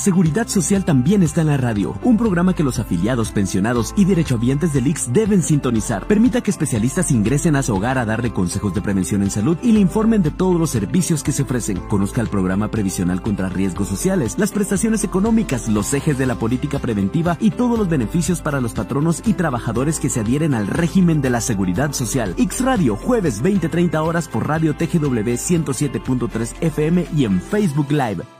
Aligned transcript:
Seguridad 0.00 0.48
social 0.48 0.86
también 0.86 1.22
está 1.22 1.42
en 1.42 1.48
la 1.48 1.58
radio, 1.58 1.94
un 2.04 2.16
programa 2.16 2.54
que 2.54 2.62
los 2.62 2.78
afiliados, 2.78 3.32
pensionados 3.32 3.92
y 3.98 4.06
derechohabientes 4.06 4.72
del 4.72 4.86
IX 4.86 5.12
deben 5.12 5.42
sintonizar. 5.42 6.06
Permita 6.06 6.40
que 6.40 6.50
especialistas 6.50 7.10
ingresen 7.10 7.54
a 7.54 7.62
su 7.62 7.76
hogar 7.76 7.98
a 7.98 8.06
darle 8.06 8.32
consejos 8.32 8.72
de 8.72 8.80
prevención 8.80 9.22
en 9.22 9.30
salud 9.30 9.58
y 9.62 9.72
le 9.72 9.80
informen 9.80 10.22
de 10.22 10.30
todos 10.30 10.58
los 10.58 10.70
servicios 10.70 11.22
que 11.22 11.32
se 11.32 11.42
ofrecen. 11.42 11.76
Conozca 11.90 12.22
el 12.22 12.28
programa 12.28 12.70
previsional 12.70 13.20
contra 13.20 13.50
riesgos 13.50 13.88
sociales, 13.88 14.36
las 14.38 14.52
prestaciones 14.52 15.04
económicas, 15.04 15.68
los 15.68 15.92
ejes 15.92 16.16
de 16.16 16.24
la 16.24 16.36
política 16.36 16.78
preventiva 16.78 17.36
y 17.38 17.50
todos 17.50 17.78
los 17.78 17.90
beneficios 17.90 18.40
para 18.40 18.62
los 18.62 18.72
patronos 18.72 19.20
y 19.26 19.34
trabajadores 19.34 20.00
que 20.00 20.08
se 20.08 20.20
adhieren 20.20 20.54
al 20.54 20.66
régimen 20.66 21.20
de 21.20 21.28
la 21.28 21.42
seguridad 21.42 21.92
social. 21.92 22.34
X 22.38 22.64
Radio, 22.64 22.96
jueves 22.96 23.42
20-30 23.42 24.02
horas 24.02 24.28
por 24.28 24.48
Radio 24.48 24.74
TGW 24.74 25.36
107.3 25.36 26.54
FM 26.62 27.06
y 27.14 27.26
en 27.26 27.38
Facebook 27.38 27.92
Live. 27.92 28.39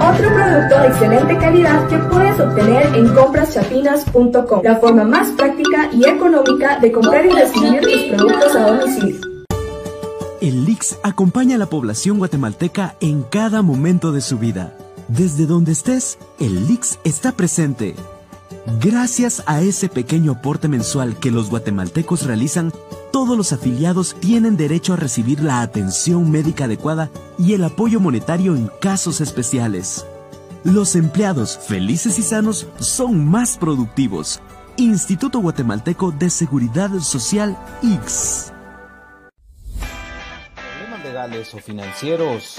Otro 0.00 0.32
producto 0.32 0.80
de 0.80 0.88
excelente 0.88 1.36
calidad 1.38 1.88
que 1.88 1.98
puedes 1.98 2.38
obtener 2.38 2.94
en 2.94 3.14
compraschapinas.com, 3.14 4.60
la 4.62 4.76
forma 4.76 5.04
más 5.04 5.28
práctica 5.32 5.90
y 5.92 6.08
económica 6.08 6.78
de 6.78 6.92
comprar 6.92 7.26
y 7.26 7.30
recibir 7.30 7.80
tus 7.80 8.16
productos 8.16 8.56
a 8.56 8.70
domicilio. 8.70 9.20
El 10.40 10.64
LIX 10.64 10.98
acompaña 11.02 11.56
a 11.56 11.58
la 11.58 11.66
población 11.66 12.18
guatemalteca 12.18 12.94
en 13.00 13.24
cada 13.24 13.62
momento 13.62 14.12
de 14.12 14.20
su 14.20 14.38
vida. 14.38 14.76
Desde 15.08 15.46
donde 15.46 15.72
estés, 15.72 16.18
el 16.38 16.68
LIX 16.68 17.00
está 17.02 17.32
presente. 17.32 17.96
Gracias 18.80 19.42
a 19.46 19.62
ese 19.62 19.88
pequeño 19.88 20.32
aporte 20.32 20.68
mensual 20.68 21.16
que 21.16 21.32
los 21.32 21.50
guatemaltecos 21.50 22.24
realizan, 22.24 22.72
todos 23.12 23.36
los 23.36 23.52
afiliados 23.52 24.14
tienen 24.20 24.56
derecho 24.56 24.92
a 24.92 24.96
recibir 24.96 25.40
la 25.42 25.60
atención 25.60 26.30
médica 26.30 26.64
adecuada 26.64 27.10
y 27.38 27.54
el 27.54 27.64
apoyo 27.64 28.00
monetario 28.00 28.54
en 28.54 28.70
casos 28.80 29.20
especiales. 29.20 30.06
Los 30.64 30.96
empleados 30.96 31.58
felices 31.58 32.18
y 32.18 32.22
sanos 32.22 32.66
son 32.78 33.24
más 33.24 33.56
productivos. 33.56 34.40
Instituto 34.76 35.40
Guatemalteco 35.40 36.12
de 36.12 36.30
Seguridad 36.30 36.90
Social 37.00 37.56
X. 37.82 38.52
Problemas 40.54 41.04
legales 41.04 41.54
o 41.54 41.58
financieros. 41.58 42.58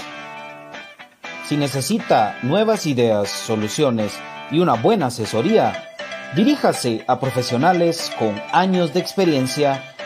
Si 1.48 1.56
necesita 1.56 2.38
nuevas 2.42 2.86
ideas, 2.86 3.28
soluciones 3.28 4.12
y 4.50 4.58
una 4.58 4.74
buena 4.74 5.06
asesoría, 5.06 5.84
diríjase 6.34 7.04
a 7.08 7.20
profesionales 7.20 8.10
con 8.18 8.34
años 8.52 8.92
de 8.92 9.00
experiencia 9.00 9.82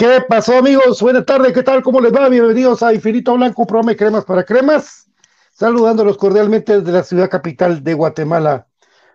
¿Qué 0.00 0.24
pasó, 0.26 0.56
amigos? 0.56 1.02
Buenas 1.02 1.26
tardes, 1.26 1.52
¿qué 1.52 1.62
tal? 1.62 1.82
¿Cómo 1.82 2.00
les 2.00 2.10
va? 2.10 2.30
Bienvenidos 2.30 2.82
a 2.82 2.94
Infinito 2.94 3.34
Blanco, 3.34 3.66
programa 3.66 3.90
de 3.90 3.98
cremas 3.98 4.24
para 4.24 4.44
cremas. 4.44 5.10
Saludándolos 5.52 6.16
cordialmente 6.16 6.78
desde 6.78 6.90
la 6.90 7.02
ciudad 7.02 7.28
capital 7.28 7.84
de 7.84 7.92
Guatemala. 7.92 8.66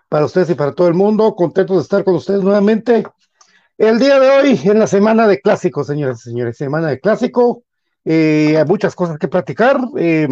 Para 0.10 0.26
ustedes 0.26 0.52
y 0.52 0.54
para 0.54 0.74
todo 0.74 0.88
el 0.88 0.94
mundo, 0.94 1.34
contentos 1.34 1.78
de 1.78 1.82
estar 1.82 2.04
con 2.04 2.14
ustedes 2.14 2.44
nuevamente. 2.44 3.04
El 3.80 3.98
día 3.98 4.20
de 4.20 4.30
hoy, 4.30 4.62
en 4.64 4.78
la 4.78 4.86
semana 4.86 5.28
de 5.28 5.42
clásico, 5.42 5.84
señoras 5.84 6.20
y 6.20 6.30
señores, 6.30 6.56
semana 6.56 6.90
de 6.90 7.00
clásico. 7.00 7.64
Eh, 8.04 8.56
hay 8.56 8.66
muchas 8.66 8.94
cosas 8.94 9.18
que 9.18 9.28
platicar. 9.28 9.80
Eh, 9.98 10.28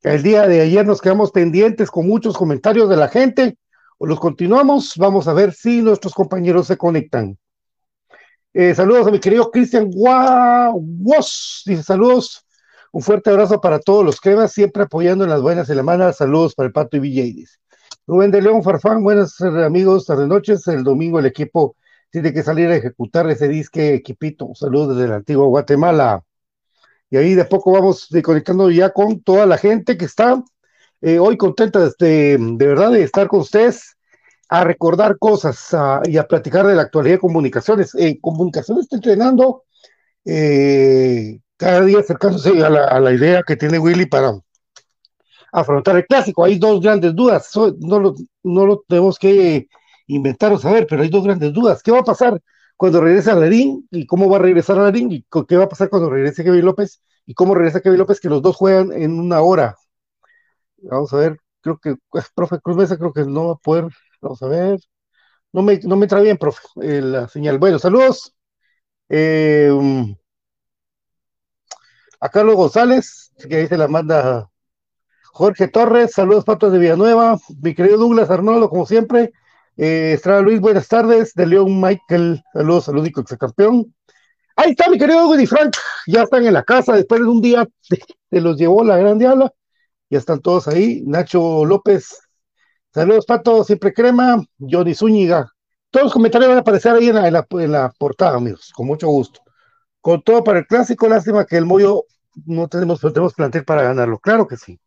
el 0.00 0.22
día 0.22 0.48
de 0.48 0.62
ayer 0.62 0.86
nos 0.86 1.02
quedamos 1.02 1.30
pendientes 1.30 1.90
con 1.90 2.08
muchos 2.08 2.38
comentarios 2.38 2.88
de 2.88 2.96
la 2.96 3.08
gente. 3.08 3.58
Los 3.98 4.18
continuamos. 4.18 4.94
Vamos 4.96 5.28
a 5.28 5.34
ver 5.34 5.52
si 5.52 5.82
nuestros 5.82 6.14
compañeros 6.14 6.68
se 6.68 6.78
conectan. 6.78 7.36
Eh, 8.52 8.74
saludos 8.74 9.06
a 9.06 9.12
mi 9.12 9.20
querido 9.20 9.48
Cristian 9.52 9.88
Guas, 9.92 11.62
dice 11.64 11.84
saludos, 11.84 12.44
un 12.90 13.00
fuerte 13.00 13.30
abrazo 13.30 13.60
para 13.60 13.78
todos 13.78 14.04
los 14.04 14.20
cremas, 14.20 14.52
siempre 14.52 14.82
apoyando 14.82 15.22
en 15.22 15.30
las 15.30 15.40
buenas 15.40 15.68
semanas, 15.68 16.16
saludos 16.16 16.56
para 16.56 16.66
el 16.66 16.72
Pato 16.72 16.96
y 16.96 17.00
BJ. 17.00 17.48
Rubén 18.08 18.32
de 18.32 18.42
León 18.42 18.64
Farfán, 18.64 19.04
buenas 19.04 19.40
amigos, 19.40 20.04
tarde 20.04 20.26
noches, 20.26 20.66
el 20.66 20.82
domingo 20.82 21.20
el 21.20 21.26
equipo 21.26 21.76
tiene 22.10 22.32
que 22.32 22.42
salir 22.42 22.68
a 22.70 22.74
ejecutar 22.74 23.30
ese 23.30 23.46
disque 23.46 23.94
equipito, 23.94 24.50
saludos 24.56 24.96
desde 24.96 25.10
la 25.10 25.16
antigua 25.16 25.46
Guatemala. 25.46 26.24
Y 27.08 27.18
ahí 27.18 27.34
de 27.34 27.44
poco 27.44 27.70
vamos 27.70 28.08
conectando 28.24 28.68
ya 28.68 28.90
con 28.90 29.22
toda 29.22 29.46
la 29.46 29.58
gente 29.58 29.96
que 29.96 30.06
está 30.06 30.42
eh, 31.02 31.20
hoy 31.20 31.36
contenta 31.36 31.88
de, 32.00 32.36
de 32.36 32.66
verdad 32.66 32.90
de 32.90 33.04
estar 33.04 33.28
con 33.28 33.40
ustedes 33.40 33.96
a 34.50 34.64
recordar 34.64 35.16
cosas 35.18 35.74
y 36.04 36.16
a 36.16 36.26
platicar 36.26 36.66
de 36.66 36.74
la 36.74 36.82
actualidad 36.82 37.14
de 37.14 37.20
comunicaciones. 37.20 37.94
En 37.94 38.20
comunicaciones 38.20 38.84
está 38.84 38.96
entrenando 38.96 39.62
eh, 40.24 41.38
cada 41.56 41.82
día 41.82 42.00
acercándose 42.00 42.62
a 42.64 42.68
la, 42.68 43.12
idea 43.12 43.44
que 43.46 43.56
tiene 43.56 43.78
Willy 43.78 44.06
para 44.06 44.32
afrontar 45.52 45.96
el 45.96 46.06
clásico. 46.06 46.44
Hay 46.44 46.58
dos 46.58 46.80
grandes 46.80 47.14
dudas, 47.14 47.52
no 47.78 48.00
lo, 48.00 48.14
no 48.42 48.82
tenemos 48.88 49.20
que 49.20 49.68
inventar 50.08 50.52
o 50.52 50.58
saber, 50.58 50.88
pero 50.88 51.02
hay 51.02 51.10
dos 51.10 51.22
grandes 51.22 51.52
dudas. 51.52 51.80
¿Qué 51.80 51.92
va 51.92 52.00
a 52.00 52.04
pasar 52.04 52.42
cuando 52.76 53.00
regrese 53.00 53.30
a 53.30 53.36
Larín 53.36 53.86
y 53.92 54.04
cómo 54.04 54.28
va 54.28 54.38
a 54.38 54.40
regresar 54.40 54.78
a 54.80 54.82
Larín 54.82 55.12
y 55.12 55.24
qué 55.46 55.56
va 55.56 55.64
a 55.64 55.68
pasar 55.68 55.88
cuando 55.90 56.10
regrese 56.10 56.42
Kevin 56.42 56.64
López 56.64 57.00
y 57.24 57.34
cómo 57.34 57.54
regresa 57.54 57.82
Kevin 57.82 57.98
López, 58.00 58.18
que 58.18 58.28
los 58.28 58.42
dos 58.42 58.56
juegan 58.56 58.90
en 58.92 59.16
una 59.16 59.42
hora? 59.42 59.76
Vamos 60.78 61.12
a 61.12 61.18
ver, 61.18 61.38
creo 61.60 61.78
que, 61.78 61.94
pues, 62.10 62.26
profe 62.34 62.58
Cruz 62.58 62.76
Mesa 62.76 62.98
creo 62.98 63.12
que 63.12 63.24
no 63.24 63.48
va 63.48 63.52
a 63.52 63.56
poder 63.56 63.86
Vamos 64.20 64.42
a 64.42 64.46
ver. 64.48 64.80
No 65.52 65.62
me, 65.62 65.78
no 65.84 65.96
me 65.96 66.04
entra 66.04 66.20
bien, 66.20 66.38
profe, 66.38 66.62
eh, 66.82 67.00
la 67.02 67.28
señal. 67.28 67.58
Bueno, 67.58 67.78
saludos. 67.78 68.34
Eh, 69.08 69.70
um, 69.72 70.14
a 72.20 72.28
Carlos 72.28 72.56
González, 72.56 73.32
que 73.48 73.56
ahí 73.56 73.66
se 73.66 73.78
la 73.78 73.88
manda 73.88 74.48
Jorge 75.32 75.68
Torres, 75.68 76.12
saludos 76.12 76.44
Patos 76.44 76.72
de 76.72 76.78
Villanueva, 76.78 77.38
mi 77.62 77.74
querido 77.74 77.98
Douglas 77.98 78.30
Arnoldo, 78.30 78.68
como 78.68 78.86
siempre, 78.86 79.32
eh, 79.76 80.12
Estrada 80.14 80.42
Luis, 80.42 80.60
buenas 80.60 80.86
tardes, 80.88 81.34
de 81.34 81.46
León 81.46 81.80
Michael, 81.80 82.42
saludos 82.52 82.88
al 82.88 82.98
único 82.98 83.24
campeón. 83.24 83.94
Ahí 84.56 84.72
está 84.72 84.90
mi 84.90 84.98
querido 84.98 85.26
Woody 85.28 85.46
Frank, 85.46 85.76
ya 86.06 86.24
están 86.24 86.46
en 86.46 86.52
la 86.52 86.62
casa, 86.62 86.94
después 86.94 87.20
de 87.20 87.26
un 87.26 87.40
día 87.40 87.66
se 88.30 88.40
los 88.40 88.58
llevó 88.58 88.84
la 88.84 88.98
gran 88.98 89.18
diabla, 89.18 89.52
ya 90.10 90.18
están 90.18 90.40
todos 90.40 90.68
ahí, 90.68 91.02
Nacho 91.06 91.64
López, 91.64 92.18
Saludos, 92.92 93.24
Pato, 93.24 93.62
siempre 93.62 93.92
crema, 93.92 94.42
Johnny 94.58 94.94
Zúñiga. 94.94 95.48
Todos 95.90 96.06
los 96.06 96.12
comentarios 96.12 96.48
van 96.48 96.58
a 96.58 96.60
aparecer 96.62 96.92
ahí 96.92 97.08
en 97.08 97.72
la, 97.72 97.92
portada, 97.96 98.36
amigos, 98.36 98.72
con 98.74 98.86
mucho 98.86 99.06
gusto. 99.08 99.40
Con 100.00 100.22
todo 100.22 100.42
para 100.42 100.58
el 100.60 100.66
clásico, 100.66 101.08
lástima 101.08 101.46
que 101.46 101.56
el 101.56 101.66
Moyo 101.66 102.04
no 102.46 102.66
tenemos, 102.68 103.00
tenemos 103.00 103.34
plantel 103.34 103.64
para 103.64 103.82
ganarlo. 103.82 104.18
Claro 104.18 104.48
que 104.48 104.56
sí. 104.56 104.80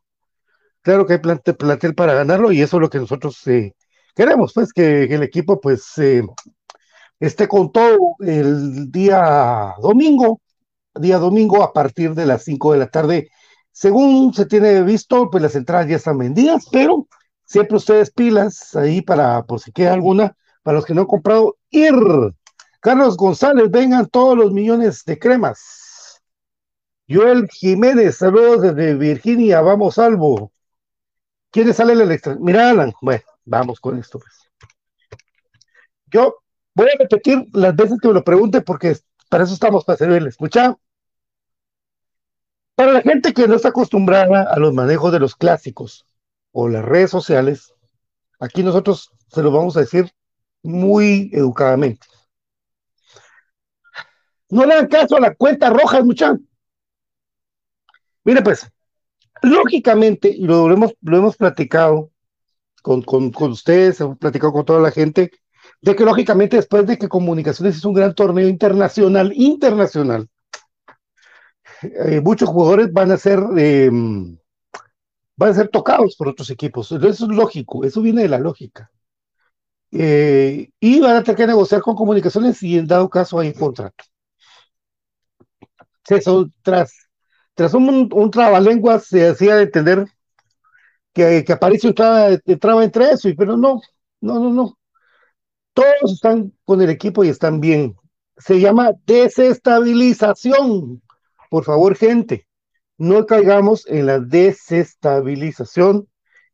Claro 0.82 1.06
que 1.06 1.14
hay 1.14 1.20
plantel, 1.20 1.96
para 1.96 2.14
ganarlo 2.14 2.52
y 2.52 2.62
eso 2.62 2.78
es 2.78 2.82
lo 2.82 2.90
que 2.90 3.00
nosotros 3.00 3.48
eh, 3.48 3.74
queremos, 4.16 4.52
pues, 4.54 4.74
que, 4.74 5.04
el 5.06 5.24
equipo, 5.24 5.62
pues, 5.62 5.98
eh, 5.98 6.24
esté 7.22 7.48
con 7.48 7.72
todo 7.72 8.18
el 8.20 8.92
día 8.92 9.76
domingo, 9.82 10.42
día 10.96 11.20
domingo 11.20 11.64
a 11.64 11.72
partir 11.72 12.14
de 12.16 12.26
las 12.26 12.44
5 12.44 12.74
de 12.74 12.80
la 12.80 12.88
tarde. 12.90 13.30
Según 13.72 14.34
se 14.34 14.46
tiene 14.46 14.84
visto, 14.84 15.30
pues 15.32 15.42
las 15.42 15.56
entradas 15.56 15.88
ya 15.88 15.96
están 15.96 16.18
vendidas, 16.18 16.68
pero 16.70 17.08
Siempre 17.54 17.78
ustedes 17.78 18.10
pilas 18.10 18.76
ahí 18.76 19.04
para, 19.04 19.44
por 19.44 19.60
si 19.60 19.72
queda 19.72 19.94
alguna, 19.94 20.36
para 20.64 20.78
los 20.78 20.88
que 20.88 20.96
no 20.96 21.02
han 21.02 21.08
comprado, 21.08 21.56
ir. 21.70 21.94
Carlos 22.80 23.16
González, 23.16 23.70
vengan 23.70 24.08
todos 24.08 24.36
los 24.36 24.52
millones 24.52 25.06
de 25.06 25.20
cremas. 25.20 26.20
Joel 27.08 27.48
Jiménez, 27.52 28.18
saludos 28.18 28.64
desde 28.64 28.96
Virginia, 28.96 29.62
vamos 29.62 29.94
salvo. 29.94 30.52
¿Quién 31.52 31.72
sale 31.76 31.94
el 31.94 32.12
extra? 32.12 32.36
Mira, 32.40 32.72
Alan, 32.72 32.92
bueno, 33.04 33.22
vamos 33.46 33.80
con 33.80 34.00
esto. 34.00 34.18
Pues. 34.18 34.50
Yo 36.08 36.38
voy 36.74 36.88
a 36.88 36.98
repetir 36.98 37.46
las 37.54 37.76
veces 37.76 38.00
que 38.02 38.08
me 38.08 38.16
lo 38.16 38.24
pregunte 38.24 38.62
porque 38.62 38.98
para 39.30 39.44
eso 39.44 39.54
estamos, 39.54 39.86
para 39.86 40.00
servirles. 40.00 40.34
Escucha. 40.34 40.76
Para 42.74 42.94
la 42.94 43.02
gente 43.04 43.32
que 43.32 43.48
no 43.48 43.54
está 43.54 43.70
acostumbrada 43.70 44.42
a 44.52 44.58
los 44.58 44.74
manejos 44.74 45.12
de 45.12 45.20
los 45.20 45.36
clásicos, 45.36 46.08
o 46.54 46.70
las 46.70 46.86
redes 46.86 47.12
sociales, 47.12 47.74
aquí 48.40 48.64
nosotros 48.64 49.12
se 49.28 49.44
lo 49.44 49.52
vamos 49.52 49.76
a 49.76 49.82
decir 49.82 50.10
muy 50.62 51.30
educadamente. 51.34 52.08
No 54.50 54.66
le 54.66 54.76
dan 54.76 54.88
caso 54.88 55.18
a 55.18 55.20
la 55.20 55.34
cuenta 55.36 55.70
roja, 55.72 56.02
muchachos. 56.04 56.40
Mire, 58.24 58.42
pues, 58.42 58.72
lógicamente, 59.42 60.30
y 60.30 60.46
lo 60.46 60.72
hemos, 60.72 60.94
lo 61.02 61.18
hemos 61.18 61.36
platicado 61.36 62.12
con, 62.82 63.02
con, 63.02 63.32
con, 63.32 63.52
ustedes, 63.52 64.00
hemos 64.00 64.18
platicado 64.18 64.54
con 64.54 64.64
toda 64.64 64.80
la 64.80 64.92
gente, 64.92 65.32
de 65.82 65.96
que 65.96 66.06
lógicamente 66.06 66.56
después 66.56 66.86
de 66.86 66.98
que 66.98 67.10
Comunicaciones 67.10 67.78
es 67.78 67.84
un 67.84 67.96
gran 67.96 68.14
torneo 68.14 68.48
internacional, 68.48 69.34
internacional, 69.36 70.30
eh, 71.82 72.22
muchos 72.22 72.48
jugadores 72.48 72.94
van 72.94 73.12
a 73.12 73.18
ser 73.18 73.40
eh, 73.58 73.90
van 75.36 75.52
a 75.52 75.54
ser 75.54 75.70
tocados 75.70 76.16
por 76.16 76.28
otros 76.30 76.50
equipos. 76.50 76.92
Eso 76.92 77.08
es 77.08 77.22
lógico, 77.22 77.84
eso 77.86 78.02
viene 78.02 78.24
de 78.24 78.30
la 78.30 78.40
lógica. 78.40 78.92
Eh, 79.92 80.70
y 80.80 81.00
van 81.02 81.18
a 81.18 81.24
tener 81.24 81.38
que 81.38 81.48
negociar 81.48 81.82
con 81.82 81.96
comunicaciones 81.96 82.62
y 82.64 82.78
en 82.78 82.88
dado 82.88 83.10
caso 83.10 83.40
hay 83.40 83.54
contrato. 83.54 84.04
Eso, 86.10 86.50
tras, 86.62 86.94
tras 87.54 87.74
un, 87.74 88.10
un 88.14 88.32
trabalenguas 88.32 89.06
se 89.06 89.28
hacía 89.28 89.56
de 89.56 89.64
entender 89.64 90.08
que, 91.14 91.44
que 91.46 91.54
Aparicio 91.54 91.90
entraba, 91.90 92.30
entraba 92.46 92.84
entre 92.84 93.12
eso, 93.12 93.30
y, 93.30 93.36
pero 93.36 93.58
no, 93.58 93.82
no, 94.22 94.40
no, 94.40 94.50
no. 94.50 94.78
Todos 95.74 96.14
están 96.14 96.54
con 96.66 96.82
el 96.82 96.90
equipo 96.90 97.24
y 97.24 97.30
están 97.30 97.60
bien. 97.60 97.96
Se 98.38 98.60
llama 98.60 98.92
desestabilización. 99.06 101.02
Por 101.50 101.64
favor, 101.64 101.96
gente, 101.96 102.48
no 102.98 103.26
caigamos 103.26 103.88
en 103.88 104.06
la 104.06 104.20
desestabilización 104.20 106.08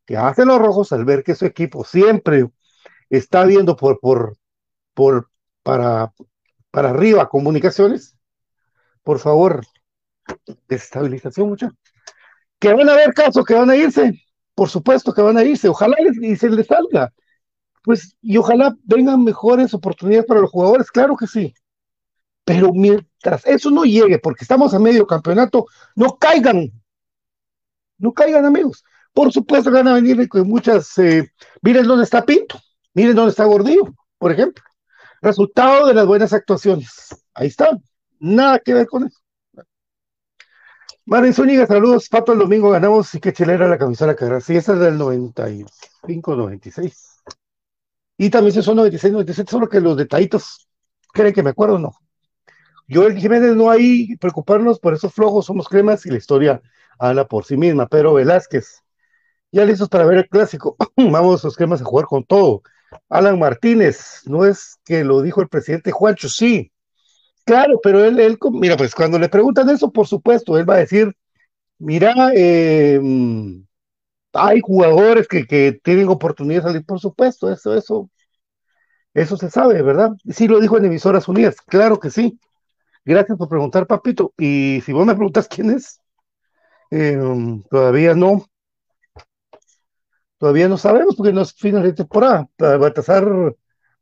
que 0.06 0.16
hacen 0.16 0.48
los 0.48 0.58
rojos 0.58 0.92
al 0.92 1.04
ver 1.04 1.22
que 1.22 1.34
su 1.34 1.46
equipo 1.46 1.84
siempre 1.84 2.50
está 3.08 3.44
viendo 3.44 3.76
por, 3.76 4.00
por, 4.00 4.36
por, 4.94 5.30
para, 5.62 6.12
para 6.70 6.90
arriba 6.90 7.28
comunicaciones. 7.28 8.16
Por 9.02 9.18
favor, 9.18 9.64
desestabilización, 10.68 11.48
muchachos. 11.48 11.76
Que 12.58 12.72
van 12.74 12.88
a 12.88 12.92
haber 12.92 13.14
casos 13.14 13.44
que 13.44 13.54
van 13.54 13.70
a 13.70 13.76
irse, 13.76 14.20
por 14.54 14.68
supuesto 14.68 15.12
que 15.14 15.22
van 15.22 15.38
a 15.38 15.44
irse, 15.44 15.68
ojalá 15.68 15.96
y 16.20 16.36
se 16.36 16.50
les 16.50 16.66
salga. 16.66 17.12
Pues, 17.82 18.16
y 18.20 18.36
ojalá 18.36 18.76
vengan 18.84 19.24
mejores 19.24 19.72
oportunidades 19.72 20.26
para 20.26 20.40
los 20.40 20.50
jugadores, 20.50 20.90
claro 20.90 21.16
que 21.16 21.26
sí. 21.26 21.54
Pero 22.50 22.72
mientras 22.72 23.46
eso 23.46 23.70
no 23.70 23.84
llegue, 23.84 24.18
porque 24.18 24.42
estamos 24.42 24.74
a 24.74 24.80
medio 24.80 25.06
campeonato, 25.06 25.66
no 25.94 26.18
caigan. 26.18 26.72
No 27.98 28.12
caigan, 28.12 28.44
amigos. 28.44 28.84
Por 29.12 29.32
supuesto 29.32 29.70
van 29.70 29.86
a 29.86 29.94
venir 29.94 30.28
con 30.28 30.48
muchas. 30.48 30.98
Eh, 30.98 31.30
miren 31.62 31.86
dónde 31.86 32.02
está 32.02 32.24
Pinto, 32.24 32.60
miren 32.92 33.14
dónde 33.14 33.30
está 33.30 33.44
Gordillo, 33.44 33.94
por 34.18 34.32
ejemplo. 34.32 34.64
Resultado 35.22 35.86
de 35.86 35.94
las 35.94 36.06
buenas 36.06 36.32
actuaciones. 36.32 36.90
Ahí 37.34 37.46
está. 37.46 37.70
Nada 38.18 38.58
que 38.58 38.74
ver 38.74 38.88
con 38.88 39.06
eso. 39.06 39.20
Marín 41.06 41.32
Zúñiga, 41.32 41.68
saludos. 41.68 42.08
Pato, 42.08 42.32
el 42.32 42.40
domingo 42.40 42.70
ganamos 42.70 43.14
y 43.14 43.20
qué 43.20 43.32
chilera 43.32 43.68
la 43.68 43.78
camisola 43.78 44.16
que 44.16 44.40
Sí, 44.40 44.56
esa 44.56 44.72
es 44.72 44.80
del 44.80 44.98
95, 44.98 46.34
96. 46.34 47.22
Y 48.18 48.28
también 48.28 48.54
se 48.54 48.62
son 48.62 48.74
96, 48.74 49.12
97, 49.12 49.50
solo 49.52 49.68
que 49.68 49.80
los 49.80 49.96
detallitos 49.96 50.68
creen 51.12 51.32
que 51.32 51.44
me 51.44 51.50
acuerdo, 51.50 51.78
no. 51.78 51.92
Yo, 52.90 53.06
el 53.06 53.16
Jiménez, 53.16 53.56
no 53.56 53.70
hay 53.70 54.16
preocuparnos 54.16 54.80
por 54.80 54.94
esos 54.94 55.14
flojos, 55.14 55.46
somos 55.46 55.68
cremas 55.68 56.04
y 56.06 56.10
la 56.10 56.18
historia 56.18 56.60
habla 56.98 57.26
por 57.26 57.44
sí 57.44 57.56
misma. 57.56 57.86
Pero 57.86 58.14
Velázquez, 58.14 58.82
ya 59.52 59.64
listos 59.64 59.88
para 59.88 60.04
ver 60.04 60.18
el 60.18 60.28
clásico. 60.28 60.76
Vamos 60.96 61.44
los 61.44 61.56
cremas 61.56 61.80
a 61.80 61.84
jugar 61.84 62.06
con 62.06 62.24
todo. 62.24 62.62
Alan 63.08 63.38
Martínez, 63.38 64.22
no 64.26 64.44
es 64.44 64.78
que 64.84 65.04
lo 65.04 65.22
dijo 65.22 65.40
el 65.40 65.48
presidente 65.48 65.92
Juancho, 65.92 66.28
sí, 66.28 66.72
Claro, 67.44 67.80
pero 67.82 68.04
él, 68.04 68.20
él, 68.20 68.38
mira, 68.52 68.76
pues 68.76 68.94
cuando 68.94 69.18
le 69.18 69.28
preguntan 69.28 69.68
eso, 69.70 69.90
por 69.90 70.06
supuesto, 70.06 70.56
él 70.58 70.68
va 70.68 70.74
a 70.74 70.78
decir, 70.78 71.12
mira, 71.78 72.14
em, 72.34 73.66
hay 74.34 74.60
jugadores 74.60 75.28
que, 75.28 75.46
que, 75.46 75.80
tienen 75.82 76.08
oportunidad 76.08 76.62
de 76.62 76.68
salir, 76.68 76.86
por 76.86 77.00
supuesto, 77.00 77.52
eso, 77.52 77.74
eso, 77.74 78.10
eso 79.14 79.36
se 79.36 79.50
sabe, 79.50 79.82
¿verdad? 79.82 80.10
Sí 80.28 80.48
lo 80.48 80.60
dijo 80.60 80.78
en 80.78 80.86
Emisoras 80.86 81.28
Unidas, 81.28 81.56
claro 81.66 81.98
que 81.98 82.10
sí. 82.10 82.38
Gracias 83.04 83.38
por 83.38 83.48
preguntar, 83.48 83.86
papito. 83.86 84.32
Y 84.38 84.80
si 84.84 84.92
vos 84.92 85.06
me 85.06 85.14
preguntas 85.14 85.48
quién 85.48 85.70
es, 85.70 86.00
em, 86.90 87.62
todavía 87.64 88.14
no, 88.14 88.46
todavía 90.38 90.68
no 90.68 90.78
sabemos 90.78 91.16
porque 91.16 91.32
no 91.32 91.42
es 91.42 91.54
final 91.54 91.82
de 91.82 91.92
temporada. 91.92 92.48
Baltasar, 92.58 93.24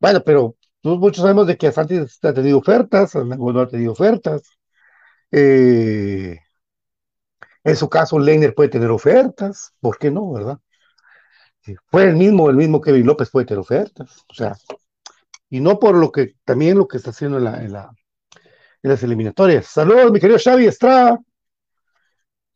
bueno, 0.01 0.23
pero 0.25 0.57
muchos 0.83 1.23
sabemos 1.23 1.47
de 1.47 1.57
que 1.57 1.69
Asantis 1.69 2.19
ha 2.25 2.33
tenido 2.33 2.59
ofertas, 2.59 3.15
no 3.15 3.61
ha 3.61 3.69
tenido 3.69 3.93
ofertas. 3.93 4.43
Eh, 5.31 6.39
en 7.65 7.77
su 7.77 7.89
caso, 7.89 8.19
Leiner 8.19 8.55
puede 8.55 8.71
tener 8.71 8.91
ofertas, 8.91 9.75
¿por 9.81 9.99
qué 9.99 10.11
no, 10.11 10.33
verdad? 10.33 10.59
Fue 11.87 12.05
el 12.05 12.17
mismo, 12.17 12.49
el 12.49 12.57
mismo 12.57 12.81
Kevin 12.81 13.07
López 13.07 13.31
puede 13.31 13.47
tener 13.47 13.61
ofertas, 13.61 14.25
o 14.29 14.35
sea, 14.35 14.57
y 15.51 15.61
no 15.61 15.79
por 15.79 15.95
lo 15.95 16.11
que, 16.13 16.35
también 16.45 16.79
lo 16.79 16.89
que 16.89 16.97
está 16.97 17.11
haciendo 17.11 17.39
en, 17.39 17.73
la, 17.73 17.93
en 18.83 18.91
las 18.91 19.03
eliminatorias. 19.03 19.67
Saludos, 19.67 20.13
mi 20.13 20.21
querido 20.21 20.39
Xavi 20.39 20.67
Estrada. 20.67 21.19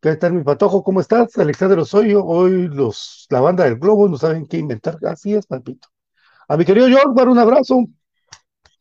¿Qué 0.00 0.16
tal, 0.16 0.32
mi 0.32 0.42
patojo? 0.42 0.82
¿Cómo 0.82 1.00
estás? 1.00 1.38
Alexander 1.38 1.78
Osoyo, 1.78 2.24
hoy 2.24 2.68
los, 2.68 3.26
la 3.30 3.40
banda 3.40 3.64
del 3.64 3.78
Globo 3.78 4.08
no 4.08 4.16
saben 4.16 4.46
qué 4.46 4.58
inventar. 4.58 4.98
Así 5.06 5.34
es, 5.34 5.46
papito. 5.46 5.88
A 6.48 6.56
mi 6.56 6.64
querido 6.64 6.88
George, 6.88 7.22
un 7.28 7.38
abrazo. 7.38 7.84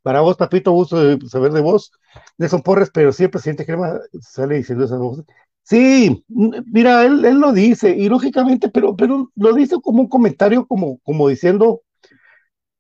Para 0.02 0.22
vos, 0.22 0.36
papito, 0.36 0.72
gusto 0.72 0.98
saber 1.28 1.52
de 1.52 1.62
vos. 1.62 1.92
Nelson 2.38 2.64
Porres, 2.64 2.90
pero 2.92 3.12
sí 3.12 3.24
el 3.24 3.30
presidente 3.30 3.66
Crema 3.66 4.00
sale 4.20 4.56
diciendo 4.58 4.86
esas 4.86 4.98
cosas. 4.98 5.26
Sí, 5.64 6.26
mira, 6.28 7.06
él, 7.06 7.24
él, 7.24 7.40
lo 7.40 7.54
dice, 7.54 7.92
y 7.96 8.10
lógicamente, 8.10 8.70
pero, 8.70 8.96
pero 8.96 9.32
lo 9.36 9.54
dice 9.54 9.76
como 9.82 10.02
un 10.02 10.10
comentario, 10.10 10.66
como, 10.66 10.98
como 11.04 11.30
diciendo 11.30 11.84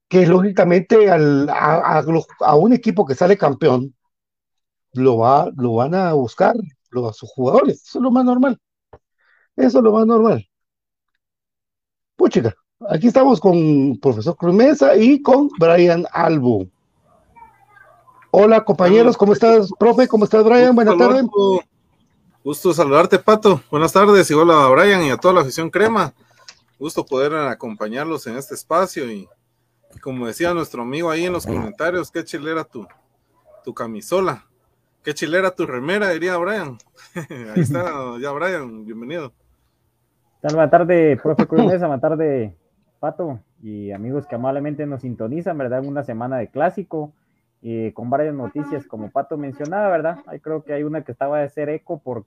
que 0.09 0.25
lógicamente 0.25 1.09
al, 1.09 1.47
a, 1.49 2.03
a, 2.39 2.55
un 2.55 2.73
equipo 2.73 3.05
que 3.05 3.15
sale 3.15 3.37
campeón, 3.37 3.95
lo, 4.93 5.17
va, 5.17 5.51
lo 5.55 5.75
van 5.75 5.95
a 5.95 6.13
buscar 6.13 6.55
lo, 6.89 7.09
a 7.09 7.13
sus 7.13 7.29
jugadores. 7.31 7.83
Eso 7.87 7.99
es 7.99 8.03
lo 8.03 8.11
más 8.11 8.25
normal. 8.25 8.57
Eso 9.55 9.77
es 9.77 9.83
lo 9.83 9.91
más 9.91 10.05
normal. 10.05 10.47
Puchica, 12.15 12.53
aquí 12.89 13.07
estamos 13.07 13.39
con 13.39 13.97
profesor 13.99 14.35
Cruz 14.35 14.53
Mesa 14.53 14.95
y 14.95 15.21
con 15.21 15.49
Brian 15.59 16.05
Albo. 16.11 16.67
Hola 18.33 18.63
compañeros, 18.63 19.17
¿cómo 19.17 19.33
estás, 19.33 19.69
profe? 19.77 20.07
¿Cómo 20.07 20.23
estás, 20.23 20.43
Brian? 20.43 20.73
Buenas 20.73 20.97
tardes. 20.97 21.25
Gusto 22.43 22.73
saludarte, 22.73 23.19
Pato. 23.19 23.61
Buenas 23.69 23.91
tardes 23.91 24.31
y 24.31 24.33
hola 24.33 24.65
a 24.65 24.69
Brian 24.69 25.03
y 25.03 25.11
a 25.11 25.17
toda 25.17 25.33
la 25.33 25.41
afición 25.41 25.69
crema. 25.69 26.13
Gusto 26.79 27.05
poder 27.05 27.35
acompañarlos 27.35 28.25
en 28.25 28.37
este 28.37 28.55
espacio 28.55 29.11
y, 29.11 29.27
como 30.01 30.25
decía 30.25 30.53
nuestro 30.53 30.81
amigo 30.81 31.11
ahí 31.11 31.25
en 31.25 31.33
los 31.33 31.45
comentarios, 31.45 32.09
qué 32.09 32.23
chilera 32.23 32.63
tu, 32.63 32.87
tu 33.63 33.73
camisola, 33.73 34.47
qué 35.03 35.13
chilera 35.13 35.51
tu 35.51 35.65
remera, 35.65 36.09
diría 36.09 36.37
Brian. 36.37 36.77
ahí 37.15 37.61
está, 37.61 38.17
ya 38.19 38.31
Brian, 38.31 38.85
bienvenido. 38.85 39.33
Buenas 40.43 40.71
tardes, 40.71 41.21
profe 41.21 41.45
Cruz 41.45 41.65
buenas 41.65 42.01
tardes, 42.01 42.53
Pato, 42.99 43.39
y 43.61 43.91
amigos 43.91 44.25
que 44.25 44.35
amablemente 44.35 44.85
nos 44.85 45.01
sintonizan, 45.01 45.57
¿verdad? 45.57 45.83
Una 45.85 46.03
semana 46.03 46.37
de 46.37 46.47
clásico 46.47 47.13
eh, 47.61 47.91
con 47.93 48.09
varias 48.09 48.33
noticias, 48.33 48.85
como 48.87 49.11
Pato 49.11 49.37
mencionaba, 49.37 49.89
¿verdad? 49.89 50.19
Ahí 50.25 50.39
creo 50.39 50.63
que 50.63 50.73
hay 50.73 50.83
una 50.83 51.03
que 51.03 51.11
estaba 51.11 51.39
de 51.39 51.49
ser 51.49 51.69
eco 51.69 51.99
por 51.99 52.25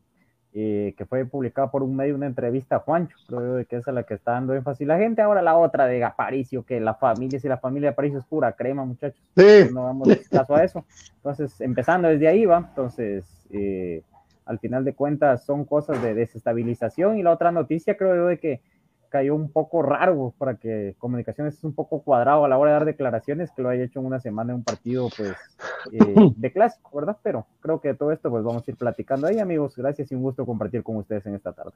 eh, 0.56 0.94
que 0.96 1.04
fue 1.04 1.24
publicada 1.24 1.68
por 1.68 1.82
un 1.82 1.96
medio, 1.96 2.14
una 2.14 2.26
entrevista 2.26 2.76
a 2.76 2.78
Juancho, 2.78 3.16
creo 3.26 3.66
que 3.66 3.74
esa 3.74 3.90
es 3.90 3.94
la 3.96 4.04
que 4.04 4.14
está 4.14 4.32
dando 4.32 4.54
énfasis 4.54 4.86
la 4.86 4.98
gente. 4.98 5.20
Ahora 5.20 5.42
la 5.42 5.56
otra 5.56 5.86
de 5.86 6.04
Aparicio, 6.04 6.64
que 6.64 6.78
la 6.78 6.94
familia, 6.94 7.40
si 7.40 7.48
la 7.48 7.58
familia 7.58 7.88
de 7.88 7.92
Aparicio 7.94 8.20
es 8.20 8.24
pura 8.24 8.52
crema, 8.52 8.84
muchachos, 8.84 9.20
sí. 9.36 9.68
no 9.72 9.82
vamos 9.82 10.08
caso 10.30 10.54
a 10.54 10.62
eso. 10.62 10.84
Entonces, 11.16 11.60
empezando 11.60 12.06
desde 12.06 12.28
ahí 12.28 12.46
va, 12.46 12.58
entonces, 12.68 13.24
eh, 13.50 14.02
al 14.46 14.60
final 14.60 14.84
de 14.84 14.94
cuentas 14.94 15.44
son 15.44 15.64
cosas 15.64 16.00
de 16.00 16.14
desestabilización 16.14 17.18
y 17.18 17.24
la 17.24 17.32
otra 17.32 17.50
noticia 17.50 17.96
creo 17.96 18.14
yo 18.14 18.26
de 18.26 18.38
que 18.38 18.60
cayó 19.14 19.36
un 19.36 19.48
poco 19.48 19.80
raro 19.80 20.34
para 20.38 20.56
que 20.56 20.96
Comunicaciones 20.98 21.54
es 21.54 21.62
un 21.62 21.72
poco 21.72 22.02
cuadrado 22.02 22.44
a 22.44 22.48
la 22.48 22.58
hora 22.58 22.72
de 22.72 22.78
dar 22.78 22.84
declaraciones, 22.84 23.52
que 23.52 23.62
lo 23.62 23.68
haya 23.68 23.84
hecho 23.84 24.00
en 24.00 24.06
una 24.06 24.18
semana 24.18 24.50
en 24.50 24.56
un 24.56 24.64
partido 24.64 25.08
pues 25.16 25.36
eh, 25.92 26.32
de 26.36 26.52
clásico, 26.52 26.90
¿verdad? 26.96 27.16
Pero 27.22 27.46
creo 27.60 27.80
que 27.80 27.94
todo 27.94 28.10
esto 28.10 28.28
pues 28.28 28.42
vamos 28.42 28.66
a 28.66 28.70
ir 28.72 28.76
platicando 28.76 29.28
ahí, 29.28 29.38
amigos. 29.38 29.76
Gracias 29.76 30.10
y 30.10 30.16
un 30.16 30.22
gusto 30.22 30.44
compartir 30.44 30.82
con 30.82 30.96
ustedes 30.96 31.24
en 31.26 31.36
esta 31.36 31.52
tarde. 31.52 31.70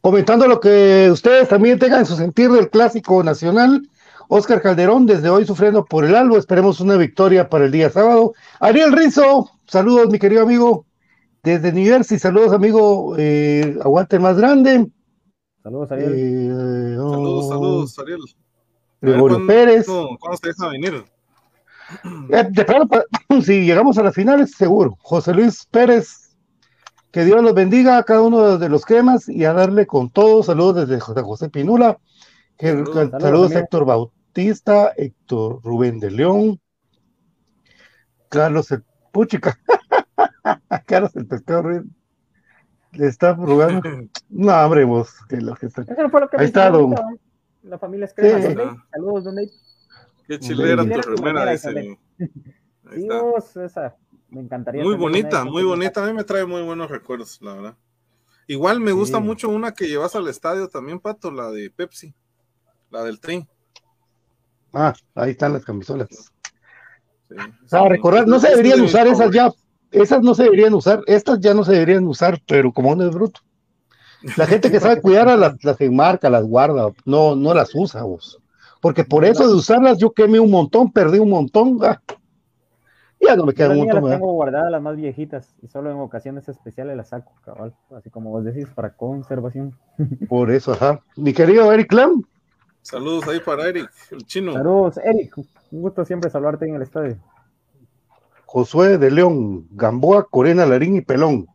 Comentando 0.00 0.48
lo 0.48 0.58
que 0.58 1.08
ustedes 1.08 1.48
también 1.48 1.78
tengan 1.78 2.04
su 2.04 2.16
sentir 2.16 2.50
del 2.50 2.68
clásico 2.68 3.22
nacional. 3.22 3.88
Oscar 4.26 4.60
Calderón, 4.60 5.06
desde 5.06 5.30
hoy 5.30 5.44
sufriendo 5.44 5.84
por 5.84 6.04
el 6.04 6.16
albo, 6.16 6.36
esperemos 6.36 6.80
una 6.80 6.96
victoria 6.96 7.48
para 7.48 7.66
el 7.66 7.70
día 7.70 7.90
sábado. 7.90 8.32
Ariel 8.58 8.90
Rizzo, 8.90 9.52
saludos 9.66 10.10
mi 10.10 10.18
querido 10.18 10.42
amigo 10.42 10.84
desde 11.44 11.72
New 11.72 11.84
Jersey, 11.84 12.18
saludos 12.18 12.52
amigo, 12.52 13.14
eh, 13.18 13.78
aguante 13.84 14.18
más 14.18 14.36
grande. 14.36 14.88
Saludos, 15.62 15.92
Ariel. 15.92 16.12
Eh, 16.14 16.96
Saludos, 16.96 17.48
saludos, 17.48 17.98
Ariel. 18.00 18.20
Gregorio 19.00 19.46
Pérez. 19.46 19.86
¿Cuándo 19.86 20.36
se 20.40 20.48
deja 20.48 20.68
venir? 20.68 21.04
Eh, 22.30 22.48
de 22.50 22.64
plano, 22.64 22.88
si 23.44 23.64
llegamos 23.64 23.96
a 23.98 24.02
las 24.02 24.14
finales, 24.14 24.52
seguro. 24.56 24.96
José 25.00 25.34
Luis 25.34 25.66
Pérez, 25.66 26.36
que 27.10 27.24
Dios 27.24 27.42
los 27.42 27.54
bendiga 27.54 27.98
a 27.98 28.02
cada 28.02 28.22
uno 28.22 28.58
de 28.58 28.68
los 28.68 28.84
cremas 28.84 29.28
y 29.28 29.44
a 29.44 29.52
darle 29.52 29.86
con 29.86 30.10
todo. 30.10 30.42
Saludos 30.42 30.88
desde 30.88 31.00
José, 31.00 31.22
José 31.22 31.48
Pinula. 31.48 31.98
Que, 32.56 32.68
saludos, 32.68 33.10
saludos 33.20 33.52
Héctor 33.52 33.84
Bautista, 33.84 34.92
Héctor 34.96 35.60
Rubén 35.62 36.00
de 36.00 36.10
León, 36.10 36.60
Carlos 38.28 38.70
el 38.72 38.84
Puchica, 39.12 39.58
Carlos 40.86 41.14
el 41.16 41.26
Pescado 41.26 41.62
Rubén 41.62 42.01
le 42.92 43.06
está 43.06 43.34
jugando. 43.34 43.82
no, 44.30 44.64
hombre, 44.64 44.84
vos, 44.84 45.14
que 45.28 45.40
lo 45.40 45.54
que 45.54 45.66
está. 45.66 45.82
Eso 45.82 46.08
fue 46.10 46.20
lo 46.20 46.28
que 46.28 46.36
Ahí 46.38 46.46
está, 46.46 46.70
don. 46.70 46.94
La 47.62 47.78
familia 47.78 48.06
es 48.06 48.14
crema. 48.14 48.40
Sí. 48.40 48.80
Saludos, 48.90 49.24
don 49.24 49.36
Qué 50.26 50.38
chilera 50.38 50.84
tu 50.84 51.10
remera, 51.10 51.50
dice. 51.50 51.98
Dios, 52.94 53.56
esa. 53.56 53.96
Me 54.30 54.40
encantaría. 54.40 54.82
Muy 54.82 54.96
bonita, 54.96 55.44
muy 55.44 55.62
bonita. 55.62 56.02
A 56.02 56.06
mí 56.06 56.14
me 56.14 56.24
trae 56.24 56.46
muy 56.46 56.62
buenos 56.62 56.90
recuerdos, 56.90 57.38
la 57.42 57.54
verdad. 57.54 57.76
Igual 58.46 58.80
me 58.80 58.92
gusta 58.92 59.20
mucho 59.20 59.48
una 59.48 59.72
que 59.72 59.88
llevas 59.88 60.16
al 60.16 60.28
estadio 60.28 60.68
también, 60.68 61.00
Pato, 61.00 61.30
la 61.30 61.50
de 61.50 61.70
Pepsi, 61.70 62.14
la 62.90 63.04
del 63.04 63.20
tren. 63.20 63.48
Ah, 64.72 64.94
ahí 65.14 65.32
están 65.32 65.52
las 65.52 65.64
camisolas. 65.64 66.08
Sí, 67.28 67.36
ah, 67.72 67.88
recordar, 67.88 68.26
no 68.26 68.40
se 68.40 68.50
deberían 68.50 68.80
usar 68.80 69.06
esas 69.06 69.30
ya, 69.30 69.50
esas 69.92 70.22
no 70.22 70.34
se 70.34 70.44
deberían 70.44 70.74
usar, 70.74 71.02
estas 71.06 71.40
ya 71.40 71.54
no 71.54 71.64
se 71.64 71.72
deberían 71.72 72.06
usar, 72.06 72.40
pero 72.46 72.72
como 72.72 72.90
uno 72.90 73.04
es 73.04 73.14
bruto. 73.14 73.40
La 74.36 74.46
gente 74.46 74.70
que 74.70 74.80
sabe 74.80 75.00
cuidar 75.00 75.28
a 75.28 75.36
las, 75.36 75.62
las 75.64 75.80
enmarca, 75.80 76.30
las 76.30 76.44
guarda, 76.44 76.92
no, 77.04 77.36
no 77.36 77.54
las 77.54 77.74
usa 77.74 78.02
vos. 78.02 78.40
Porque 78.80 79.04
por 79.04 79.24
eso 79.24 79.46
de 79.46 79.54
usarlas 79.54 79.98
yo 79.98 80.12
quemé 80.12 80.40
un 80.40 80.50
montón, 80.50 80.90
perdí 80.90 81.18
un 81.18 81.30
montón. 81.30 81.78
Ah. 81.82 82.00
Ya 83.20 83.36
no 83.36 83.46
me 83.46 83.54
queda 83.54 83.70
un 83.70 83.78
montón. 83.78 84.04
Las 84.04 84.18
tengo 84.18 84.32
guardadas 84.32 84.70
las 84.70 84.82
más 84.82 84.96
viejitas 84.96 85.54
y 85.62 85.68
solo 85.68 85.90
en 85.90 85.98
ocasiones 85.98 86.48
especiales 86.48 86.96
las 86.96 87.10
saco, 87.10 87.32
cabal. 87.44 87.74
Así 87.96 88.10
como 88.10 88.30
vos 88.30 88.44
decís, 88.44 88.66
para 88.74 88.94
conservación. 88.94 89.78
Por 90.28 90.50
eso, 90.50 90.72
ajá. 90.72 91.00
Mi 91.16 91.32
querido 91.32 91.72
Eric 91.72 91.92
Lam. 91.92 92.24
Saludos 92.82 93.28
ahí 93.28 93.38
para 93.38 93.68
Eric, 93.68 93.88
el 94.10 94.26
chino. 94.26 94.54
Saludos, 94.54 94.98
Eric. 94.98 95.38
Un 95.70 95.82
gusto 95.82 96.04
siempre 96.04 96.30
saludarte 96.30 96.66
en 96.66 96.74
el 96.74 96.82
estadio. 96.82 97.16
Josué 98.52 98.98
de 98.98 99.10
León, 99.10 99.66
Gamboa, 99.70 100.28
Corena, 100.28 100.66
Larín 100.66 100.96
y 100.96 101.00
Pelón. 101.00 101.46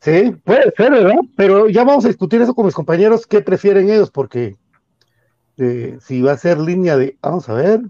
Sí, 0.00 0.34
puede 0.42 0.72
ser, 0.74 0.90
¿verdad? 0.90 1.18
Pero 1.36 1.68
ya 1.68 1.84
vamos 1.84 2.06
a 2.06 2.08
discutir 2.08 2.40
eso 2.40 2.54
con 2.54 2.64
mis 2.64 2.74
compañeros, 2.74 3.26
qué 3.26 3.42
prefieren 3.42 3.90
ellos, 3.90 4.10
porque 4.10 4.56
eh, 5.58 5.98
si 6.00 6.22
va 6.22 6.32
a 6.32 6.38
ser 6.38 6.58
línea 6.58 6.96
de, 6.96 7.18
vamos 7.20 7.46
a 7.50 7.52
ver, 7.52 7.82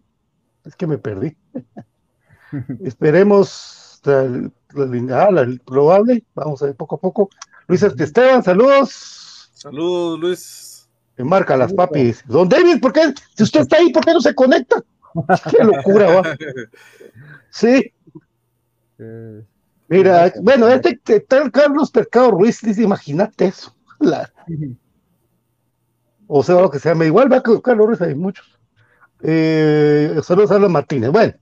es 0.64 0.74
que 0.74 0.88
me 0.88 0.98
perdí. 0.98 1.36
Esperemos 2.82 4.00
la, 4.02 4.50
la, 4.74 5.22
ah, 5.22 5.46
probable, 5.64 6.24
vamos 6.34 6.60
a 6.60 6.66
ver 6.66 6.74
poco 6.74 6.96
a 6.96 7.00
poco. 7.00 7.30
Luis 7.68 7.84
Esteban, 7.84 8.42
saludos. 8.42 9.48
Saludos, 9.54 10.18
Luis. 10.18 10.88
Me 11.18 11.24
marca 11.24 11.56
las 11.56 11.72
papis. 11.72 12.24
Don 12.26 12.48
David, 12.48 12.80
¿por 12.80 12.92
qué? 12.92 13.14
Si 13.36 13.44
usted 13.44 13.60
está 13.60 13.76
ahí, 13.76 13.92
¿por 13.92 14.04
qué 14.04 14.12
no 14.12 14.20
se 14.20 14.34
conecta? 14.34 14.82
Qué 15.50 15.62
locura, 15.62 16.06
va. 16.06 16.36
Sí. 17.50 17.92
Mira, 19.88 20.32
bueno, 20.40 20.68
este 20.68 21.20
tal 21.20 21.50
Carlos 21.50 21.90
Percado 21.90 22.30
Ruiz 22.30 22.60
dice, 22.62 22.82
imagínate 22.82 23.46
eso. 23.46 23.74
o 26.26 26.42
sea, 26.42 26.60
lo 26.60 26.70
que 26.70 26.78
sea, 26.78 26.94
me 26.94 27.06
igual 27.06 27.30
va 27.30 27.38
a 27.38 27.42
Carlos 27.42 27.86
Ruiz, 27.86 28.00
hay 28.00 28.14
muchos. 28.14 28.58
Eh, 29.22 30.18
saludos 30.22 30.50
a 30.50 30.58
los 30.58 30.70
Martínez. 30.70 31.10
Bueno. 31.10 31.34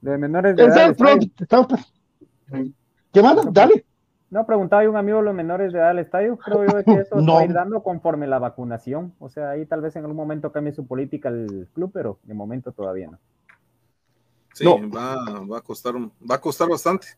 De 0.00 0.18
menores 0.18 0.56
de 0.56 0.64
edad. 0.64 0.94
¿Qué 3.12 3.22
más? 3.22 3.36
Dale. 3.52 3.86
No, 4.30 4.44
preguntaba 4.44 4.82
yo 4.82 4.90
un 4.90 4.96
amigo 4.96 5.22
los 5.22 5.34
menores 5.34 5.72
de 5.72 5.78
edad 5.78 5.90
al 5.90 6.00
estadio. 6.00 6.36
Creo 6.36 6.66
yo 6.66 6.84
que 6.84 6.92
eso 7.00 7.20
no. 7.20 7.34
va 7.34 7.40
a 7.40 7.44
ir 7.44 7.52
dando 7.52 7.82
conforme 7.82 8.26
la 8.26 8.40
vacunación. 8.40 9.14
O 9.20 9.28
sea, 9.28 9.50
ahí 9.50 9.64
tal 9.64 9.80
vez 9.80 9.94
en 9.94 10.02
algún 10.02 10.16
momento 10.16 10.50
cambie 10.50 10.72
su 10.72 10.86
política 10.86 11.28
el 11.28 11.68
club, 11.72 11.92
pero 11.94 12.18
de 12.24 12.34
momento 12.34 12.72
todavía 12.72 13.08
no. 13.12 13.18
Sí, 14.54 14.64
va, 14.64 15.16
va, 15.44 15.58
a 15.58 15.60
costar, 15.60 15.94
va 15.96 16.36
a 16.36 16.40
costar 16.40 16.68
bastante. 16.68 17.08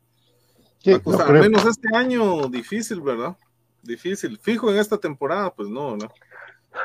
va 0.88 0.96
a 0.96 0.98
costar, 0.98 1.28
al 1.28 1.42
menos 1.42 1.66
este 1.66 1.94
año 1.94 2.48
difícil, 2.48 3.00
¿verdad? 3.02 3.36
Difícil. 3.82 4.38
Fijo 4.38 4.70
en 4.70 4.78
esta 4.78 4.96
temporada, 4.96 5.54
pues 5.54 5.68
no, 5.68 5.96
¿no? 5.96 6.08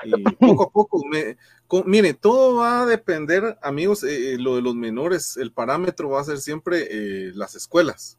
Y 0.04 0.12
poco 0.40 0.64
a 0.64 0.70
poco, 0.70 1.06
me, 1.06 1.38
mire, 1.86 2.14
todo 2.14 2.58
va 2.58 2.82
a 2.82 2.86
depender, 2.86 3.58
amigos, 3.62 4.04
eh, 4.04 4.34
eh, 4.34 4.38
lo 4.38 4.56
de 4.58 4.62
los 4.62 4.76
menores, 4.76 5.38
el 5.38 5.54
parámetro 5.54 6.10
va 6.10 6.22
a 6.22 6.26
ser 6.26 6.40
siempre 6.40 6.88
eh, 6.90 7.32
las 7.34 7.56
escuelas. 7.56 8.18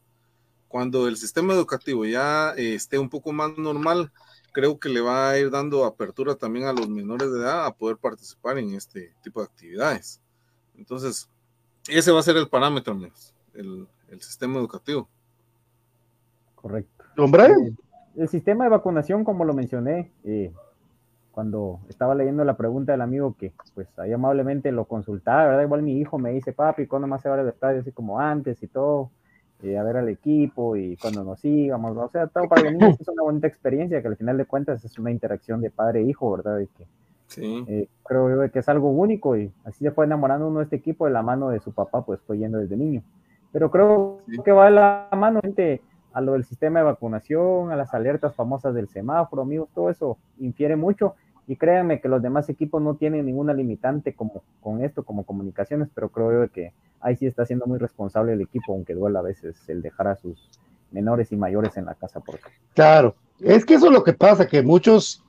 Cuando 0.67 1.07
el 1.07 1.17
sistema 1.17 1.53
educativo 1.53 2.03
ya 2.03 2.49
esté 2.57 2.97
un 2.97 3.09
poco 3.09 3.31
más 3.31 3.55
normal, 3.59 4.11
creo 4.53 4.79
que 4.79 4.89
le 4.89 5.01
va 5.01 5.29
a 5.29 5.37
ir 5.37 5.51
dando 5.51 5.85
apertura 5.85 6.33
también 6.33 6.65
a 6.65 6.73
los 6.73 6.89
menores 6.89 7.31
de 7.31 7.41
edad 7.41 7.67
a 7.67 7.75
poder 7.75 7.97
participar 7.97 8.57
en 8.57 8.73
este 8.73 9.13
tipo 9.21 9.39
de 9.39 9.45
actividades. 9.45 10.19
Entonces, 10.75 11.29
ese 11.87 12.11
va 12.11 12.19
a 12.19 12.23
ser 12.23 12.37
el 12.37 12.49
parámetro, 12.49 12.93
amigos, 12.93 13.33
el, 13.53 13.87
sistema 14.19 14.59
educativo. 14.59 15.09
Correcto. 16.55 17.03
¿Hombre? 17.17 17.45
El, 17.45 17.75
el, 18.15 18.29
sistema 18.29 18.63
de 18.63 18.69
vacunación, 18.69 19.23
como 19.23 19.43
lo 19.43 19.53
mencioné, 19.53 20.11
eh, 20.23 20.51
cuando 21.31 21.79
estaba 21.89 22.13
leyendo 22.13 22.45
la 22.45 22.55
pregunta 22.55 22.91
del 22.91 23.01
amigo 23.01 23.35
que, 23.37 23.53
pues, 23.73 23.87
ahí 23.97 24.13
amablemente 24.13 24.71
lo 24.71 24.85
consultaba, 24.85 25.47
¿verdad? 25.47 25.63
Igual 25.63 25.81
mi 25.81 25.99
hijo 25.99 26.19
me 26.19 26.31
dice, 26.31 26.53
papi, 26.53 26.85
¿cuándo 26.85 27.07
más 27.07 27.21
se 27.23 27.29
va 27.29 27.39
al 27.39 27.49
estadio? 27.49 27.81
Así 27.81 27.91
como 27.91 28.19
antes 28.19 28.61
y 28.61 28.67
todo, 28.67 29.09
eh, 29.63 29.77
a 29.77 29.83
ver 29.83 29.97
al 29.97 30.09
equipo 30.09 30.75
y 30.75 30.95
cuando 30.97 31.23
nos 31.23 31.39
sigamos, 31.39 31.97
o 31.97 32.09
sea, 32.09 32.27
todo 32.27 32.47
para 32.47 32.63
los 32.63 32.73
niños 32.73 32.99
es 32.99 33.07
una 33.07 33.23
bonita 33.23 33.47
experiencia 33.47 34.01
que 34.01 34.07
al 34.09 34.17
final 34.17 34.37
de 34.37 34.45
cuentas 34.45 34.85
es 34.85 34.99
una 34.99 35.09
interacción 35.09 35.61
de 35.61 35.71
padre 35.71 36.01
e 36.01 36.03
hijo, 36.03 36.31
¿verdad? 36.31 36.59
Y 36.59 36.67
que 36.67 36.85
Sí. 37.33 37.65
Eh, 37.67 37.87
creo 38.03 38.51
que 38.51 38.59
es 38.59 38.69
algo 38.69 38.89
único 38.89 39.35
y 39.35 39.51
así 39.65 39.83
se 39.83 39.91
fue 39.91 40.05
enamorando 40.05 40.47
uno 40.47 40.59
de 40.59 40.65
este 40.65 40.75
equipo 40.75 41.05
de 41.05 41.11
la 41.11 41.23
mano 41.23 41.49
de 41.49 41.59
su 41.59 41.71
papá, 41.71 42.05
pues 42.05 42.19
fue 42.21 42.37
yendo 42.37 42.59
desde 42.59 42.77
niño. 42.77 43.01
Pero 43.51 43.71
creo 43.71 44.19
que 44.43 44.51
va 44.51 44.65
de 44.65 44.71
la 44.71 45.09
mano 45.11 45.39
a 46.13 46.21
lo 46.21 46.33
del 46.33 46.45
sistema 46.45 46.79
de 46.79 46.85
vacunación, 46.85 47.71
a 47.71 47.75
las 47.75 47.93
alertas 47.93 48.35
famosas 48.35 48.73
del 48.75 48.87
semáforo, 48.87 49.41
amigos, 49.41 49.69
todo 49.73 49.89
eso 49.89 50.17
infiere 50.39 50.75
mucho. 50.75 51.15
Y 51.47 51.55
créanme 51.57 51.99
que 51.99 52.07
los 52.07 52.21
demás 52.21 52.47
equipos 52.49 52.81
no 52.81 52.95
tienen 52.95 53.25
ninguna 53.25 53.53
limitante 53.53 54.13
como 54.13 54.43
con 54.61 54.83
esto, 54.83 55.03
como 55.03 55.25
comunicaciones, 55.25 55.89
pero 55.93 56.09
creo 56.09 56.49
que 56.49 56.71
ahí 57.01 57.15
sí 57.17 57.25
está 57.25 57.45
siendo 57.45 57.65
muy 57.65 57.79
responsable 57.79 58.33
el 58.33 58.41
equipo, 58.41 58.73
aunque 58.73 58.93
duela 58.93 59.19
a 59.19 59.23
veces 59.23 59.67
el 59.67 59.81
dejar 59.81 60.07
a 60.07 60.15
sus 60.15 60.49
menores 60.91 61.31
y 61.31 61.35
mayores 61.35 61.75
en 61.77 61.85
la 61.85 61.95
casa. 61.95 62.21
Porque... 62.21 62.43
Claro, 62.73 63.15
es 63.39 63.65
que 63.65 63.73
eso 63.73 63.87
es 63.87 63.91
lo 63.91 64.03
que 64.03 64.13
pasa, 64.13 64.47
que 64.47 64.61
muchos 64.61 65.22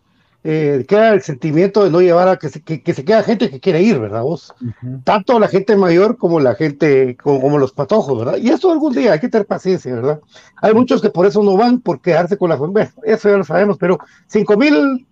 eh, 0.46 0.84
queda 0.86 1.14
el 1.14 1.22
sentimiento 1.22 1.82
de 1.82 1.90
no 1.90 2.02
llevar 2.02 2.28
a 2.28 2.36
que 2.36 2.50
se, 2.50 2.60
que, 2.62 2.92
se 2.92 3.02
queda 3.02 3.22
gente 3.22 3.48
que 3.48 3.60
quiere 3.60 3.80
ir, 3.82 3.98
¿verdad? 3.98 4.22
Vos? 4.22 4.54
Tanto 5.02 5.38
la 5.38 5.48
gente 5.48 5.74
mayor 5.74 6.18
como 6.18 6.38
la 6.38 6.54
gente, 6.54 7.16
como, 7.16 7.58
los 7.58 7.72
patojos, 7.72 8.18
¿verdad? 8.18 8.36
Y 8.36 8.50
eso 8.50 8.70
algún 8.70 8.92
día 8.92 9.14
hay 9.14 9.20
que 9.20 9.30
tener 9.30 9.46
paciencia, 9.46 9.94
¿verdad? 9.94 10.20
Hay 10.60 10.74
muchos 10.74 11.00
que 11.00 11.08
por 11.08 11.24
eso 11.24 11.42
no 11.42 11.56
van, 11.56 11.80
por 11.80 12.02
quedarse 12.02 12.36
con 12.36 12.50
la 12.50 12.58
familia. 12.58 12.92
Eso 13.04 13.30
ya 13.30 13.38
lo 13.38 13.44
sabemos, 13.44 13.78
pero 13.78 13.98
cinco 14.26 14.58
mil 14.58 15.06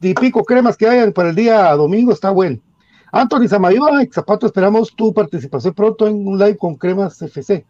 y 0.00 0.14
pico 0.14 0.42
cremas 0.42 0.76
que 0.76 0.88
hayan 0.88 1.12
para 1.12 1.30
el 1.30 1.36
día 1.36 1.72
domingo 1.76 2.12
está 2.12 2.30
bueno. 2.30 2.58
Anthony 3.12 3.46
Samayoa, 3.46 4.04
Zapato, 4.12 4.46
esperamos 4.46 4.92
tu 4.96 5.14
participación 5.14 5.72
pronto 5.72 6.08
en 6.08 6.26
un 6.26 6.36
live 6.36 6.58
con 6.58 6.74
cremas 6.74 7.22
FC. 7.22 7.64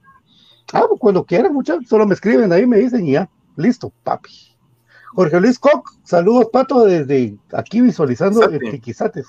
Ah, 0.73 0.85
pues 0.89 0.99
cuando 0.99 1.23
quieran, 1.23 1.53
muchachos, 1.53 1.87
solo 1.87 2.07
me 2.07 2.15
escriben 2.15 2.51
ahí, 2.51 2.67
me 2.67 2.79
dicen 2.79 3.07
y 3.07 3.13
ya, 3.13 3.29
listo, 3.57 3.93
papi. 4.05 4.48
Jorge 5.15 5.41
Luis 5.41 5.59
Koch, 5.59 5.85
saludos, 6.05 6.49
Pato, 6.53 6.85
desde 6.85 7.37
aquí 7.53 7.81
visualizando 7.81 8.43
el 8.45 8.59
Tiquizates. 8.59 9.27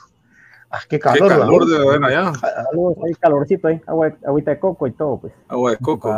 Ah, 0.71 0.79
qué 0.87 0.99
calor, 0.99 1.29
qué 1.29 1.39
calor 1.39 1.65
de 1.65 2.05
allá. 2.05 2.33
Saludos, 2.35 2.97
hay 3.05 3.13
calorcito 3.15 3.67
ahí, 3.67 3.81
agua, 3.87 4.13
agüita 4.25 4.51
de 4.51 4.59
coco 4.59 4.87
y 4.87 4.91
todo, 4.91 5.17
pues. 5.17 5.33
Agua 5.47 5.71
de 5.71 5.77
coco. 5.77 6.15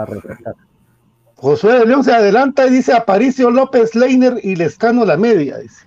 Josué 1.35 1.79
de 1.79 1.85
León 1.85 2.03
se 2.03 2.13
adelanta 2.13 2.67
y 2.67 2.71
dice 2.71 2.93
Aparicio 2.93 3.49
López 3.49 3.95
Leiner 3.95 4.39
y 4.43 4.55
Lescano 4.55 5.05
la 5.05 5.17
media, 5.17 5.57
dice. 5.57 5.85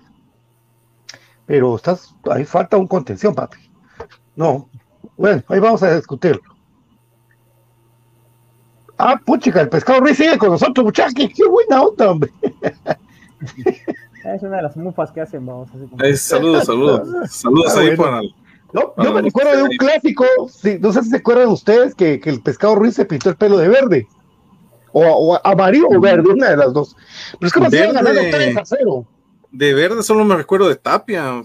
Pero 1.45 1.75
estás, 1.75 2.15
ahí 2.29 2.43
falta 2.43 2.75
un 2.77 2.87
contención, 2.87 3.35
papi. 3.35 3.59
No. 4.35 4.67
Bueno, 5.15 5.43
ahí 5.47 5.59
vamos 5.59 5.83
a 5.83 5.95
discutirlo. 5.95 6.41
Ah, 8.97 9.19
puchica, 9.23 9.61
el 9.61 9.69
pescado 9.69 9.99
Ruiz 9.99 10.17
sigue 10.17 10.37
con 10.37 10.49
nosotros, 10.49 10.85
muchachos. 10.85 11.13
Qué, 11.15 11.29
qué 11.29 11.47
buena 11.47 11.83
onda, 11.83 12.11
hombre. 12.11 12.31
Es 14.25 14.41
una 14.41 14.57
de 14.57 14.63
las 14.63 14.75
mufas 14.75 15.11
que 15.11 15.21
hacen, 15.21 15.45
vamos. 15.45 15.69
saludos, 16.15 16.65
saludos. 16.65 17.07
Saludos 17.29 17.73
ah, 17.75 17.79
ahí 17.79 17.95
para. 17.95 18.21
No, 18.73 18.93
yo 18.97 19.13
me 19.13 19.21
recuerdo 19.21 19.55
de 19.55 19.63
un 19.63 19.69
clásico, 19.77 20.25
no 20.81 20.91
sé 20.91 21.03
si 21.03 21.09
se 21.09 21.17
acuerdan 21.17 21.47
ustedes 21.49 21.95
que, 21.95 22.19
que, 22.19 22.29
el 22.29 22.41
pescado 22.41 22.75
Ruiz 22.75 22.95
se 22.95 23.05
pintó 23.05 23.29
el 23.29 23.37
pelo 23.37 23.57
de 23.57 23.69
verde. 23.69 24.07
O, 24.91 25.01
o 25.01 25.47
amarillo 25.47 25.87
o 25.89 25.99
verde, 26.01 26.33
una 26.33 26.49
de 26.49 26.57
las 26.57 26.73
dos. 26.73 26.95
Pero 27.39 27.47
es 27.47 27.53
que 27.53 27.69
se 27.69 27.91
ganando 27.91 28.21
3 28.31 28.57
a 28.57 28.65
0. 28.65 29.05
De 29.51 29.73
verde 29.73 30.03
solo 30.03 30.25
me 30.25 30.35
recuerdo 30.35 30.67
de 30.67 30.75
Tapia. 30.75 31.41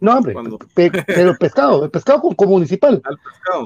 No, 0.00 0.18
hombre, 0.18 0.34
pero 0.74 1.30
el 1.30 1.38
pescado, 1.38 1.84
el 1.84 1.90
pescado 1.90 2.20
como 2.20 2.52
municipal. 2.52 3.02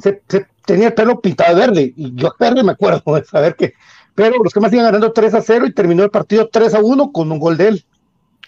Se, 0.03 0.23
se, 0.29 0.47
tenía 0.65 0.89
el 0.89 0.95
pelo 0.95 1.21
pintado 1.21 1.55
de 1.55 1.67
verde, 1.67 1.93
y 1.95 2.15
yo 2.15 2.33
verde 2.39 2.63
me 2.63 2.73
acuerdo 2.73 3.15
de 3.15 3.25
saber 3.25 3.57
que 3.57 3.75
pero 4.15 4.43
los 4.43 4.53
que 4.53 4.61
más 4.61 4.73
iban 4.73 4.87
ganando 4.87 5.13
3 5.13 5.35
a 5.35 5.43
0 5.43 5.67
y 5.67 5.75
terminó 5.75 6.05
el 6.05 6.11
partido 6.11 6.49
3 6.49 6.75
a 6.75 6.81
1 6.81 7.13
con 7.13 7.33
un 7.33 7.39
gol 7.39 7.57
de 7.57 7.69
él, 7.69 7.87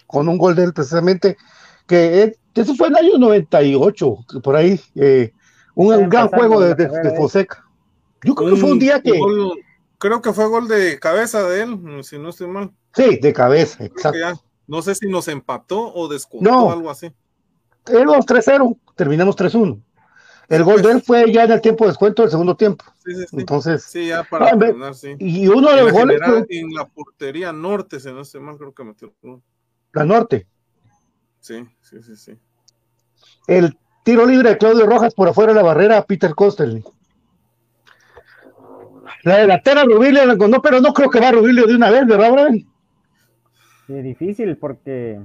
con 0.07 0.29
un 0.29 0.37
gol 0.37 0.55
de 0.55 0.63
él 0.65 0.73
precisamente, 0.73 1.37
que 1.87 2.35
eso 2.53 2.75
fue 2.75 2.87
en 2.87 2.97
el 2.97 3.05
año 3.05 3.17
98, 3.17 4.17
por 4.43 4.55
ahí, 4.55 4.79
eh, 4.95 5.33
un, 5.73 6.09
gran 6.09 6.27
juego 6.29 6.61
de, 6.61 6.75
de, 6.75 7.15
Fonseca. 7.17 7.65
Yo 8.23 8.33
creo 8.35 8.51
que 8.51 8.55
fue 8.55 8.71
un 8.71 8.79
día 8.79 9.01
que... 9.01 9.11
creo 9.97 10.21
que 10.21 10.33
fue 10.33 10.47
gol 10.47 10.67
de 10.67 10.99
cabeza 10.99 11.43
de 11.43 11.63
él, 11.63 12.03
si 12.03 12.17
no 12.17 12.29
estoy 12.29 12.47
mal. 12.47 12.71
Sí, 12.93 13.17
de 13.17 13.33
cabeza, 13.33 13.83
exacto. 13.83 14.41
no 14.67 14.81
sé 14.81 14.95
si 14.95 15.07
nos 15.07 15.27
empató 15.27 15.93
o 15.93 16.07
descontó 16.07 16.71
algo 16.71 16.89
así. 16.89 17.11
Éramos 17.87 18.25
3-0, 18.25 18.77
terminamos 18.95 19.35
3-1. 19.35 19.79
El 20.49 20.63
gol 20.63 20.81
de 20.81 20.91
él 20.91 21.01
fue 21.01 21.31
ya 21.31 21.43
en 21.45 21.51
el 21.51 21.61
tiempo 21.61 21.85
de 21.85 21.89
descuento 21.91 22.21
del 22.21 22.31
segundo 22.31 22.55
tiempo. 22.55 22.85
Sí, 23.03 23.13
sí, 23.13 23.23
sí. 23.27 23.37
Entonces, 23.39 23.83
Sí, 23.83 24.07
ya 24.07 24.23
para 24.23 24.47
Ah, 24.47 24.57
terminar, 24.57 24.93
sí. 24.93 25.15
y 25.19 25.47
uno 25.47 25.69
de 25.71 25.77
los 25.81 25.85
la, 25.87 25.91
goles 25.91 26.19
general, 26.19 26.45
fue 26.45 26.57
en 26.59 26.73
la 26.73 26.85
portería 26.85 27.51
norte, 27.51 27.99
si 27.99 28.11
no 28.11 28.21
estoy 28.21 28.41
mal, 28.41 28.57
creo 28.57 28.73
que 28.73 28.83
metió 28.83 29.13
la 29.93 30.05
norte. 30.05 30.47
Sí, 31.39 31.65
sí, 31.81 32.01
sí, 32.03 32.15
sí. 32.15 32.39
El 33.47 33.77
tiro 34.03 34.25
libre 34.25 34.49
de 34.49 34.57
Claudio 34.57 34.85
Rojas 34.85 35.13
por 35.13 35.27
afuera 35.27 35.53
de 35.53 35.57
la 35.57 35.63
barrera 35.63 35.97
a 35.97 36.05
Peter 36.05 36.33
Costel. 36.35 36.83
La 39.23 39.37
delantera 39.37 39.83
Rubilio, 39.83 40.35
no, 40.35 40.61
pero 40.61 40.79
no 40.81 40.93
creo 40.93 41.09
que 41.09 41.19
va 41.19 41.31
Rubilio 41.31 41.65
de 41.65 41.75
una 41.75 41.89
vez, 41.89 42.05
¿verdad, 42.05 42.31
Brian? 42.31 42.67
Sí, 43.87 43.93
difícil 44.01 44.57
porque 44.57 45.19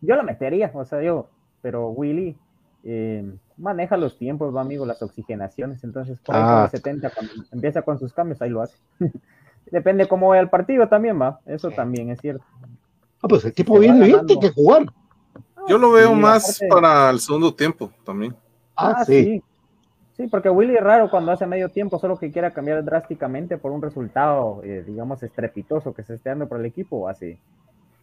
yo 0.00 0.16
lo 0.16 0.22
metería, 0.22 0.70
o 0.74 0.84
sea, 0.84 1.02
yo, 1.02 1.28
pero 1.62 1.88
Willy 1.90 2.36
eh, 2.84 3.24
maneja 3.58 3.96
los 3.96 4.18
tiempos, 4.18 4.54
va 4.54 4.60
amigo, 4.60 4.84
las 4.86 5.00
oxigenaciones, 5.02 5.82
entonces 5.84 6.18
por 6.20 6.36
ahí 6.36 6.42
Ah. 6.44 6.52
con 6.54 6.62
el 6.64 6.70
70, 6.70 7.10
cuando 7.10 7.32
empieza 7.52 7.82
con 7.82 7.98
sus 7.98 8.12
cambios, 8.12 8.40
ahí 8.42 8.50
lo 8.50 8.62
hace. 8.62 8.76
Depende 9.70 10.06
cómo 10.06 10.28
vaya 10.28 10.42
el 10.42 10.48
partido 10.50 10.86
también, 10.88 11.20
va, 11.20 11.40
eso 11.46 11.70
también 11.70 12.10
es 12.10 12.20
cierto. 12.20 12.44
Ah, 13.22 13.28
pues 13.28 13.44
el 13.44 13.52
va 13.52 13.80
viene 13.80 14.06
bien, 14.06 14.26
tiene 14.26 14.40
que 14.42 14.50
jugar. 14.52 14.86
Yo 15.68 15.78
lo 15.78 15.90
veo 15.90 16.10
Sí, 16.10 16.14
más 16.20 16.44
aparte- 16.62 16.68
para 16.68 17.10
el 17.10 17.18
segundo 17.18 17.52
tiempo 17.54 17.90
también. 18.04 18.34
Ah, 18.76 18.94
Ah, 18.98 19.04
sí. 19.04 19.24
sí. 19.24 19.42
Sí, 20.16 20.28
porque 20.28 20.48
Willy 20.48 20.76
es 20.76 20.82
raro 20.82 21.10
cuando 21.10 21.30
hace 21.32 21.44
medio 21.46 21.68
tiempo, 21.68 21.98
solo 21.98 22.16
que 22.16 22.30
quiera 22.32 22.50
cambiar 22.52 22.82
drásticamente 22.84 23.58
por 23.58 23.70
un 23.72 23.82
resultado, 23.82 24.62
eh, 24.64 24.82
digamos, 24.86 25.22
estrepitoso 25.22 25.92
que 25.92 26.04
se 26.04 26.14
esté 26.14 26.30
dando 26.30 26.48
para 26.48 26.60
el 26.60 26.66
equipo, 26.66 27.06
hace 27.06 27.38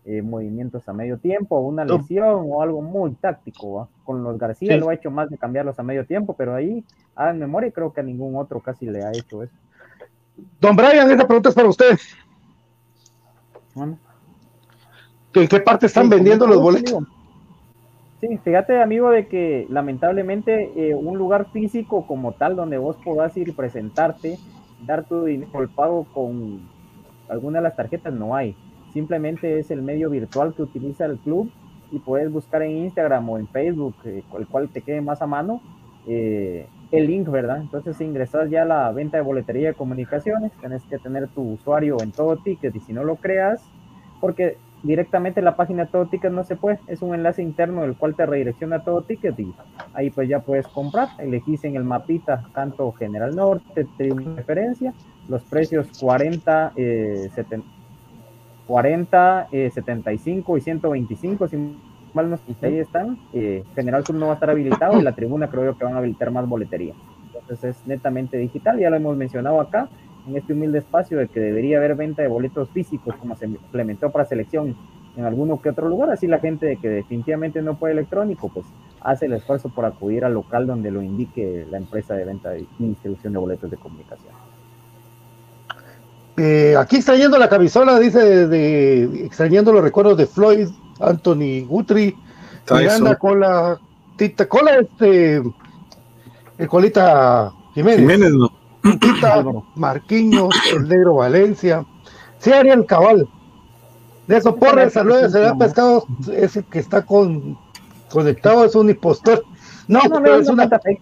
eh, 0.06 0.22
movimientos 0.22 0.88
a 0.90 0.94
medio 0.94 1.18
tiempo, 1.18 1.60
una 1.60 1.86
lesión 1.86 2.46
o 2.50 2.62
algo 2.62 2.82
muy 2.82 3.12
táctico. 3.14 3.74
¿va? 3.74 3.88
Con 4.04 4.24
los 4.24 4.38
García 4.38 4.74
Sí. 4.74 4.80
lo 4.80 4.90
ha 4.90 4.94
hecho 4.94 5.12
más 5.12 5.30
de 5.30 5.38
cambiarlos 5.38 5.80
a 5.80 5.84
medio 5.84 6.06
tiempo, 6.06 6.36
pero 6.38 6.56
ahí, 6.56 6.84
a 7.16 7.32
memoria, 7.34 7.72
creo 7.72 7.94
que 7.94 8.02
a 8.02 8.04
ningún 8.04 8.36
otro 8.36 8.60
casi 8.60 8.86
le 8.86 9.04
ha 9.04 9.12
hecho 9.12 9.44
eso. 9.44 9.54
Don 10.60 10.76
Brian, 10.76 11.10
esa 11.12 11.26
pregunta 11.28 11.50
es 11.50 11.56
para 11.56 11.70
usted. 11.70 11.98
Bueno, 13.76 13.98
¿En 15.34 15.48
qué 15.48 15.60
parte 15.60 15.88
están 15.88 16.06
sí, 16.06 16.10
vendiendo 16.10 16.46
los 16.48 16.60
boletos? 16.62 16.94
amigo. 16.94 17.08
Sí, 18.22 18.38
fíjate, 18.38 18.82
amigo, 18.82 19.10
de 19.10 19.28
que 19.28 19.66
lamentablemente 19.70 20.72
eh, 20.76 20.96
un 20.96 21.18
lugar 21.18 21.52
físico 21.52 22.08
como 22.08 22.34
tal 22.34 22.56
donde 22.56 22.78
vos 22.78 22.96
podás 23.04 23.36
ir 23.36 23.56
presentarte, 23.56 24.38
dar 24.86 25.04
tu 25.06 25.26
dinero 25.26 25.62
el 25.62 25.70
pago 25.70 26.06
con 26.14 26.62
alguna 27.28 27.60
de 27.60 27.64
las 27.64 27.76
tarjetas, 27.76 28.14
no 28.14 28.36
hay. 28.36 28.56
Simplemente 28.94 29.60
es 29.60 29.72
el 29.72 29.82
medio 29.82 30.10
virtual 30.10 30.54
que 30.54 30.62
utiliza 30.62 31.06
el 31.06 31.18
club 31.18 31.52
y 31.92 32.00
puedes 32.00 32.32
buscar 32.32 32.62
en 32.62 32.78
Instagram 32.78 33.28
o 33.30 33.38
en 33.38 33.48
Facebook, 33.48 33.96
eh, 34.06 34.24
el 34.38 34.48
cual 34.48 34.70
te 34.70 34.82
quede 34.82 35.02
más 35.02 35.22
a 35.22 35.28
mano, 35.28 35.62
eh, 36.08 36.68
el 36.92 37.08
link, 37.08 37.28
¿verdad? 37.30 37.58
Entonces 37.58 38.00
ingresas 38.02 38.50
ya 38.50 38.64
a 38.64 38.66
la 38.66 38.92
venta 38.92 39.18
de 39.18 39.24
boletería 39.24 39.70
de 39.70 39.74
comunicaciones, 39.74 40.52
tenés 40.62 40.84
que 40.84 41.00
tener 41.00 41.28
tu 41.30 41.54
usuario 41.54 41.98
en 42.02 42.12
todo 42.12 42.38
ticket 42.38 42.76
y 42.76 42.80
si 42.80 42.94
no 42.94 43.04
lo 43.04 43.16
creas, 43.16 43.64
porque 44.22 44.58
directamente 44.84 45.42
la 45.42 45.56
página 45.56 45.88
todo 45.88 46.08
ticket 46.08 46.32
no 46.32 46.44
se 46.44 46.56
puede, 46.56 46.80
es 46.88 47.02
un 47.02 47.16
enlace 47.16 47.42
interno 47.42 47.84
el 47.84 47.96
cual 47.96 48.16
te 48.16 48.26
redirecciona 48.26 48.78
a 48.78 48.84
todo 48.84 49.02
ticket 49.02 49.40
y 49.40 49.54
ahí 49.94 50.12
pues 50.12 50.30
ya 50.30 50.42
puedes 50.42 50.68
comprar, 50.68 51.10
elegís 51.18 51.64
en 51.64 51.76
el 51.76 51.84
mapita 51.84 52.44
tanto 52.54 52.92
General 52.92 53.36
Norte, 53.36 53.88
Tribuna 53.98 54.36
Referencia, 54.36 54.94
los 55.30 55.42
precios 55.44 55.88
40, 56.00 56.74
eh, 56.76 57.30
70, 57.34 57.66
40 58.68 59.48
eh, 59.52 59.72
75 59.74 60.58
y 60.58 60.62
125, 60.62 61.48
si 61.48 61.58
mal 62.14 62.30
no 62.30 62.36
estoy, 62.36 62.56
ahí 62.62 62.78
están, 62.80 63.18
eh, 63.34 63.64
General 63.76 64.06
Sur 64.06 64.16
no 64.16 64.28
va 64.28 64.34
a 64.34 64.36
estar 64.36 64.50
habilitado 64.50 65.00
y 65.00 65.04
la 65.04 65.14
tribuna 65.14 65.50
creo 65.50 65.66
yo 65.66 65.78
que 65.78 65.84
van 65.84 65.96
a 65.96 65.98
habilitar 65.98 66.32
más 66.32 66.48
boletería, 66.48 66.94
entonces 67.26 67.64
es 67.64 67.88
netamente 67.88 68.38
digital, 68.38 68.80
ya 68.80 68.90
lo 68.90 68.98
hemos 68.98 69.18
mencionado 69.18 69.60
acá, 69.60 69.90
en 70.28 70.38
este 70.38 70.54
humilde 70.54 70.80
espacio 70.80 71.18
de 71.18 71.28
que 71.28 71.40
debería 71.40 71.78
haber 71.78 71.96
venta 71.96 72.22
de 72.22 72.28
boletos 72.28 72.70
físicos 72.70 73.16
como 73.16 73.36
se 73.36 73.46
implementó 73.46 74.10
para 74.10 74.26
selección 74.26 74.76
en 75.16 75.26
alguno 75.26 75.62
que 75.62 75.70
otro 75.70 75.90
lugar, 75.90 76.10
así 76.10 76.28
la 76.28 76.40
gente 76.40 76.66
de 76.66 76.78
que 76.78 76.90
definitivamente 76.90 77.62
no 77.62 77.76
puede 77.76 77.94
electrónico, 77.94 78.50
pues 78.50 78.66
hace 79.02 79.26
el 79.26 79.34
esfuerzo 79.34 79.70
por 79.70 79.86
acudir 79.86 80.26
al 80.26 80.34
local 80.34 80.66
donde 80.66 80.90
lo 80.92 81.02
indique 81.02 81.68
la 81.70 81.78
empresa 81.78 82.16
de 82.16 82.26
venta 82.26 82.58
y 82.58 82.68
distribución 82.80 83.34
de 83.34 83.40
boletos 83.40 83.70
de 83.70 83.78
comunicación. 83.78 84.34
Eh, 86.38 86.76
aquí 86.80 86.96
extrañando 86.98 87.38
la 87.38 87.48
camisola, 87.48 88.00
dice, 88.00 88.20
de, 88.20 88.48
de- 88.48 89.26
extrañando 89.26 89.72
los 89.72 89.84
recuerdos 89.84 90.18
de 90.18 90.26
Floyd, 90.26 90.68
Anthony 91.00 91.66
Guthrie, 91.68 92.16
Miranda 92.72 93.16
con 93.18 93.40
la 93.40 93.78
Tita 94.16 94.48
Cola, 94.48 94.80
este, 94.80 95.44
el 96.58 96.68
Colita 96.68 97.52
Jiménez, 97.76 98.00
Jiménez, 98.00 98.32
no. 98.32 98.52
Tita. 99.00 99.44
Marquinhos, 99.76 100.56
el 100.76 100.88
Negro 100.88 101.16
Valencia, 101.16 101.86
sí, 102.40 102.52
Ariel 102.52 102.86
Cabal. 102.86 103.28
De 104.28 104.38
eso, 104.38 104.56
Porres, 104.56 104.94
saludos, 104.94 105.34
se 105.34 105.46
ha 105.46 105.54
pescado, 105.56 106.06
ese 106.34 106.64
que 106.64 106.80
está 106.80 107.06
con, 107.06 107.58
conectado 108.10 108.64
es 108.66 108.74
un 108.74 108.90
impostor. 108.90 109.44
No, 109.88 110.00
No, 110.04 110.10
no, 110.10 110.22
pero 110.24 110.36
no, 110.38 110.42
es 110.42 110.48
una, 110.50 110.68
cuenta 110.70 110.80
fake. 110.80 111.02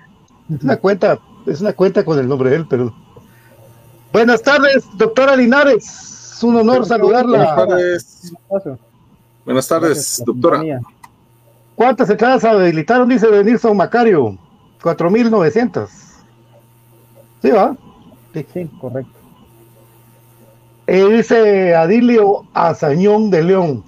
es 0.57 0.63
una 0.63 0.77
cuenta, 0.77 1.19
es 1.45 1.61
una 1.61 1.73
cuenta 1.73 2.03
con 2.03 2.19
el 2.19 2.27
nombre 2.27 2.49
de 2.49 2.55
él, 2.57 2.65
pero. 2.69 2.93
Buenas 4.11 4.41
tardes, 4.41 4.85
doctora 4.97 5.35
Linares. 5.35 6.33
Es 6.37 6.43
un 6.43 6.55
honor 6.55 6.79
Buenas 6.79 6.87
saludarla. 6.87 7.55
tardes. 7.55 8.33
Buenas 9.45 9.67
tardes, 9.67 9.89
Gracias 9.89 10.21
por 10.25 10.27
la 10.27 10.33
doctora. 10.33 10.57
sintonía. 10.59 10.81
¿Cuántas 11.75 12.09
entradas 12.09 12.43
habilitaron? 12.43 13.09
Dice 13.09 13.27
Benilson 13.27 13.75
Macario. 13.77 14.37
4.900. 14.81 15.87
Sí, 17.41 17.51
va. 17.51 17.75
Sí, 18.33 18.69
correcto. 18.79 19.11
Eh, 20.87 21.05
dice 21.09 21.75
Adilio 21.75 22.45
Azañón 22.53 23.29
de 23.31 23.43
León. 23.43 23.83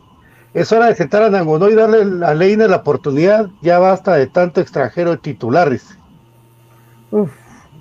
Es 0.54 0.72
hora 0.72 0.86
de 0.88 0.96
sentar 0.96 1.24
a 1.24 1.30
Nangonó 1.30 1.68
y 1.70 1.76
darle 1.76 2.26
a 2.26 2.34
Leiner 2.34 2.70
la 2.70 2.78
oportunidad. 2.78 3.50
Ya 3.62 3.80
basta 3.80 4.14
de 4.16 4.28
tanto 4.28 4.62
extranjero 4.62 5.12
de 5.12 5.18
titulares. 5.18 5.98
Uf, 7.12 7.32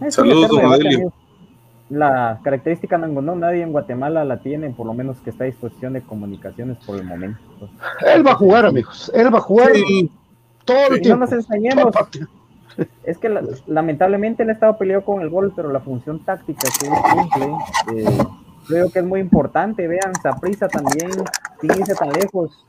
Saludos, 0.09 0.49
don 0.49 0.73
amigo. 0.73 1.13
La 1.93 2.41
característica 2.43 2.97
Nangonó, 2.97 3.37
nadie 3.37 3.63
en 3.63 3.71
Guatemala 3.71 4.25
la 4.25 4.39
tiene, 4.39 4.71
por 4.71 4.87
lo 4.87 4.95
menos 4.95 5.19
que 5.19 5.29
está 5.29 5.45
a 5.45 5.47
disposición 5.47 5.93
de 5.93 6.01
comunicaciones 6.01 6.79
por 6.87 6.97
el 6.99 7.05
momento. 7.05 7.39
Él 8.07 8.27
va 8.27 8.31
a 8.31 8.35
jugar, 8.37 8.65
amigos. 8.65 9.13
Él 9.15 9.33
va 9.33 9.39
a 9.39 9.43
jugar 9.43 9.73
Sí, 9.75 10.11
todo 10.65 10.87
el 10.87 10.95
Y 10.95 10.97
no 10.97 11.03
tiempo. 11.03 11.21
nos 11.21 11.33
enseñemos. 11.33 11.95
Es 13.05 13.19
que 13.19 13.29
la- 13.29 13.43
lamentablemente 13.67 14.43
él 14.43 14.49
ha 14.49 14.53
estado 14.55 14.79
peleado 14.79 15.05
con 15.05 15.21
el 15.21 15.29
gol, 15.29 15.53
pero 15.55 15.71
la 15.71 15.81
función 15.81 16.25
táctica 16.25 16.67
que 16.81 16.87
él 16.87 16.93
cumple, 17.13 18.01
eh, 18.01 18.25
creo 18.67 18.91
que 18.91 19.01
es 19.01 19.05
muy 19.05 19.21
importante. 19.21 19.87
Vean, 19.87 20.15
Saprisa 20.23 20.69
también, 20.69 21.11
sin 21.61 21.71
irse 21.79 21.95
tan 21.95 22.11
lejos. 22.11 22.65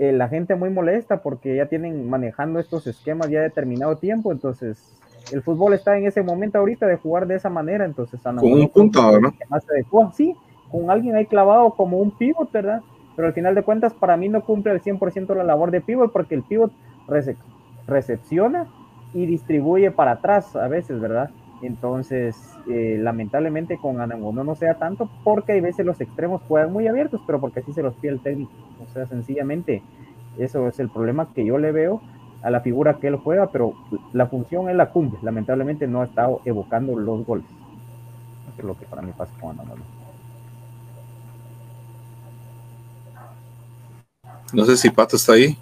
eh, 0.00 0.12
la 0.12 0.28
gente 0.28 0.54
muy 0.54 0.70
molesta 0.70 1.22
porque 1.22 1.56
ya 1.56 1.66
tienen 1.66 2.08
manejando 2.08 2.60
estos 2.60 2.86
esquemas 2.86 3.28
ya 3.30 3.40
determinado 3.40 3.96
tiempo, 3.96 4.30
entonces 4.30 4.94
el 5.30 5.42
fútbol 5.42 5.74
está 5.74 5.96
en 5.98 6.06
ese 6.06 6.22
momento 6.22 6.58
ahorita 6.58 6.86
de 6.86 6.96
jugar 6.96 7.26
de 7.26 7.36
esa 7.36 7.50
manera, 7.50 7.84
entonces 7.84 8.24
a 8.26 8.30
Con 8.30 8.52
un 8.52 8.58
que 8.68 9.12
¿verdad? 9.12 9.32
más 9.48 9.64
se 9.64 9.72
adecua. 9.74 10.12
Sí, 10.12 10.34
con 10.68 10.90
alguien 10.90 11.16
ahí 11.16 11.26
clavado 11.26 11.74
como 11.74 11.98
un 11.98 12.16
pivot, 12.16 12.50
¿verdad? 12.52 12.84
Pero 13.14 13.28
al 13.28 13.34
final 13.34 13.54
de 13.54 13.64
cuentas 13.64 13.94
para 13.94 14.16
mí 14.16 14.28
no 14.28 14.44
cumple 14.44 14.72
al 14.72 14.80
100% 14.82 15.34
la 15.34 15.44
labor 15.44 15.70
de 15.70 15.80
pivot 15.80 16.12
porque 16.12 16.34
el 16.34 16.44
pivot 16.44 16.72
rece- 17.06 17.38
recepciona 17.86 18.68
y 19.12 19.26
distribuye 19.26 19.90
para 19.90 20.12
atrás 20.12 20.54
a 20.56 20.68
veces, 20.68 21.00
¿verdad? 21.00 21.32
Entonces, 21.60 22.60
eh, 22.66 22.96
lamentablemente 23.00 23.78
con 23.80 24.00
Anangonó 24.00 24.44
no 24.44 24.54
sea 24.54 24.76
tanto 24.76 25.12
porque 25.22 25.52
hay 25.52 25.60
veces 25.60 25.84
los 25.86 26.00
extremos 26.00 26.42
juegan 26.42 26.72
muy 26.72 26.86
abiertos, 26.86 27.22
pero 27.26 27.40
porque 27.40 27.60
así 27.60 27.72
se 27.72 27.82
los 27.82 27.96
pide 27.98 28.12
el 28.12 28.22
técnico. 28.22 28.52
O 28.76 28.86
sea, 28.86 29.06
sencillamente, 29.06 29.86
eso 30.34 30.68
es 30.68 30.78
el 30.78 30.90
problema 30.90 31.32
que 31.34 31.44
yo 31.46 31.58
le 31.58 31.72
veo 31.72 32.04
a 32.42 32.50
la 32.50 32.60
figura 32.60 32.94
que 32.94 33.08
él 33.08 33.16
juega, 33.16 33.48
pero 33.48 33.72
la 34.12 34.26
función 34.26 34.68
él 34.68 34.76
la 34.76 34.90
cumple. 34.90 35.18
Lamentablemente 35.22 35.86
no 35.86 36.02
ha 36.02 36.04
estado 36.04 36.40
evocando 36.44 36.96
los 36.98 37.24
goles. 37.26 37.44
Eso 38.52 38.58
es 38.58 38.64
lo 38.64 38.76
que 38.78 38.86
para 38.86 39.02
mí 39.02 39.12
pasa 39.16 39.32
con 39.40 39.50
Anangonó. 39.50 39.82
No 44.52 44.64
sé 44.64 44.76
si 44.76 44.90
Pato 44.90 45.16
está 45.16 45.32
ahí. 45.34 45.56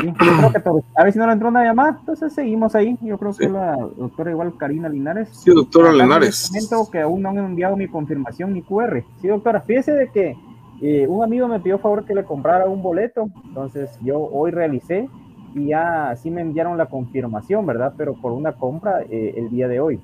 Sí, 0.00 0.12
creo 0.12 0.52
que 0.52 0.60
por- 0.60 0.82
a 0.96 1.04
ver 1.04 1.12
si 1.12 1.18
no 1.18 1.26
le 1.26 1.32
entró 1.32 1.48
una 1.48 1.62
llamada, 1.64 1.96
entonces 2.00 2.32
seguimos 2.32 2.74
ahí. 2.74 2.98
Yo 3.00 3.16
creo 3.18 3.32
Sí. 3.32 3.40
que 3.40 3.48
la 3.48 3.76
doctora 3.96 4.30
igual 4.32 4.56
Karina 4.56 4.88
Linares. 4.88 5.28
Sí, 5.32 5.50
doctora 5.54 5.90
Acá 5.90 6.02
Linares. 6.02 6.50
les 6.52 6.66
comento 6.68 6.90
que 6.90 7.00
aún 7.00 7.22
no 7.22 7.28
han 7.30 7.38
enviado 7.38 7.76
mi 7.76 7.86
confirmación 7.86 8.52
ni 8.52 8.62
QR. 8.62 9.04
Sí, 9.20 9.28
doctora, 9.28 9.60
fíjese 9.60 9.92
de 9.92 10.08
que 10.10 10.36
eh, 10.82 11.06
un 11.06 11.22
amigo 11.22 11.46
me 11.46 11.60
pidió 11.60 11.78
favor 11.78 12.04
que 12.06 12.14
le 12.14 12.24
comprara 12.24 12.64
un 12.64 12.82
boleto, 12.82 13.28
entonces 13.44 13.90
yo 14.02 14.18
hoy 14.18 14.50
realicé 14.50 15.08
y 15.54 15.66
ya 15.66 16.14
sí 16.16 16.30
me 16.30 16.40
enviaron 16.40 16.78
la 16.78 16.86
confirmación, 16.86 17.66
¿verdad? 17.66 17.94
Pero 17.96 18.14
por 18.14 18.32
una 18.32 18.52
compra 18.52 19.02
eh, 19.08 19.34
el 19.36 19.50
día 19.50 19.68
de 19.68 19.80
hoy. 19.80 20.00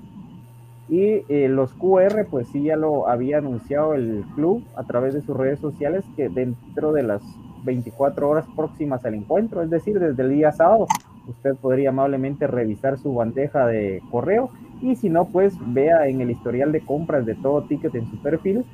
Y 0.89 1.25
eh, 1.29 1.49
los 1.49 1.73
QR, 1.73 2.27
pues 2.31 2.49
sí, 2.49 2.63
ya 2.63 2.77
lo 2.77 3.09
había 3.09 3.39
anunciado 3.39 3.95
el 3.95 4.25
club 4.35 4.63
a 4.77 4.85
través 4.85 5.15
de 5.15 5.23
sus 5.23 5.37
redes 5.37 5.59
sociales 5.59 6.05
que 6.15 6.29
dentro 6.29 6.93
de 6.93 7.03
las 7.03 7.23
24 7.65 8.29
horas 8.29 8.47
próximas 8.55 9.05
al 9.05 9.15
encuentro, 9.15 9.63
es 9.63 9.71
decir, 9.71 9.99
desde 9.99 10.23
el 10.23 10.31
día 10.31 10.53
sábado, 10.53 10.87
usted 11.27 11.57
podría 11.57 11.89
amablemente 11.89 12.47
revisar 12.47 12.99
su 12.99 13.15
bandeja 13.15 13.67
de 13.67 14.01
correo 14.13 14.51
y 14.81 14.95
si 14.95 15.09
no, 15.09 15.25
pues 15.27 15.55
vea 15.67 16.07
en 16.07 16.21
el 16.21 16.31
historial 16.31 16.71
de 16.71 16.81
compras 16.81 17.27
de 17.27 17.35
todo 17.35 17.63
ticket 17.63 17.95
en 17.97 18.09
su 18.09 18.19
perfil 18.19 18.65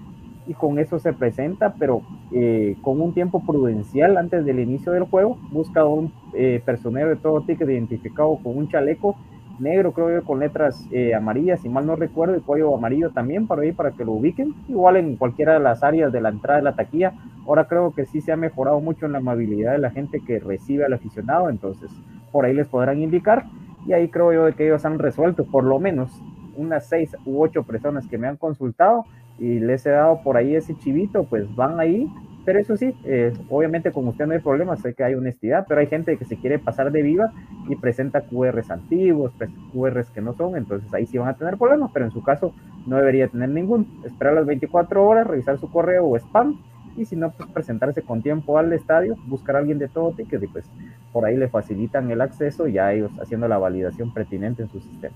y 0.46 0.54
con 0.54 0.78
eso 0.78 0.98
se 0.98 1.12
presenta, 1.12 1.74
pero 1.78 2.02
eh, 2.32 2.76
con 2.82 3.00
un 3.00 3.14
tiempo 3.14 3.44
prudencial 3.44 4.16
antes 4.16 4.44
del 4.44 4.58
inicio 4.58 4.92
del 4.92 5.04
juego, 5.04 5.38
busca 5.50 5.84
un 5.84 6.12
eh, 6.34 6.60
personero 6.64 7.10
de 7.10 7.16
todo 7.16 7.42
ticket 7.42 7.68
identificado 7.68 8.38
con 8.42 8.56
un 8.56 8.68
chaleco 8.68 9.16
negro, 9.58 9.92
creo 9.92 10.10
yo, 10.10 10.24
con 10.24 10.40
letras 10.40 10.84
eh, 10.90 11.14
amarillas, 11.14 11.60
si 11.60 11.68
mal 11.68 11.86
no 11.86 11.94
recuerdo, 11.94 12.36
y 12.36 12.40
cuello 12.40 12.74
amarillo 12.74 13.10
también 13.10 13.46
para 13.46 13.62
ahí, 13.62 13.72
para 13.72 13.92
que 13.92 14.04
lo 14.04 14.12
ubiquen, 14.12 14.54
igual 14.68 14.96
en 14.96 15.16
cualquiera 15.16 15.54
de 15.54 15.60
las 15.60 15.82
áreas 15.84 16.12
de 16.12 16.20
la 16.20 16.30
entrada 16.30 16.58
de 16.58 16.64
la 16.64 16.74
taquilla. 16.74 17.12
Ahora 17.46 17.66
creo 17.66 17.92
que 17.92 18.06
sí 18.06 18.20
se 18.20 18.32
ha 18.32 18.36
mejorado 18.36 18.80
mucho 18.80 19.06
en 19.06 19.12
la 19.12 19.18
amabilidad 19.18 19.72
de 19.72 19.78
la 19.78 19.90
gente 19.90 20.20
que 20.26 20.40
recibe 20.40 20.84
al 20.84 20.92
aficionado, 20.92 21.48
entonces 21.48 21.90
por 22.32 22.44
ahí 22.44 22.54
les 22.54 22.66
podrán 22.66 23.00
indicar, 23.00 23.44
y 23.86 23.92
ahí 23.92 24.08
creo 24.08 24.32
yo 24.32 24.56
que 24.56 24.66
ellos 24.66 24.84
han 24.84 24.98
resuelto 24.98 25.44
por 25.44 25.64
lo 25.64 25.78
menos 25.78 26.10
unas 26.56 26.86
seis 26.86 27.16
u 27.24 27.42
ocho 27.42 27.62
personas 27.62 28.06
que 28.06 28.18
me 28.18 28.28
han 28.28 28.36
consultado 28.36 29.04
y 29.38 29.58
les 29.60 29.84
he 29.86 29.90
dado 29.90 30.22
por 30.22 30.36
ahí 30.36 30.54
ese 30.54 30.76
chivito, 30.76 31.24
pues 31.24 31.54
van 31.54 31.80
ahí. 31.80 32.08
Pero 32.44 32.58
eso 32.58 32.76
sí, 32.76 32.92
eh, 33.04 33.32
obviamente 33.50 33.92
con 33.92 34.08
usted 34.08 34.26
no 34.26 34.32
hay 34.32 34.40
problema, 34.40 34.76
sé 34.76 34.94
que 34.94 35.04
hay 35.04 35.14
honestidad, 35.14 35.64
pero 35.68 35.80
hay 35.80 35.86
gente 35.86 36.16
que 36.16 36.24
se 36.24 36.36
quiere 36.36 36.58
pasar 36.58 36.90
de 36.90 37.00
viva 37.00 37.32
y 37.68 37.76
presenta 37.76 38.22
QRs 38.22 38.68
antiguos, 38.72 39.32
QRs 39.72 40.10
que 40.10 40.20
no 40.20 40.34
son, 40.34 40.56
entonces 40.56 40.92
ahí 40.92 41.06
sí 41.06 41.18
van 41.18 41.28
a 41.28 41.34
tener 41.34 41.56
problemas, 41.56 41.92
pero 41.94 42.04
en 42.04 42.10
su 42.10 42.20
caso 42.20 42.52
no 42.84 42.96
debería 42.96 43.28
tener 43.28 43.48
ningún. 43.48 43.86
Esperar 44.04 44.34
las 44.34 44.46
24 44.46 45.06
horas, 45.06 45.24
revisar 45.24 45.58
su 45.58 45.70
correo 45.70 46.04
o 46.06 46.16
spam 46.16 46.58
y 46.96 47.04
si 47.04 47.16
no, 47.16 47.30
pues 47.30 47.48
presentarse 47.50 48.02
con 48.02 48.22
tiempo 48.22 48.58
al 48.58 48.72
estadio, 48.72 49.16
buscar 49.26 49.56
a 49.56 49.58
alguien 49.60 49.78
de 49.78 49.88
todo 49.88 50.12
ticket 50.12 50.42
y 50.42 50.46
pues 50.48 50.64
por 51.12 51.24
ahí 51.24 51.36
le 51.36 51.48
facilitan 51.48 52.10
el 52.10 52.20
acceso 52.20 52.66
ya 52.66 52.92
ellos 52.92 53.10
haciendo 53.20 53.46
la 53.48 53.58
validación 53.58 54.12
pertinente 54.12 54.62
en 54.62 54.68
su 54.68 54.80
sistema. 54.80 55.14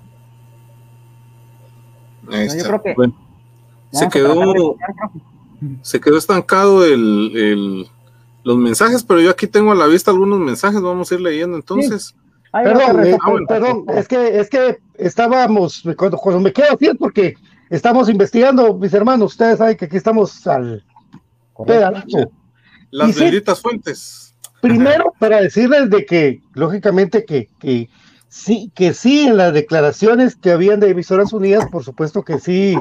yo 2.22 2.64
creo 2.64 2.83
que 2.83 2.94
se 3.92 4.09
quedó, 4.09 4.77
se 5.83 6.01
quedó 6.01 6.18
estancado 6.18 6.85
el, 6.85 7.88
los 8.44 8.57
mensajes, 8.57 9.03
pero 9.03 9.20
yo 9.20 9.31
aquí 9.31 9.46
tengo 9.46 9.72
a 9.72 9.75
la 9.75 9.87
vista 9.87 10.11
algunos 10.11 10.38
mensajes, 10.38 10.81
vamos 10.81 11.11
a 11.11 11.14
ir 11.14 11.20
leyendo 11.20 11.57
entonces. 11.57 12.14
Perdón, 12.53 13.05
eh, 13.05 13.18
ah, 13.20 13.33
perdón, 13.49 13.85
es 13.88 14.09
que, 14.09 14.40
es 14.40 14.49
que 14.49 14.79
estábamos, 14.94 15.83
cuando, 15.96 16.40
me 16.40 16.53
quedo 16.53 16.72
así 16.75 16.87
es 16.87 16.96
porque 16.99 17.35
estamos 17.68 18.09
investigando, 18.09 18.75
mis 18.75 18.94
hermanos, 18.94 19.33
ustedes 19.33 19.59
saben 19.59 19.77
que 19.77 19.87
aquí 19.87 19.96
estamos 19.96 20.46
al 20.46 20.85
pedalazo. 21.66 22.31
Las 22.90 23.18
benditas 23.18 23.61
fuentes. 23.61 24.35
Primero, 24.61 25.12
para 25.18 25.40
decirles 25.40 25.90
de 25.90 26.07
que, 26.07 26.40
lógicamente, 26.55 27.25
que, 27.25 27.49
que 27.59 27.90
sí, 28.29 28.70
que 28.75 28.94
sí, 28.94 29.27
en 29.27 29.37
las 29.37 29.53
declaraciones 29.53 30.37
que 30.37 30.51
habían 30.51 30.81
de 30.81 30.90
emisoras 30.90 31.33
unidas, 31.33 31.66
por 31.70 31.85
supuesto 31.85 32.22
que 32.22 32.38
sí, 32.38 32.79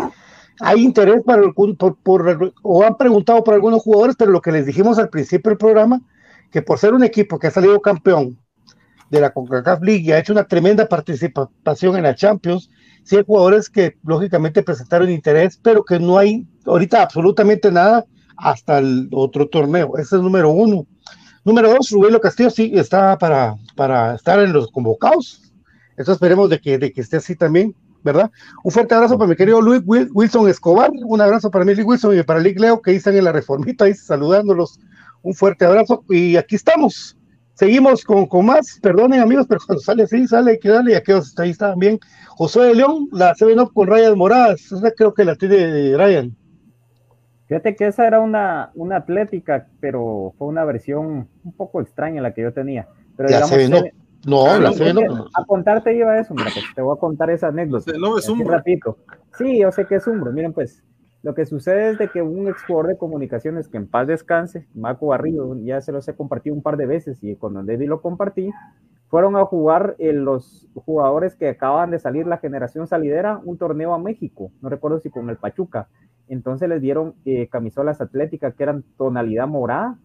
hay 0.60 0.84
interés 0.84 1.22
para 1.26 1.42
por, 1.52 1.98
por, 1.98 2.54
o 2.62 2.84
han 2.84 2.98
preguntado 2.98 3.44
por 3.44 3.54
algunos 3.54 3.82
jugadores, 3.82 4.16
pero 4.18 4.32
lo 4.32 4.42
que 4.42 4.52
les 4.52 4.66
dijimos 4.66 4.98
al 4.98 5.10
principio 5.10 5.50
del 5.50 5.58
programa, 5.58 6.02
que 6.52 6.62
por 6.62 6.80
ser 6.80 6.94
un 6.94 7.04
equipo 7.04 7.38
que 7.38 7.48
ha 7.48 7.52
salido 7.52 7.82
campeón 7.82 8.40
de 9.10 9.22
la 9.22 9.32
CONCACAF 9.32 9.82
League 9.82 10.04
y 10.04 10.12
ha 10.12 10.20
hecho 10.20 10.34
una 10.34 10.48
tremenda 10.48 10.88
participación 10.88 11.98
en 11.98 12.04
la 12.04 12.16
Champions, 12.16 12.70
sí 13.04 13.18
hay 13.18 13.24
jugadores 13.26 13.70
que 13.70 13.98
lógicamente 14.04 14.64
presentaron 14.64 15.10
interés, 15.10 15.60
pero 15.62 15.84
que 15.84 16.00
no 16.00 16.18
hay 16.18 16.48
ahorita 16.66 17.04
absolutamente 17.04 17.72
nada 17.72 18.06
hasta 18.38 18.80
el 18.80 19.10
otro 19.12 19.48
torneo. 19.48 19.98
Ese 19.98 20.16
es 20.16 20.22
número 20.22 20.50
uno. 20.50 20.88
Número 21.44 21.70
dos, 21.70 21.92
Rubén 21.92 22.18
Castillo 22.20 22.50
sí 22.50 22.72
está 22.74 23.18
para, 23.18 23.56
para 23.76 24.16
estar 24.16 24.40
en 24.40 24.52
los 24.52 24.72
convocados. 24.72 25.54
Eso 25.96 26.12
esperemos 26.12 26.50
de 26.50 26.60
que, 26.60 26.78
de 26.78 26.92
que 26.92 27.02
esté 27.02 27.18
así 27.18 27.36
también. 27.36 27.76
¿Verdad? 28.06 28.32
Un 28.64 28.72
fuerte 28.72 28.94
abrazo 28.94 29.18
para 29.18 29.30
mi 29.30 29.36
querido 29.36 29.60
Luis 29.60 29.82
Wilson 29.86 30.48
Escobar, 30.48 30.92
un 30.94 31.20
abrazo 31.20 31.50
para 31.52 31.66
Luis 31.66 31.84
Wilson 31.84 32.18
y 32.18 32.24
para 32.24 32.40
Lick 32.40 32.60
Leo, 32.60 32.82
que 32.82 32.96
están 32.96 33.18
en 33.18 33.26
la 33.26 33.32
reformita, 33.32 33.86
ahí 33.86 33.94
saludándolos. 33.94 34.80
Un 35.24 35.34
fuerte 35.34 35.66
abrazo 35.66 36.06
y 36.08 36.38
aquí 36.38 36.56
estamos. 36.56 37.18
Seguimos 37.56 38.04
con, 38.04 38.28
con 38.28 38.46
más, 38.46 38.80
perdonen 38.82 39.22
amigos, 39.22 39.48
pero 39.50 39.60
cuando 39.66 39.82
sale 39.82 40.04
así, 40.04 40.28
sale, 40.28 40.52
hay 40.52 40.60
que 40.60 40.70
darle, 40.70 40.92
y 40.92 40.96
aquí 40.96 41.12
ahí 41.38 41.50
está 41.50 41.74
bien. 41.76 42.00
Josué 42.30 42.68
de 42.68 42.76
León, 42.76 43.10
la 43.12 43.34
se 43.34 43.46
ven 43.46 43.58
con 43.74 43.88
rayas 43.88 44.16
moradas, 44.16 44.72
esa 44.72 44.92
creo 44.92 45.14
que 45.14 45.26
la 45.26 45.36
tiene 45.36 45.98
Ryan. 45.98 46.36
Fíjate 47.48 47.76
que 47.76 47.88
esa 47.88 48.06
era 48.06 48.20
una, 48.20 48.72
una 48.76 48.98
atlética, 48.98 49.68
pero 49.80 50.34
fue 50.38 50.48
una 50.48 50.64
versión 50.64 51.28
un 51.44 51.54
poco 51.54 51.82
extraña 51.82 52.22
la 52.22 52.34
que 52.34 52.42
yo 52.44 52.54
tenía. 52.54 52.88
Pero 53.18 53.30
ya 53.30 53.46
se 53.46 53.94
no, 54.26 54.46
ah, 54.48 54.60
la 54.60 54.72
fe 54.74 54.94
no. 54.94 55.28
A 55.34 55.46
contarte 55.46 55.96
iba 55.96 56.20
eso, 56.20 56.34
mira, 56.34 56.50
pues, 56.54 56.66
te 56.74 56.82
voy 56.82 56.96
a 56.96 57.00
contar 57.00 57.30
esa 57.30 57.48
anécdota. 57.48 57.92
No, 57.98 58.18
es 58.18 58.28
un 58.28 58.46
ratito. 58.46 58.98
Sí, 59.38 59.60
yo 59.60 59.72
sé 59.72 59.86
que 59.86 59.96
es 59.96 60.08
Umbro. 60.08 60.32
Miren, 60.32 60.54
pues, 60.54 60.84
lo 61.26 61.34
que 61.34 61.46
sucede 61.46 61.90
es 61.90 61.98
de 61.98 62.08
que 62.10 62.22
un 62.22 62.48
ex 62.48 62.64
jugador 62.66 62.88
de 62.88 62.98
comunicaciones 62.98 63.68
que 63.68 63.78
en 63.78 63.88
paz 63.88 64.08
descanse, 64.08 64.68
Marco 64.76 65.08
Barrido, 65.08 65.56
ya 65.64 65.82
se 65.82 65.92
los 65.92 66.08
he 66.08 66.16
compartido 66.16 66.56
un 66.56 66.62
par 66.62 66.78
de 66.78 66.86
veces 66.86 67.24
y 67.24 67.36
cuando 67.36 67.64
David 67.64 67.88
lo 67.88 68.02
compartí, 68.02 68.52
fueron 69.08 69.36
a 69.36 69.46
jugar 69.46 69.96
eh, 69.98 70.14
los 70.14 70.68
jugadores 70.74 71.36
que 71.36 71.50
acaban 71.50 71.90
de 71.92 72.00
salir 72.00 72.28
la 72.28 72.38
generación 72.38 72.86
salidera 72.86 73.40
un 73.44 73.58
torneo 73.58 73.94
a 73.94 73.98
México, 73.98 74.52
no 74.62 74.70
recuerdo 74.70 75.00
si 75.00 75.10
con 75.10 75.30
el 75.30 75.38
Pachuca. 75.38 75.88
Entonces 76.28 76.70
les 76.70 76.82
dieron 76.82 77.16
eh, 77.26 77.48
camisolas 77.48 78.02
atléticas 78.02 78.54
que 78.56 78.64
eran 78.64 78.84
tonalidad 78.98 79.48
morada 79.48 79.98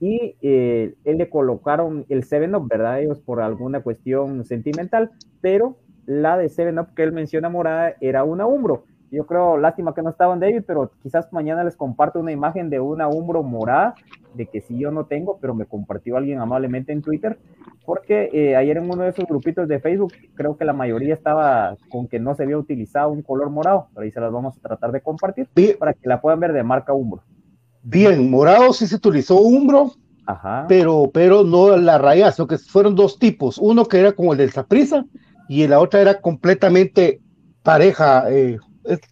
y 0.00 0.34
eh, 0.40 0.94
él 1.04 1.18
le 1.18 1.28
colocaron 1.28 2.06
el 2.08 2.24
7-Up, 2.24 2.68
¿verdad? 2.68 3.00
Ellos 3.00 3.20
por 3.20 3.42
alguna 3.42 3.82
cuestión 3.82 4.44
sentimental, 4.44 5.10
pero 5.42 5.76
la 6.06 6.38
de 6.38 6.48
7-Up 6.48 6.94
que 6.94 7.02
él 7.02 7.12
menciona 7.12 7.50
morada 7.50 7.94
era 8.00 8.24
una 8.24 8.46
Umbro. 8.46 8.84
Yo 9.12 9.26
creo, 9.26 9.58
lástima 9.58 9.92
que 9.92 10.02
no 10.02 10.10
estaban 10.10 10.40
David, 10.40 10.62
pero 10.66 10.92
quizás 11.02 11.32
mañana 11.32 11.64
les 11.64 11.76
comparto 11.76 12.20
una 12.20 12.32
imagen 12.32 12.70
de 12.70 12.80
una 12.80 13.08
Umbro 13.08 13.42
morada, 13.42 13.94
de 14.34 14.46
que 14.46 14.60
sí 14.60 14.78
yo 14.78 14.90
no 14.92 15.04
tengo, 15.04 15.38
pero 15.40 15.52
me 15.52 15.66
compartió 15.66 16.16
alguien 16.16 16.38
amablemente 16.38 16.92
en 16.92 17.02
Twitter, 17.02 17.38
porque 17.84 18.30
eh, 18.32 18.56
ayer 18.56 18.78
en 18.78 18.88
uno 18.88 19.02
de 19.02 19.10
esos 19.10 19.26
grupitos 19.26 19.66
de 19.68 19.80
Facebook, 19.80 20.12
creo 20.34 20.56
que 20.56 20.64
la 20.64 20.72
mayoría 20.72 21.12
estaba 21.12 21.76
con 21.90 22.06
que 22.06 22.20
no 22.20 22.34
se 22.36 22.44
había 22.44 22.56
utilizado 22.56 23.10
un 23.10 23.22
color 23.22 23.50
morado, 23.50 23.88
pero 23.92 24.04
ahí 24.04 24.12
se 24.12 24.20
las 24.20 24.32
vamos 24.32 24.56
a 24.56 24.60
tratar 24.60 24.92
de 24.92 25.00
compartir 25.00 25.48
para 25.78 25.92
que 25.92 26.08
la 26.08 26.20
puedan 26.20 26.40
ver 26.40 26.52
de 26.52 26.62
marca 26.62 26.94
Umbro. 26.94 27.22
Bien, 27.82 28.30
morado 28.30 28.72
sí 28.72 28.86
se 28.86 28.96
utilizó 28.96 29.36
Umbro, 29.40 29.92
pero 30.68 31.10
pero 31.12 31.44
no 31.44 31.76
la 31.76 31.98
raya, 31.98 32.30
sino 32.30 32.46
que 32.46 32.58
fueron 32.58 32.94
dos 32.94 33.18
tipos, 33.18 33.58
uno 33.58 33.86
que 33.86 33.98
era 33.98 34.12
como 34.12 34.32
el 34.32 34.38
del 34.38 34.52
Saprisa 34.52 35.04
y 35.48 35.66
la 35.66 35.80
otra 35.80 36.00
era 36.00 36.20
completamente 36.20 37.20
pareja. 37.62 38.30
Eh, 38.30 38.58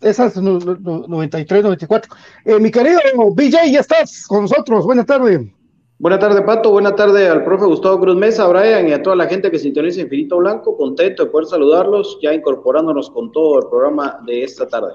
esas 0.00 0.37
93, 0.37 1.62
94. 1.62 2.14
Eh, 2.44 2.59
mi 2.59 2.70
querido 2.70 3.00
BJ, 3.33 3.70
ya 3.70 3.81
estás 3.81 4.26
con 4.26 4.42
nosotros. 4.42 4.85
Buenas 4.85 5.07
tardes. 5.07 5.40
Buenas 5.98 6.20
tardes, 6.20 6.42
Pato. 6.42 6.70
Buenas 6.70 6.94
tardes 6.94 7.28
al 7.28 7.44
profe 7.44 7.66
Gustavo 7.66 7.98
Cruz 8.00 8.16
Mesa, 8.16 8.44
a 8.44 8.48
Brian 8.48 8.88
y 8.88 8.92
a 8.92 9.02
toda 9.02 9.16
la 9.16 9.26
gente 9.26 9.50
que 9.50 9.59
sintoniza 9.59 10.00
Infinito 10.00 10.38
Blanco. 10.38 10.76
Contento 10.76 11.24
de 11.24 11.31
poder 11.31 11.48
saludarlos, 11.48 12.18
ya 12.22 12.33
incorporándonos 12.33 13.11
con 13.11 13.33
todo 13.33 13.59
el 13.59 13.68
programa 13.68 14.20
de 14.24 14.44
esta 14.44 14.68
tarde. 14.68 14.92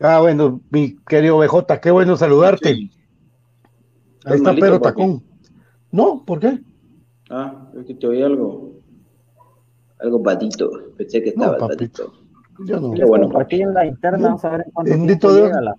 Ah, 0.00 0.20
bueno, 0.20 0.60
mi 0.70 0.96
querido 1.06 1.38
BJ, 1.38 1.80
qué 1.80 1.90
bueno 1.90 2.16
saludarte. 2.16 2.90
Ahí 4.24 4.36
está 4.36 4.54
Pedro 4.54 4.80
Tacón. 4.80 5.22
No, 5.90 6.22
¿por 6.24 6.38
qué? 6.38 6.60
Ah, 7.30 7.68
es 7.78 7.86
que 7.86 7.94
te 7.94 8.06
oí 8.06 8.22
algo. 8.22 8.74
Algo 10.00 10.22
patito. 10.22 10.70
Pensé 10.96 11.22
que 11.22 11.30
estaba 11.30 11.56
patito. 11.56 12.12
Yo 12.64 12.80
no. 12.80 12.90
bueno, 13.06 13.30
aquí 13.38 13.62
en 13.62 13.74
la 13.74 13.86
interna 13.86 14.18
vamos 14.28 14.44
a 14.44 14.50
ver 14.50 14.66
cuánto 14.72 14.90
bendito 14.90 15.32
Dios, 15.32 15.50
la, 15.62 15.76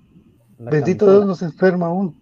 bendito 0.57 1.11
Dios 1.11 1.25
nos 1.25 1.41
enferma 1.41 1.87
aún. 1.87 2.15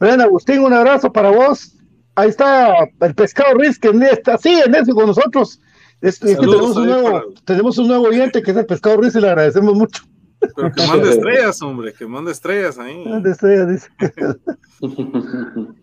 Ven, 0.00 0.20
Agustín, 0.20 0.60
un 0.60 0.72
abrazo 0.72 1.12
para 1.12 1.30
vos. 1.30 1.76
Ahí 2.14 2.30
está 2.30 2.88
el 3.00 3.14
pescado 3.14 3.54
Riz, 3.54 3.78
que 3.78 3.90
está 4.10 4.34
así 4.34 4.60
en 4.64 4.74
eso 4.74 4.94
con 4.94 5.06
nosotros. 5.06 5.60
Es, 6.00 6.18
que 6.18 6.36
tenemos 6.36 6.76
un, 6.76 6.86
nuevo, 6.86 7.22
tenemos 7.44 7.78
un 7.78 7.88
nuevo 7.88 8.04
oyente 8.06 8.42
que 8.42 8.50
es 8.50 8.56
el 8.56 8.66
pescado 8.66 9.00
Riz 9.00 9.14
y 9.14 9.20
le 9.20 9.28
agradecemos 9.28 9.74
mucho. 9.74 10.04
Pero 10.40 10.72
que 10.72 10.86
mande 10.86 11.10
estrellas, 11.10 11.60
hombre, 11.62 11.92
que 11.92 12.06
mande 12.06 12.32
estrellas 12.32 12.78
ahí. 12.78 13.04
Mande 13.06 13.30
estrellas, 13.30 13.68
dice. 13.68 13.88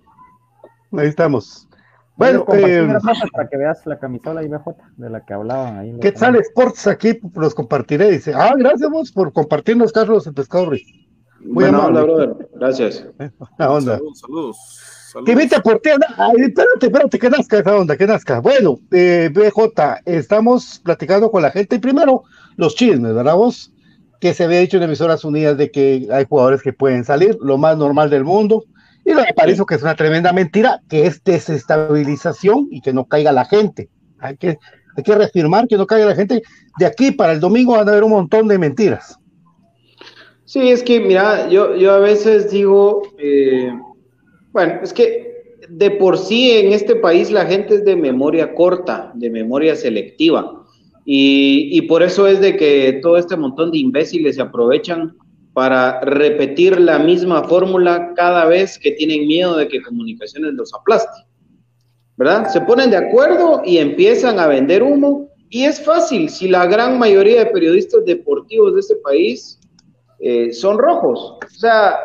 ahí 0.92 1.08
estamos. 1.08 1.68
Bueno, 2.18 2.46
eh, 2.54 2.88
para 3.34 3.50
que 3.50 3.58
veas 3.58 3.86
la 3.86 4.00
camisola 4.00 4.42
IBJ 4.42 4.64
de 4.96 5.10
la 5.10 5.26
que 5.26 5.34
hablaban 5.34 5.78
ahí. 5.78 5.98
¿Qué 6.00 6.14
tal 6.14 6.38
Sports 6.38 6.88
aquí? 6.88 7.20
Los 7.34 7.54
compartiré. 7.54 8.10
Dice, 8.10 8.34
ah, 8.34 8.54
gracias 8.58 8.90
vos 8.90 9.12
por 9.12 9.34
compartirnos, 9.34 9.92
Carlos, 9.92 10.26
el 10.26 10.34
pescado 10.34 10.72
Muy 11.42 11.66
amable. 11.66 12.04
brother. 12.04 12.50
Gracias. 12.56 13.06
Eh, 13.20 13.30
onda. 13.60 13.98
Saludos, 13.98 14.20
saludos. 15.12 15.26
Vete 15.26 15.60
por 15.62 15.80
ti. 15.80 15.90
Espérate, 15.90 16.86
espérate, 16.86 17.20
que 17.20 17.30
nazca 17.30 17.60
esa 17.60 17.76
onda, 17.76 17.98
que 17.98 18.08
nazca. 18.08 18.40
Bueno, 18.40 18.80
eh, 18.92 19.30
BJ, 19.34 20.02
estamos 20.06 20.80
platicando 20.84 21.30
con 21.30 21.42
la 21.42 21.52
gente. 21.52 21.80
Primero, 21.80 22.24
los 22.56 22.76
chismes, 22.76 23.14
¿verdad 23.14 23.36
vos? 23.36 23.74
Que 24.26 24.34
se 24.34 24.44
había 24.44 24.58
dicho 24.58 24.78
en 24.78 24.82
emisoras 24.82 25.24
unidas 25.24 25.56
de 25.56 25.70
que 25.70 26.08
hay 26.12 26.26
jugadores 26.28 26.64
que 26.64 26.74
pueden 26.74 27.04
salir, 27.04 27.38
lo 27.42 27.60
más 27.60 27.78
normal 27.78 28.10
del 28.10 28.24
mundo, 28.24 28.66
Y 29.06 29.12
lo 29.12 29.22
de 29.22 29.30
Aparicio, 29.30 29.68
que 29.68 29.76
es 29.76 29.84
una 29.84 29.96
tremenda 29.96 30.34
mentira, 30.34 30.82
que 30.90 31.06
es 31.06 31.24
desestabilización 31.24 32.68
y 32.72 32.82
que 32.82 32.92
no 32.92 33.06
caiga 33.06 33.32
la 33.32 33.46
gente. 33.46 33.88
Hay 34.18 34.36
que, 34.38 34.58
hay 34.98 35.04
que 35.04 35.14
reafirmar 35.14 35.68
que 35.68 35.78
no 35.78 35.86
caiga 35.86 36.08
la 36.08 36.16
gente. 36.16 36.42
De 36.80 36.88
aquí 36.88 37.12
para 37.12 37.34
el 37.34 37.40
domingo 37.40 37.74
van 37.74 37.88
a 37.88 37.92
haber 37.92 38.04
un 38.04 38.10
montón 38.10 38.48
de 38.48 38.58
mentiras. 38.58 39.16
Sí, 40.46 40.72
es 40.72 40.82
que, 40.82 41.00
mira, 41.02 41.48
yo, 41.48 41.76
yo 41.76 41.94
a 41.94 42.00
veces 42.00 42.50
digo, 42.50 43.04
eh, 43.20 43.72
bueno, 44.54 44.80
es 44.82 44.92
que 44.92 45.60
de 45.70 45.92
por 45.92 46.18
sí 46.18 46.50
en 46.50 46.74
este 46.74 46.96
país 46.96 47.30
la 47.30 47.46
gente 47.46 47.76
es 47.76 47.86
de 47.86 47.96
memoria 47.96 48.56
corta, 48.56 49.12
de 49.14 49.30
memoria 49.30 49.76
selectiva. 49.76 50.65
Y, 51.08 51.82
por 51.84 52.02
eso 52.02 52.28
es 52.28 52.40
de 52.42 52.58
que 52.58 53.00
todo 53.04 53.18
este 53.18 53.38
montón 53.38 53.72
de 53.72 53.78
imbéciles 53.78 54.36
se 54.36 54.42
aprovechan 54.42 55.16
para 55.54 56.02
repetir 56.02 56.80
la 56.80 56.98
misma 56.98 57.44
fórmula 57.44 58.14
cada 58.16 58.46
vez 58.46 58.80
que 58.80 58.92
tienen 58.92 59.28
miedo 59.28 59.56
de 59.56 59.68
que 59.68 59.82
comunicaciones 59.84 60.54
los 60.54 60.74
aplaste. 60.74 61.24
¿Verdad? 62.18 62.50
Se 62.50 62.62
ponen 62.62 62.90
de 62.90 62.98
acuerdo 62.98 63.62
y 63.64 63.78
empiezan 63.78 64.40
a 64.40 64.48
vender 64.48 64.82
humo. 64.82 65.30
Y 65.50 65.66
es 65.66 65.80
fácil, 65.80 66.28
si 66.30 66.48
la 66.48 66.66
gran 66.66 66.98
mayoría 66.98 67.44
de 67.44 67.52
periodistas 67.52 68.04
deportivos 68.06 68.74
de 68.74 68.80
este 68.80 68.96
país 68.98 69.60
eh, 70.20 70.52
son 70.52 70.80
rojos. 70.80 71.38
O 71.46 71.50
sea, 71.50 72.00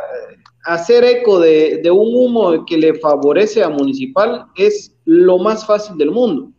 hacer 0.65 1.05
eco 1.05 1.41
de, 1.41 1.81
un 1.91 2.15
humo 2.15 2.65
que 2.67 2.77
le 2.77 2.95
favorece 2.95 3.63
a 3.63 3.69
Municipal 3.69 4.47
es 4.57 4.95
lo 5.05 5.39
más 5.39 5.65
fácil 5.67 5.97
del 5.97 6.11
mundo, 6.11 6.51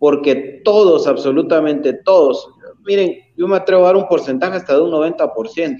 porque 0.00 0.62
todos, 0.64 1.06
absolutamente 1.06 1.92
todos, 1.92 2.48
miren, 2.84 3.18
yo 3.36 3.46
me 3.46 3.56
atrevo 3.56 3.84
a 3.84 3.86
dar 3.86 3.96
un 3.96 4.08
porcentaje 4.08 4.56
hasta 4.56 4.74
de 4.74 4.82
un 4.82 4.90
90%, 4.90 5.76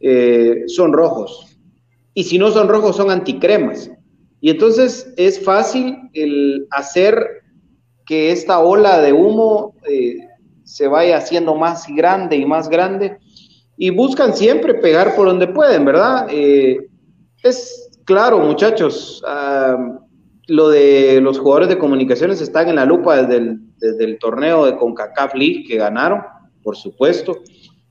eh, 0.00 0.62
son 0.68 0.92
rojos. 0.92 1.58
Y 2.14 2.22
si 2.22 2.38
no 2.38 2.50
son 2.50 2.68
rojos, 2.68 2.96
son 2.96 3.10
anticremas. 3.10 3.90
Y 4.40 4.50
entonces 4.50 5.12
es 5.16 5.42
fácil 5.42 5.98
el 6.12 6.68
hacer 6.70 7.42
que 8.06 8.30
esta 8.30 8.60
ola 8.60 9.00
de 9.00 9.12
humo 9.12 9.74
eh, 9.88 10.18
se 10.62 10.86
vaya 10.86 11.16
haciendo 11.16 11.54
más 11.56 11.86
grande 11.88 12.36
y 12.36 12.46
más 12.46 12.68
grande 12.68 13.18
y 13.76 13.90
buscan 13.90 14.34
siempre 14.36 14.74
pegar 14.74 15.16
por 15.16 15.26
donde 15.26 15.48
pueden, 15.48 15.84
¿verdad? 15.84 16.26
Eh, 16.30 16.78
es 17.42 17.90
claro, 18.04 18.38
muchachos, 18.40 19.22
uh, 19.24 19.98
lo 20.50 20.68
de 20.68 21.20
los 21.20 21.38
jugadores 21.38 21.68
de 21.68 21.78
comunicaciones 21.78 22.40
están 22.40 22.68
en 22.68 22.76
la 22.76 22.84
lupa 22.84 23.22
desde 23.22 24.04
el, 24.04 24.18
torneo 24.18 24.66
de 24.66 24.76
CONCACAF 24.76 25.34
League 25.34 25.64
que 25.66 25.76
ganaron, 25.76 26.22
por 26.64 26.76
supuesto. 26.76 27.38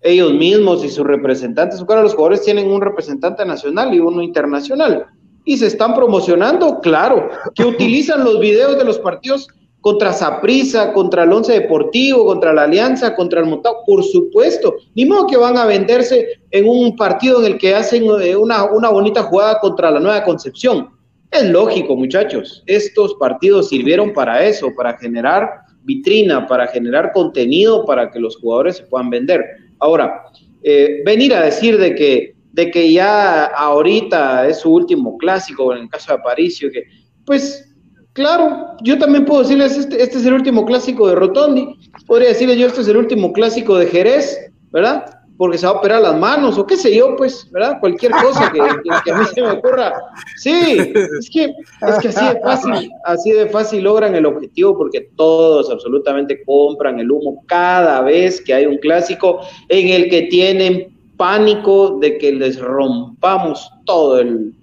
Ellos 0.02 0.34
mismos 0.34 0.84
y 0.84 0.90
sus 0.90 1.08
representantes, 1.08 1.82
claro, 1.86 2.04
los 2.04 2.16
jugadores 2.16 2.44
tienen 2.44 2.70
un 2.70 2.82
representante 2.82 3.46
nacional 3.46 3.94
y 3.94 4.00
uno 4.00 4.22
internacional. 4.22 5.06
Y 5.46 5.58
se 5.58 5.68
están 5.68 5.96
promocionando, 5.96 6.80
claro, 6.82 7.30
que 7.56 7.64
utilizan 7.64 8.26
los 8.26 8.42
videos 8.42 8.78
de 8.78 8.84
los 8.84 9.00
partidos 9.00 9.48
contra 9.80 10.12
Saprisa, 10.12 10.92
contra 10.92 11.24
el 11.24 11.32
Once 11.32 11.54
Deportivo, 11.54 12.26
contra 12.26 12.52
la 12.52 12.64
Alianza, 12.64 13.16
contra 13.16 13.40
el 13.40 13.46
Montao, 13.46 13.86
por 13.86 14.04
supuesto. 14.04 14.76
Ni 14.96 15.06
modo 15.06 15.28
que 15.28 15.38
van 15.38 15.58
a 15.58 15.66
venderse 15.66 16.28
en 16.52 16.68
un 16.68 16.98
partido 16.98 17.40
en 17.40 17.54
el 17.54 17.58
que 17.58 17.74
hacen 17.74 18.04
eh, 18.22 18.36
una, 18.36 18.66
una 18.66 18.90
bonita 18.90 19.24
jugada 19.24 19.60
contra 19.62 19.90
la 19.90 20.02
Nueva 20.02 20.26
Concepción. 20.26 20.99
Es 21.32 21.50
lógico, 21.50 21.96
muchachos. 21.96 22.64
Estos 22.66 23.14
partidos 23.16 23.70
sirvieron 23.70 24.14
para 24.14 24.44
eso, 24.44 24.74
para 24.76 24.98
generar 24.98 25.48
vitrina, 25.84 26.48
para 26.48 26.68
generar 26.68 27.12
contenido, 27.12 27.86
para 27.86 28.10
que 28.10 28.20
los 28.20 28.38
jugadores 28.38 28.78
se 28.78 28.84
puedan 28.84 29.10
vender. 29.10 29.44
Ahora, 29.80 30.24
eh, 30.64 31.02
venir 31.06 31.34
a 31.34 31.44
decir 31.44 31.78
de 31.78 31.96
que, 31.96 32.36
de 32.52 32.72
que 32.72 32.92
ya 32.92 33.46
ahorita 33.46 34.48
es 34.48 34.60
su 34.60 34.74
último 34.74 35.18
clásico, 35.18 35.74
en 35.74 35.84
el 35.84 35.90
caso 35.90 36.14
de 36.14 36.20
Aparicio, 36.20 36.72
que 36.72 36.84
pues 37.26 37.70
Claro, 38.14 38.76
yo 38.82 38.98
también 38.98 39.24
puedo 39.24 39.44
decirles, 39.44 39.78
este, 39.78 40.02
este 40.02 40.18
es 40.18 40.26
el 40.26 40.34
último 40.34 40.66
clásico 40.66 41.08
de 41.08 41.16
Rotondi, 41.16 41.68
podría 42.08 42.30
decirles 42.30 42.58
yo, 42.58 42.68
este 42.68 42.82
es 42.82 42.88
el 42.88 42.98
último 42.98 43.32
clásico 43.32 43.78
de 43.78 43.86
Jerez, 43.86 44.52
¿verdad? 44.72 45.19
Porque 45.40 45.58
se 45.58 45.66
va 45.66 45.72
a 45.72 45.76
operar 45.78 46.02
las 46.02 46.20
manos, 46.20 46.58
o 46.58 46.68
qué 46.68 46.76
sé 46.76 46.94
yo, 46.94 47.16
pues, 47.16 47.50
¿verdad? 47.50 47.80
Cualquier 47.80 48.12
cosa 48.12 48.52
que, 48.52 48.60
que, 48.60 48.90
que 49.06 49.12
a 49.12 49.18
mí 49.18 49.26
se 49.34 49.42
me 49.42 49.52
ocurra. 49.52 49.94
Sí, 50.36 50.94
es 51.18 51.30
que, 51.32 51.46
es 51.46 52.00
que 52.02 52.10
así 52.10 52.26
de 52.26 52.42
fácil, 52.42 52.92
así 53.06 53.32
de 53.32 53.48
fácil 53.48 53.84
logran 53.86 54.16
el 54.16 54.26
objetivo, 54.26 54.78
porque 54.78 55.10
todos 55.16 55.72
absolutamente 55.72 56.44
compran 56.44 57.00
el 57.00 57.10
humo 57.10 57.42
cada 57.48 58.02
vez 58.02 58.42
que 58.42 58.54
hay 58.54 58.66
un 58.66 58.78
clásico 58.80 59.40
en 59.70 59.88
el 59.88 60.10
que 60.10 60.24
tienen 60.24 60.96
pánico 61.16 61.98
de 62.00 62.18
que 62.18 62.34
les 62.34 62.60
rompamos 62.60 63.72
todo 63.86 64.20
el, 64.20 64.54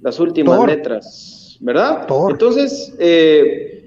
las 0.00 0.20
últimas 0.20 0.64
letras 0.64 1.38
¿verdad? 1.60 2.06
Entonces, 2.30 2.94
eh, 2.98 3.77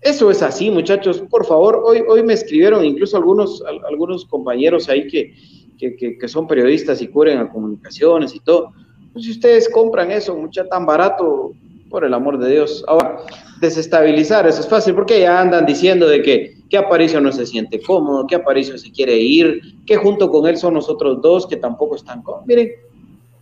eso 0.00 0.30
es 0.30 0.42
así, 0.42 0.70
muchachos. 0.70 1.22
Por 1.30 1.44
favor, 1.44 1.82
hoy, 1.84 2.02
hoy 2.08 2.22
me 2.22 2.32
escribieron 2.32 2.84
incluso 2.84 3.16
algunos, 3.16 3.62
algunos 3.88 4.24
compañeros 4.24 4.88
ahí 4.88 5.06
que, 5.08 5.34
que, 5.78 6.18
que, 6.18 6.28
son 6.28 6.46
periodistas 6.46 7.00
y 7.02 7.08
cubren 7.08 7.38
a 7.38 7.50
comunicaciones 7.50 8.34
y 8.34 8.40
todo. 8.40 8.72
Pues 9.12 9.24
si 9.24 9.32
ustedes 9.32 9.68
compran 9.68 10.10
eso, 10.10 10.36
mucha 10.36 10.66
tan 10.68 10.86
barato, 10.86 11.52
por 11.90 12.04
el 12.04 12.14
amor 12.14 12.38
de 12.38 12.52
Dios. 12.52 12.82
Ahora, 12.86 13.18
desestabilizar, 13.60 14.46
eso 14.46 14.60
es 14.60 14.68
fácil, 14.68 14.94
porque 14.94 15.20
ya 15.20 15.40
andan 15.40 15.66
diciendo 15.66 16.08
de 16.08 16.22
que, 16.22 16.56
que 16.70 16.78
Aparicio 16.78 17.20
no 17.20 17.32
se 17.32 17.44
siente 17.44 17.82
cómodo, 17.82 18.26
que 18.26 18.36
Aparicio 18.36 18.78
se 18.78 18.90
quiere 18.90 19.18
ir, 19.18 19.60
que 19.84 19.96
junto 19.96 20.30
con 20.30 20.46
él 20.46 20.56
son 20.56 20.74
los 20.74 20.88
otros 20.88 21.20
dos 21.20 21.46
que 21.46 21.56
tampoco 21.56 21.96
están 21.96 22.22
cómodos. 22.22 22.46
Miren, 22.46 22.70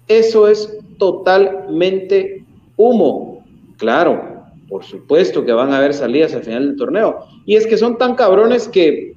eso 0.08 0.48
es 0.48 0.76
totalmente 0.98 2.44
humo. 2.76 3.44
Claro, 3.76 4.37
por 4.68 4.84
supuesto 4.84 5.44
que 5.44 5.52
van 5.52 5.72
a 5.72 5.78
haber 5.78 5.94
salidas 5.94 6.34
al 6.34 6.44
final 6.44 6.66
del 6.68 6.76
torneo. 6.76 7.24
Y 7.46 7.56
es 7.56 7.66
que 7.66 7.76
son 7.76 7.96
tan 7.96 8.14
cabrones 8.14 8.68
que 8.68 9.14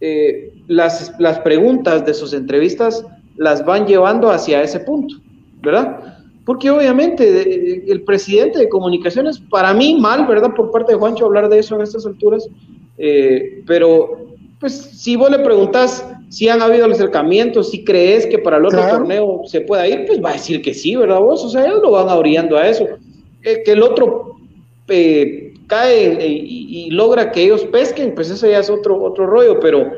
eh, 0.00 0.52
las, 0.68 1.14
las 1.18 1.38
preguntas 1.40 2.04
de 2.04 2.14
sus 2.14 2.32
entrevistas 2.32 3.04
las 3.36 3.64
van 3.64 3.86
llevando 3.86 4.30
hacia 4.30 4.62
ese 4.62 4.80
punto, 4.80 5.16
¿verdad? 5.62 6.16
Porque 6.44 6.70
obviamente 6.70 7.90
el 7.90 8.02
presidente 8.02 8.58
de 8.58 8.68
comunicaciones, 8.68 9.40
para 9.50 9.74
mí 9.74 9.98
mal, 10.00 10.26
¿verdad? 10.26 10.54
Por 10.54 10.70
parte 10.70 10.92
de 10.92 10.98
Juancho 10.98 11.26
hablar 11.26 11.48
de 11.48 11.58
eso 11.58 11.74
en 11.74 11.82
estas 11.82 12.06
alturas, 12.06 12.48
eh, 12.98 13.62
pero 13.66 14.26
pues 14.60 14.72
si 14.72 15.16
vos 15.16 15.30
le 15.30 15.40
preguntás 15.40 16.06
si 16.28 16.48
han 16.48 16.62
habido 16.62 16.86
acercamientos, 16.86 17.70
si 17.70 17.84
crees 17.84 18.26
que 18.26 18.38
para 18.38 18.56
el 18.56 18.64
otro 18.64 18.78
claro. 18.78 18.98
torneo 18.98 19.42
se 19.44 19.60
pueda 19.60 19.86
ir, 19.86 20.06
pues 20.06 20.22
va 20.22 20.30
a 20.30 20.34
decir 20.34 20.62
que 20.62 20.72
sí, 20.72 20.96
¿verdad 20.96 21.20
vos? 21.20 21.44
O 21.44 21.48
sea, 21.48 21.66
ellos 21.66 21.82
lo 21.82 21.90
van 21.90 22.08
orillando 22.08 22.56
a 22.56 22.66
eso 22.68 22.86
eh, 23.42 23.62
que 23.64 23.72
el 23.72 23.82
otro 23.82 24.35
eh, 24.88 25.54
cae 25.66 26.12
eh, 26.12 26.26
y, 26.28 26.90
logra 26.90 27.32
que 27.32 27.44
ellos 27.44 27.64
pesquen, 27.64 28.14
pues 28.14 28.30
eso 28.30 28.48
ya 28.48 28.60
es 28.60 28.70
otro, 28.70 29.02
otro 29.02 29.26
rollo, 29.26 29.58
pero, 29.60 29.90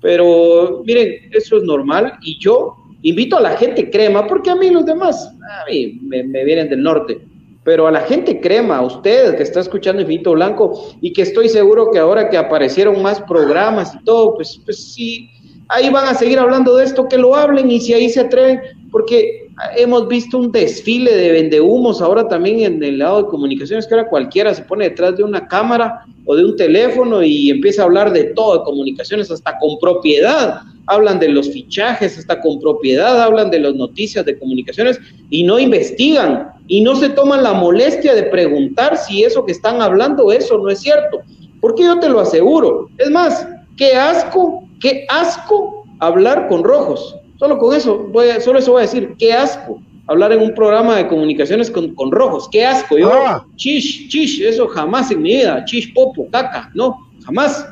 pero 0.00 0.82
miren, 0.86 1.30
eso 1.32 1.56
es 1.56 1.64
normal 1.64 2.14
y 2.22 2.38
yo 2.38 2.76
invito 3.02 3.36
a 3.36 3.40
la 3.40 3.56
gente 3.56 3.90
crema, 3.90 4.26
porque 4.26 4.50
a 4.50 4.56
mí 4.56 4.70
los 4.70 4.86
demás, 4.86 5.26
a 5.26 5.70
mí 5.70 5.98
me, 6.02 6.22
me 6.24 6.44
vienen 6.44 6.68
del 6.68 6.82
norte, 6.82 7.20
pero 7.64 7.86
a 7.86 7.90
la 7.90 8.00
gente 8.00 8.40
crema, 8.40 8.78
a 8.78 8.82
usted 8.82 9.36
que 9.36 9.42
está 9.42 9.60
escuchando 9.60 10.02
Infinito 10.02 10.32
Blanco 10.32 10.90
y 11.00 11.12
que 11.12 11.22
estoy 11.22 11.48
seguro 11.48 11.90
que 11.90 11.98
ahora 11.98 12.30
que 12.30 12.38
aparecieron 12.38 13.02
más 13.02 13.20
programas 13.20 13.94
y 13.94 14.04
todo, 14.04 14.36
pues, 14.36 14.60
pues 14.64 14.92
sí, 14.94 15.28
ahí 15.68 15.90
van 15.90 16.06
a 16.06 16.14
seguir 16.14 16.38
hablando 16.38 16.76
de 16.76 16.84
esto, 16.84 17.08
que 17.08 17.18
lo 17.18 17.34
hablen 17.34 17.70
y 17.70 17.80
si 17.80 17.92
ahí 17.92 18.08
se 18.08 18.20
atreven, 18.20 18.60
porque 18.90 19.47
hemos 19.76 20.08
visto 20.08 20.38
un 20.38 20.52
desfile 20.52 21.14
de 21.14 21.32
vendehumos 21.32 22.00
ahora 22.00 22.28
también 22.28 22.60
en 22.60 22.82
el 22.82 22.98
lado 22.98 23.22
de 23.22 23.28
comunicaciones, 23.28 23.86
que 23.86 23.94
ahora 23.94 24.08
cualquiera 24.08 24.54
se 24.54 24.62
pone 24.62 24.88
detrás 24.88 25.16
de 25.16 25.24
una 25.24 25.46
cámara 25.46 26.04
o 26.24 26.36
de 26.36 26.44
un 26.44 26.56
teléfono 26.56 27.22
y 27.22 27.50
empieza 27.50 27.82
a 27.82 27.86
hablar 27.86 28.12
de 28.12 28.24
todo, 28.24 28.58
de 28.58 28.64
comunicaciones, 28.64 29.30
hasta 29.30 29.58
con 29.58 29.78
propiedad. 29.78 30.60
Hablan 30.86 31.18
de 31.18 31.28
los 31.28 31.50
fichajes, 31.50 32.16
hasta 32.16 32.40
con 32.40 32.60
propiedad, 32.60 33.20
hablan 33.20 33.50
de 33.50 33.60
las 33.60 33.74
noticias 33.74 34.24
de 34.24 34.38
comunicaciones 34.38 34.98
y 35.28 35.42
no 35.42 35.58
investigan 35.58 36.50
y 36.66 36.80
no 36.80 36.96
se 36.96 37.10
toman 37.10 37.42
la 37.42 37.52
molestia 37.52 38.14
de 38.14 38.24
preguntar 38.24 38.96
si 38.96 39.24
eso 39.24 39.44
que 39.44 39.52
están 39.52 39.82
hablando, 39.82 40.32
eso 40.32 40.56
no 40.58 40.70
es 40.70 40.80
cierto. 40.80 41.20
Porque 41.60 41.82
yo 41.82 41.98
te 41.98 42.08
lo 42.08 42.20
aseguro. 42.20 42.88
Es 42.96 43.10
más, 43.10 43.46
qué 43.76 43.94
asco, 43.94 44.64
qué 44.80 45.04
asco 45.10 45.84
hablar 45.98 46.48
con 46.48 46.62
rojos 46.62 47.16
Solo 47.38 47.58
con 47.58 47.74
eso, 47.74 47.98
voy 48.10 48.30
a, 48.30 48.40
solo 48.40 48.58
eso 48.58 48.72
voy 48.72 48.80
a 48.80 48.82
decir, 48.82 49.14
qué 49.18 49.32
asco 49.32 49.80
hablar 50.08 50.32
en 50.32 50.40
un 50.40 50.54
programa 50.54 50.96
de 50.96 51.06
comunicaciones 51.06 51.70
con, 51.70 51.94
con 51.94 52.10
rojos, 52.10 52.48
qué 52.50 52.66
asco, 52.66 52.98
yo, 52.98 53.12
ah. 53.12 53.44
chish, 53.56 54.08
chish, 54.08 54.40
eso 54.42 54.66
jamás 54.66 55.10
en 55.10 55.22
mi 55.22 55.36
vida, 55.36 55.64
chish, 55.66 55.92
popo, 55.94 56.26
caca, 56.32 56.70
no, 56.74 56.98
jamás. 57.24 57.66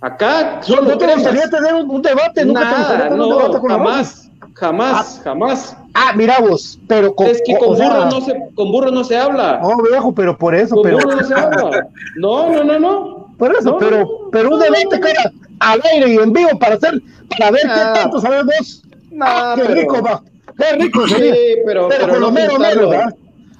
Acá 0.00 0.60
solo 0.62 0.82
no 0.82 0.98
te 0.98 1.06
gustaría 1.14 1.48
tener 1.48 1.74
un, 1.74 1.88
un 1.88 2.02
debate, 2.02 2.44
nunca 2.44 2.60
Nada, 2.60 2.88
te 2.88 3.02
tener 3.04 3.18
no, 3.18 3.28
un 3.28 3.38
debate 3.38 3.58
con 3.58 3.70
jamás, 3.70 4.30
jamás, 4.54 5.18
ah, 5.18 5.22
jamás. 5.24 5.76
Ah, 5.94 6.12
mira 6.16 6.40
vos, 6.40 6.78
pero 6.88 7.14
con, 7.14 7.28
es 7.28 7.40
que 7.46 7.56
con 7.56 7.76
burro 7.78 8.06
no 8.06 8.20
se, 8.20 8.36
con 8.54 8.72
burro 8.72 8.90
no 8.90 9.04
se 9.04 9.16
habla. 9.16 9.60
No, 9.62 9.80
viejo, 9.82 10.12
pero 10.12 10.36
por 10.36 10.54
eso, 10.54 10.74
con 10.74 10.84
pero 10.84 10.98
burro 10.98 11.16
no 11.16 11.24
se 11.24 11.34
habla. 11.34 11.88
No, 12.16 12.50
no, 12.50 12.64
no, 12.64 12.78
no. 12.78 13.34
Por 13.38 13.54
eso, 13.54 13.70
no, 13.70 13.78
pero, 13.78 13.98
no, 13.98 14.08
pero 14.30 14.50
un 14.50 14.60
debate 14.60 15.00
cara 15.00 15.32
al 15.60 15.80
aire 15.92 16.12
y 16.12 16.16
en 16.16 16.32
vivo 16.32 16.58
para 16.58 16.74
hacer, 16.74 17.00
para 17.30 17.50
ver 17.52 17.62
Ah. 17.68 17.92
qué 17.94 18.00
tanto 18.00 18.20
sabes 18.20 18.44
vos. 18.44 18.82
Ah, 19.20 19.54
qué 19.56 19.62
pero- 19.62 19.74
rico, 19.74 20.02
va. 20.02 20.22
Qué 20.56 20.76
rico 20.76 21.06
Sí, 21.08 21.14
sería. 21.14 21.34
pero, 21.66 21.88
pero 21.88 21.88
pero 21.88 22.00
con 22.00 22.12
no 22.12 22.18
lo 22.26 22.32
mero, 22.32 22.58
mero, 22.58 22.88
¿verdad? 22.90 23.14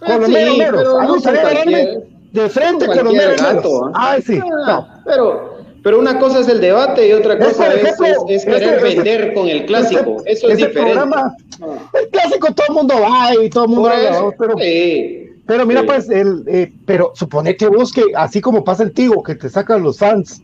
Con 0.05 0.21
los 0.21 0.29
meros. 0.29 0.57
pero 0.77 0.99
A 0.99 1.65
mí 1.65 1.73
me 1.73 1.99
de 2.33 2.49
frente 2.49 2.87
con 2.87 3.05
los 3.05 3.15
gato, 3.41 3.89
¿eh? 3.89 3.93
Ay, 3.95 4.23
sí. 4.23 4.41
Ah, 4.67 5.01
Pero, 5.05 5.59
pero 5.83 5.99
una 5.99 6.19
cosa 6.19 6.41
es 6.41 6.49
el 6.49 6.61
debate 6.61 7.09
y 7.09 7.13
otra 7.13 7.39
cosa 7.39 7.73
es, 7.75 8.45
querer 8.45 8.83
vender 8.83 9.35
con 9.35 9.49
el 9.49 9.65
clásico. 9.67 10.23
Eso 10.27 10.49
es 10.49 10.57
diferente. 10.59 10.81
programa, 10.81 11.35
Ah. 11.63 11.77
el 12.03 12.09
clásico 12.09 12.53
todo 12.55 12.67
el 12.69 12.75
mundo 12.75 12.95
va 13.01 13.35
y 13.45 13.49
todo 13.51 13.65
el 13.65 13.71
mundo 13.71 13.91
eso, 13.93 14.23
¿no? 14.23 14.33
pero, 14.39 14.55
sí. 14.59 15.29
pero 15.47 15.67
mira, 15.67 15.81
Sí. 15.83 15.87
pues, 15.87 16.09
el, 16.11 16.43
eh, 16.49 16.73
pero 16.87 17.13
suponete 17.15 17.69
vos 17.69 17.93
que 17.93 18.05
así 18.17 18.41
como 18.41 18.65
pasa 18.65 18.83
en 18.83 18.93
Tigo, 18.93 19.23
que 19.23 19.35
te 19.35 19.49
sacan 19.49 19.83
los 19.83 19.99
fans, 19.99 20.41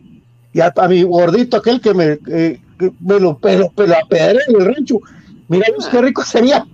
y 0.53 0.61
a, 0.61 0.71
a 0.75 0.87
mi 0.87 1.03
gordito 1.03 1.57
aquel 1.57 1.81
que 1.81 1.93
me, 1.93 2.17
eh, 2.31 2.59
me 2.99 3.19
lo, 3.19 3.37
me 3.43 3.57
lo, 3.57 3.71
me 3.75 3.87
lo 3.87 3.95
apedreé 3.97 4.41
en 4.47 4.55
el 4.61 4.65
rancho, 4.73 4.99
mira 5.47 5.67
vos 5.75 5.87
qué 5.89 6.01
rico 6.01 6.23
sería 6.23 6.65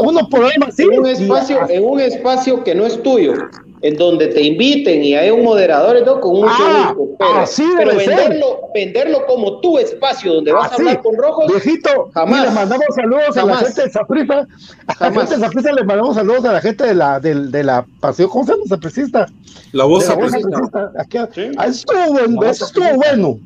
uno 0.00 0.28
programa 0.28 0.66
así. 0.68 0.82
en 0.82 0.98
un 0.98 1.06
espacio, 1.06 1.58
en 1.68 1.84
un 1.84 2.00
espacio 2.00 2.62
que 2.64 2.74
no 2.74 2.84
es 2.84 3.02
tuyo, 3.02 3.32
en 3.80 3.96
donde 3.96 4.26
te 4.28 4.42
inviten 4.42 5.02
y 5.02 5.14
hay 5.14 5.30
un 5.30 5.42
moderador 5.42 5.96
y 6.00 6.04
todo 6.04 6.20
con 6.20 6.32
mucho 6.36 6.48
Ah, 6.58 6.94
pero, 7.18 7.34
así 7.40 7.64
pero 7.76 7.90
debe 7.92 8.04
ser. 8.04 8.16
venderlo, 8.16 8.60
venderlo 8.74 9.26
como 9.26 9.60
tu 9.60 9.78
espacio 9.78 10.34
donde 10.34 10.52
vas 10.52 10.72
Así, 10.72 10.82
a 10.82 10.88
hablar 10.90 11.02
con 11.02 11.16
rojos, 11.16 11.46
Viejito, 11.48 12.10
jamás. 12.12 12.44
le 12.46 12.50
mandamos 12.50 12.86
saludos 12.94 13.22
a 13.24 13.44
la 13.46 13.54
Jamás. 13.54 13.60
gente 13.66 13.82
de 13.84 13.90
Zaprisa. 13.90 14.34
A 14.34 14.46
la 14.86 14.94
Jamás. 14.94 15.18
gente 15.30 15.34
de 15.36 15.40
Zaprisa 15.46 15.72
le 15.72 15.84
mandamos 15.84 16.14
saludos 16.14 16.44
a 16.44 16.52
la 16.52 16.60
gente 16.60 16.84
de 16.84 16.94
la, 16.94 17.20
del- 17.20 17.50
de, 17.50 17.64
la 17.64 17.86
pasión, 18.00 18.28
¿cómo 18.28 18.44
se 18.44 18.52
llama? 18.52 18.64
Zapricista. 18.68 19.26
La 19.72 19.84
voz 19.84 20.06
De 20.08 20.14
la. 20.16 20.92
Aquí- 20.98 21.18
Sí. 21.34 21.50
estuvo 21.66 22.42
La 22.42 22.50
estuvo 22.50 22.94
bueno. 22.96 23.38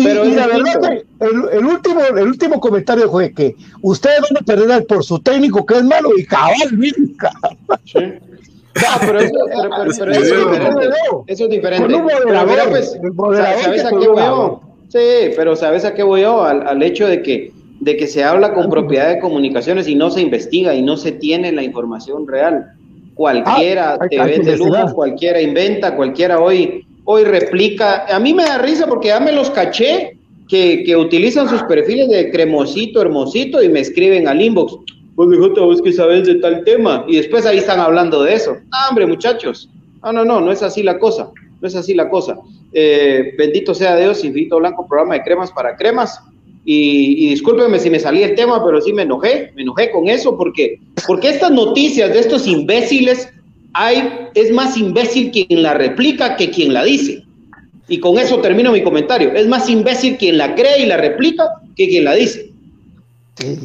Y, 0.00 0.04
Pero 0.04 0.24
y 0.24 0.30
es 0.30 0.36
la 0.36 0.46
verdad 0.46 0.92
el, 1.20 1.58
el 1.58 1.64
último, 1.66 2.00
el 2.02 2.26
último 2.26 2.58
comentario 2.60 3.10
fue 3.10 3.34
que 3.34 3.54
ustedes 3.82 4.20
van 4.22 4.42
a 4.42 4.46
perder 4.46 4.86
por 4.86 5.04
su 5.04 5.18
técnico 5.18 5.66
que 5.66 5.74
es 5.76 5.84
malo 5.84 6.08
y 6.16 6.24
cabal. 6.24 6.56
No, 6.72 6.80
pero 9.00 9.20
eso, 9.20 9.32
pero- 9.46 9.70
pero- 9.76 9.90
pero 9.98 10.12
eso 10.12 10.20
es 10.20 10.26
diferente. 10.50 10.88
no. 11.10 11.24
Eso 11.26 11.44
es 11.44 11.50
diferente. 11.50 11.86
Con 11.86 11.94
un 12.02 12.06
Pero 12.06 12.18
moderador, 12.24 12.48
mira, 12.50 12.64
pues, 12.70 12.98
moderador 13.14 13.62
¿sabes 13.62 13.84
a 13.84 13.90
qué 13.90 14.08
voy 14.08 14.16
yo? 14.22 14.60
Sí, 14.88 14.98
pero 15.36 15.56
¿sabes 15.56 15.84
a 15.84 15.94
qué 15.94 16.02
voy 16.02 16.22
yo? 16.22 16.42
Al, 16.42 16.66
al 16.66 16.82
hecho 16.82 17.06
de 17.06 17.22
que, 17.22 17.52
de 17.80 17.96
que 17.96 18.06
se 18.06 18.24
habla 18.24 18.52
con 18.54 18.70
propiedad 18.70 19.08
de 19.08 19.18
comunicaciones 19.20 19.86
y 19.88 19.94
no 19.94 20.10
se 20.10 20.20
investiga 20.20 20.74
y 20.74 20.82
no 20.82 20.96
se 20.96 21.12
tiene 21.12 21.52
la 21.52 21.62
información 21.62 22.26
real. 22.26 22.72
Cualquiera 23.14 23.98
Ah, 24.00 24.08
te 24.08 24.18
vende 24.18 24.52
investigar. 24.52 24.92
cualquiera 24.94 25.40
inventa, 25.42 25.94
cualquiera 25.94 26.40
hoy, 26.40 26.86
hoy 27.04 27.24
replica. 27.24 28.06
A 28.14 28.18
mí 28.18 28.34
me 28.34 28.44
da 28.44 28.58
risa 28.58 28.86
porque 28.86 29.08
ya 29.08 29.20
me 29.20 29.32
los 29.32 29.50
caché 29.50 30.16
que, 30.48 30.82
que 30.84 30.96
utilizan 30.96 31.48
sus 31.48 31.62
perfiles 31.64 32.08
de 32.08 32.30
cremosito, 32.30 33.00
hermosito 33.00 33.62
y 33.62 33.68
me 33.68 33.80
escriben 33.80 34.28
al 34.28 34.42
inbox. 34.42 34.76
Pues 35.16 35.38
vos 35.38 35.82
que 35.82 35.92
sabes 35.92 36.26
de 36.26 36.36
tal 36.36 36.64
tema. 36.64 37.04
Y 37.06 37.16
después 37.16 37.44
ahí 37.44 37.58
están 37.58 37.78
hablando 37.78 38.22
de 38.22 38.34
eso. 38.34 38.56
Ah, 38.72 38.88
hombre, 38.88 39.06
muchachos. 39.06 39.68
No, 40.02 40.12
no, 40.12 40.24
no, 40.24 40.40
no 40.40 40.50
es 40.50 40.62
así 40.62 40.82
la 40.82 40.98
cosa. 40.98 41.30
No 41.60 41.68
es 41.68 41.74
así 41.74 41.94
la 41.94 42.08
cosa. 42.08 42.38
Eh, 42.72 43.34
bendito 43.36 43.74
sea 43.74 43.96
Dios, 43.96 44.24
Infinito 44.24 44.58
Blanco, 44.58 44.86
programa 44.88 45.14
de 45.14 45.22
cremas 45.22 45.52
para 45.52 45.76
cremas. 45.76 46.20
Y, 46.64 47.26
y 47.26 47.30
discúlpenme 47.30 47.78
si 47.78 47.90
me 47.90 47.98
salí 47.98 48.22
el 48.22 48.34
tema, 48.34 48.64
pero 48.64 48.80
sí 48.80 48.92
me 48.92 49.02
enojé, 49.02 49.52
me 49.56 49.62
enojé 49.62 49.90
con 49.90 50.08
eso, 50.08 50.36
porque, 50.36 50.78
porque 51.06 51.30
estas 51.30 51.50
noticias 51.50 52.12
de 52.12 52.20
estos 52.20 52.46
imbéciles, 52.46 53.28
hay, 53.72 54.28
es 54.34 54.52
más 54.52 54.76
imbécil 54.76 55.30
quien 55.30 55.62
la 55.62 55.74
replica 55.74 56.36
que 56.36 56.50
quien 56.50 56.72
la 56.72 56.84
dice. 56.84 57.24
Y 57.88 57.98
con 57.98 58.18
eso 58.18 58.40
termino 58.40 58.72
mi 58.72 58.82
comentario. 58.82 59.32
Es 59.32 59.48
más 59.48 59.68
imbécil 59.68 60.16
quien 60.16 60.38
la 60.38 60.54
cree 60.54 60.82
y 60.82 60.86
la 60.86 60.96
replica 60.96 61.44
que 61.76 61.88
quien 61.88 62.04
la 62.04 62.14
dice. 62.14 62.52
Sí. 63.36 63.58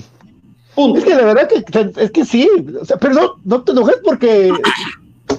Punto. 0.74 0.99
Es 0.99 1.06
que 1.06 1.16
la 1.16 1.26
verdad 1.26 1.47
que, 1.47 2.01
es 2.01 2.12
que 2.12 2.26
sí, 2.26 2.49
o 2.82 2.84
sea, 2.84 2.97
pero 2.97 3.14
no, 3.14 3.36
no 3.45 3.64
te 3.64 3.72
enojes 3.72 3.97
porque 4.03 4.51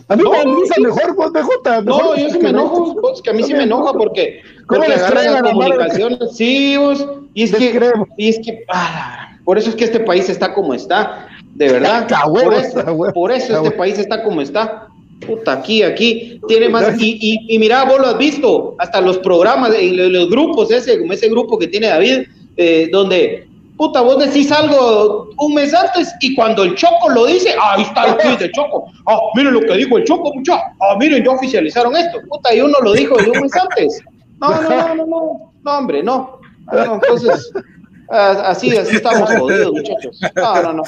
a 0.09 0.17
mí 0.17 0.23
No, 0.23 0.31
me 0.31 0.39
analiza 0.39 0.75
sí. 0.75 0.83
mejor, 0.83 1.15
vos 1.15 1.33
mejor. 1.33 1.85
No, 1.85 2.17
yo 2.17 2.31
sí 2.31 2.39
me 2.39 2.51
enojo, 2.51 2.95
vos, 2.95 3.21
que 3.21 3.31
a 3.31 3.33
mí 3.33 3.43
sí 3.43 3.53
me 3.55 3.65
enoja 3.65 3.93
porque, 3.93 4.41
¿Cómo 4.67 4.81
porque 4.81 4.95
agarran 4.95 5.33
las 5.33 5.43
comunicaciones. 5.43 6.19
Sí, 6.33 6.77
vos, 6.77 7.07
y 7.35 7.43
es 7.43 7.55
que, 7.55 7.73
creemos. 7.73 8.09
y 8.17 8.29
es 8.29 8.39
que, 8.39 8.65
ah, 8.69 9.37
por 9.45 9.59
eso 9.59 9.71
es 9.71 9.77
que 9.77 9.85
este 9.85 10.01
país 10.01 10.29
está 10.29 10.55
como 10.55 10.75
está, 10.75 11.29
de 11.57 11.73
verdad. 11.73 12.07
Huevo, 12.29 12.51
por 12.51 12.55
eso, 12.55 13.13
por 13.15 13.33
eso 13.33 13.57
este 13.57 13.71
país 13.77 13.99
está 13.99 14.23
como 14.23 14.41
está. 14.41 14.89
Puta, 15.27 15.53
aquí, 15.53 15.83
aquí, 15.83 16.39
tiene 16.47 16.69
más, 16.69 17.01
y, 17.01 17.19
y, 17.19 17.55
y 17.55 17.59
mira, 17.59 17.85
vos 17.85 17.99
lo 17.99 18.09
has 18.09 18.19
visto, 18.19 18.75
hasta 18.79 19.01
los 19.01 19.17
programas, 19.19 19.73
en 19.75 20.13
los, 20.13 20.29
grupos, 20.29 20.71
ese, 20.71 20.99
como 21.01 21.15
ese 21.15 21.31
grupo 21.31 21.59
que 21.59 21.69
tiene 21.69 21.87
David, 21.87 22.27
eh, 22.59 22.91
donde, 22.93 23.49
puta, 23.79 24.03
vos 24.03 24.19
decís 24.19 24.53
algo 24.53 25.31
un 25.39 25.55
mes 25.55 25.73
antes 25.73 26.15
y 26.21 26.35
cuando 26.35 26.65
el 26.65 26.75
Choco 26.75 27.09
lo 27.09 27.25
dice, 27.25 27.55
ahí 27.59 27.83
está 27.83 28.09
el 28.09 28.17
tweet 28.19 28.37
del 28.37 28.53
Choco, 28.53 28.93
ah, 29.07 29.19
miren 29.35 29.55
lo 29.55 29.63
que 29.63 29.75
dijo 29.79 29.97
el 29.97 30.05
Choco, 30.05 30.35
muchachos, 30.35 30.63
ah, 30.81 30.97
miren, 30.99 31.25
ya 31.25 31.31
oficializaron 31.31 31.97
esto, 31.97 32.19
puta, 32.29 32.55
y 32.55 32.61
uno 32.61 32.79
lo 32.83 32.93
dijo 32.93 33.17
de 33.17 33.31
un 33.31 33.41
mes 33.41 33.53
antes. 33.57 34.03
No, 34.39 34.51
no, 34.51 34.69
no, 34.69 34.95
no, 34.95 35.07
no, 35.07 35.53
no, 35.65 35.79
hombre, 35.79 36.03
no. 36.03 36.41
No, 36.71 36.95
entonces, 36.97 37.51
así, 38.11 38.77
así 38.77 38.97
estamos 38.97 39.31
jodidos, 39.31 39.73
muchachos. 39.73 40.21
No, 40.35 40.63
no, 40.63 40.73
no. 40.75 40.83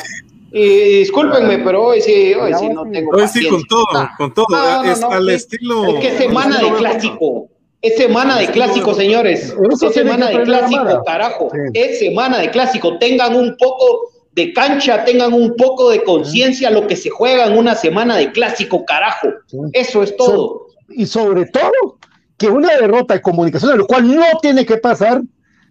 Y, 0.52 0.98
discúlpenme, 1.00 1.58
pero 1.58 1.84
hoy 1.86 2.00
sí, 2.00 2.32
hoy 2.34 2.54
sí 2.54 2.68
no 2.68 2.88
tengo 2.90 3.10
Hoy 3.12 3.28
sí, 3.28 3.46
con 3.48 3.64
todo, 3.66 3.86
Ah, 3.94 4.10
con 4.16 4.32
todo. 4.32 4.46
no, 4.48 4.82
no, 4.82 4.90
es 4.90 5.00
no, 5.00 5.10
al 5.10 5.28
estilo. 5.28 5.86
Es 5.86 6.00
que 6.00 6.08
es 6.08 6.18
semana 6.18 6.58
de 6.58 6.72
clásico. 6.72 7.48
Es 7.80 7.96
semana 7.96 8.38
de 8.38 8.46
clásico, 8.48 8.94
señores. 8.94 9.54
Es 9.70 9.94
semana 9.94 10.28
de 10.30 10.42
clásico, 10.42 11.02
carajo. 11.04 11.50
Sí. 11.52 11.58
Es 11.74 11.98
semana 11.98 12.38
de 12.38 12.50
clásico. 12.50 12.98
Tengan 12.98 13.36
un 13.36 13.56
poco 13.56 14.10
de 14.32 14.52
cancha, 14.52 15.04
tengan 15.04 15.32
un 15.32 15.54
poco 15.56 15.90
de 15.90 16.02
conciencia 16.02 16.70
lo 16.70 16.86
que 16.86 16.96
se 16.96 17.10
juega 17.10 17.46
en 17.46 17.56
una 17.58 17.74
semana 17.74 18.16
de 18.16 18.32
clásico, 18.32 18.84
carajo. 18.84 19.28
Sí. 19.46 19.58
Eso 19.72 20.02
es 20.02 20.16
todo. 20.16 20.66
y 20.90 21.06
sobre 21.06 21.44
todo 21.46 21.98
que 22.38 22.48
una 22.48 22.74
derrota 22.76 23.14
de 23.14 23.20
comunicación, 23.20 23.76
lo 23.76 23.86
cual 23.86 24.14
no 24.14 24.24
tiene 24.40 24.64
que 24.64 24.78
pasar, 24.78 25.20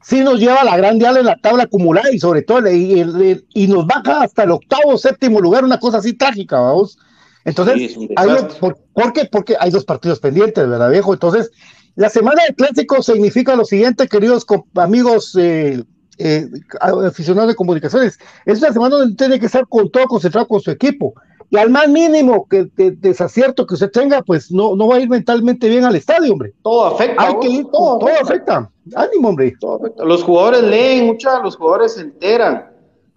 sí 0.01 0.21
nos 0.21 0.39
lleva 0.39 0.61
a 0.61 0.65
la 0.65 0.77
gran 0.77 0.99
dial 0.99 1.17
en 1.17 1.25
la 1.25 1.35
tabla 1.37 1.63
acumulada 1.63 2.11
y 2.11 2.19
sobre 2.19 2.41
todo 2.43 2.69
y, 2.69 3.01
y- 3.01 3.45
y 3.63 3.67
nos 3.67 3.85
baja 3.85 4.21
hasta 4.23 4.43
el 4.43 4.51
octavo, 4.51 4.97
séptimo 4.97 5.39
lugar, 5.41 5.63
una 5.63 5.79
cosa 5.79 5.97
así 5.97 6.13
trágica, 6.13 6.59
vamos. 6.59 6.97
Entonces, 7.45 7.93
Sí, 7.93 8.09
hay 8.15 8.27
por, 8.59 8.77
¿por 8.93 9.13
qué? 9.13 9.25
Porque 9.31 9.55
hay 9.59 9.71
dos 9.71 9.85
partidos 9.85 10.19
pendientes, 10.19 10.67
¿verdad, 10.67 10.89
viejo? 10.91 11.13
Entonces, 11.13 11.49
la 11.95 12.09
semana 12.09 12.43
de 12.47 12.53
clásico 12.53 13.01
significa 13.01 13.55
lo 13.55 13.65
siguiente, 13.65 14.07
queridos 14.07 14.45
amigos 14.75 15.33
eh, 15.39 15.83
eh, 16.17 16.47
aficionados 16.81 17.49
de 17.49 17.55
comunicaciones. 17.55 18.19
Es 18.45 18.59
una 18.59 18.73
semana 18.73 18.97
donde 18.97 19.15
tiene 19.15 19.39
que 19.39 19.45
estar 19.45 19.65
con 19.67 19.89
todo 19.89 20.05
concentrado 20.05 20.47
con 20.47 20.59
su 20.61 20.71
equipo. 20.71 21.13
Y 21.49 21.57
al 21.57 21.69
más 21.69 21.87
mínimo 21.87 22.45
que 22.49 22.65
de- 22.75 22.91
desacierto 22.91 23.65
que 23.65 23.75
usted 23.75 23.89
tenga, 23.89 24.21
pues 24.21 24.51
no, 24.51 24.75
no 24.75 24.87
va 24.87 24.95
a 24.95 24.99
ir 24.99 25.07
mentalmente 25.09 25.69
bien 25.69 25.85
al 25.85 25.95
estadio, 25.95 26.33
hombre. 26.33 26.53
Todo 26.61 26.87
afecta. 26.87 27.23
Hay 27.23 27.39
que 27.39 27.47
ir, 27.47 27.65
todo, 27.71 27.99
todo, 27.99 28.09
afecta. 28.21 28.69
Ánimo, 28.95 29.29
hombre. 29.29 29.53
todo 29.59 29.75
afecta. 29.77 30.03
Los 30.03 30.23
jugadores 30.23 30.61
leen, 30.63 31.05
mucha, 31.05 31.39
los 31.41 31.55
jugadores 31.55 31.93
se 31.93 32.01
enteran. 32.01 32.69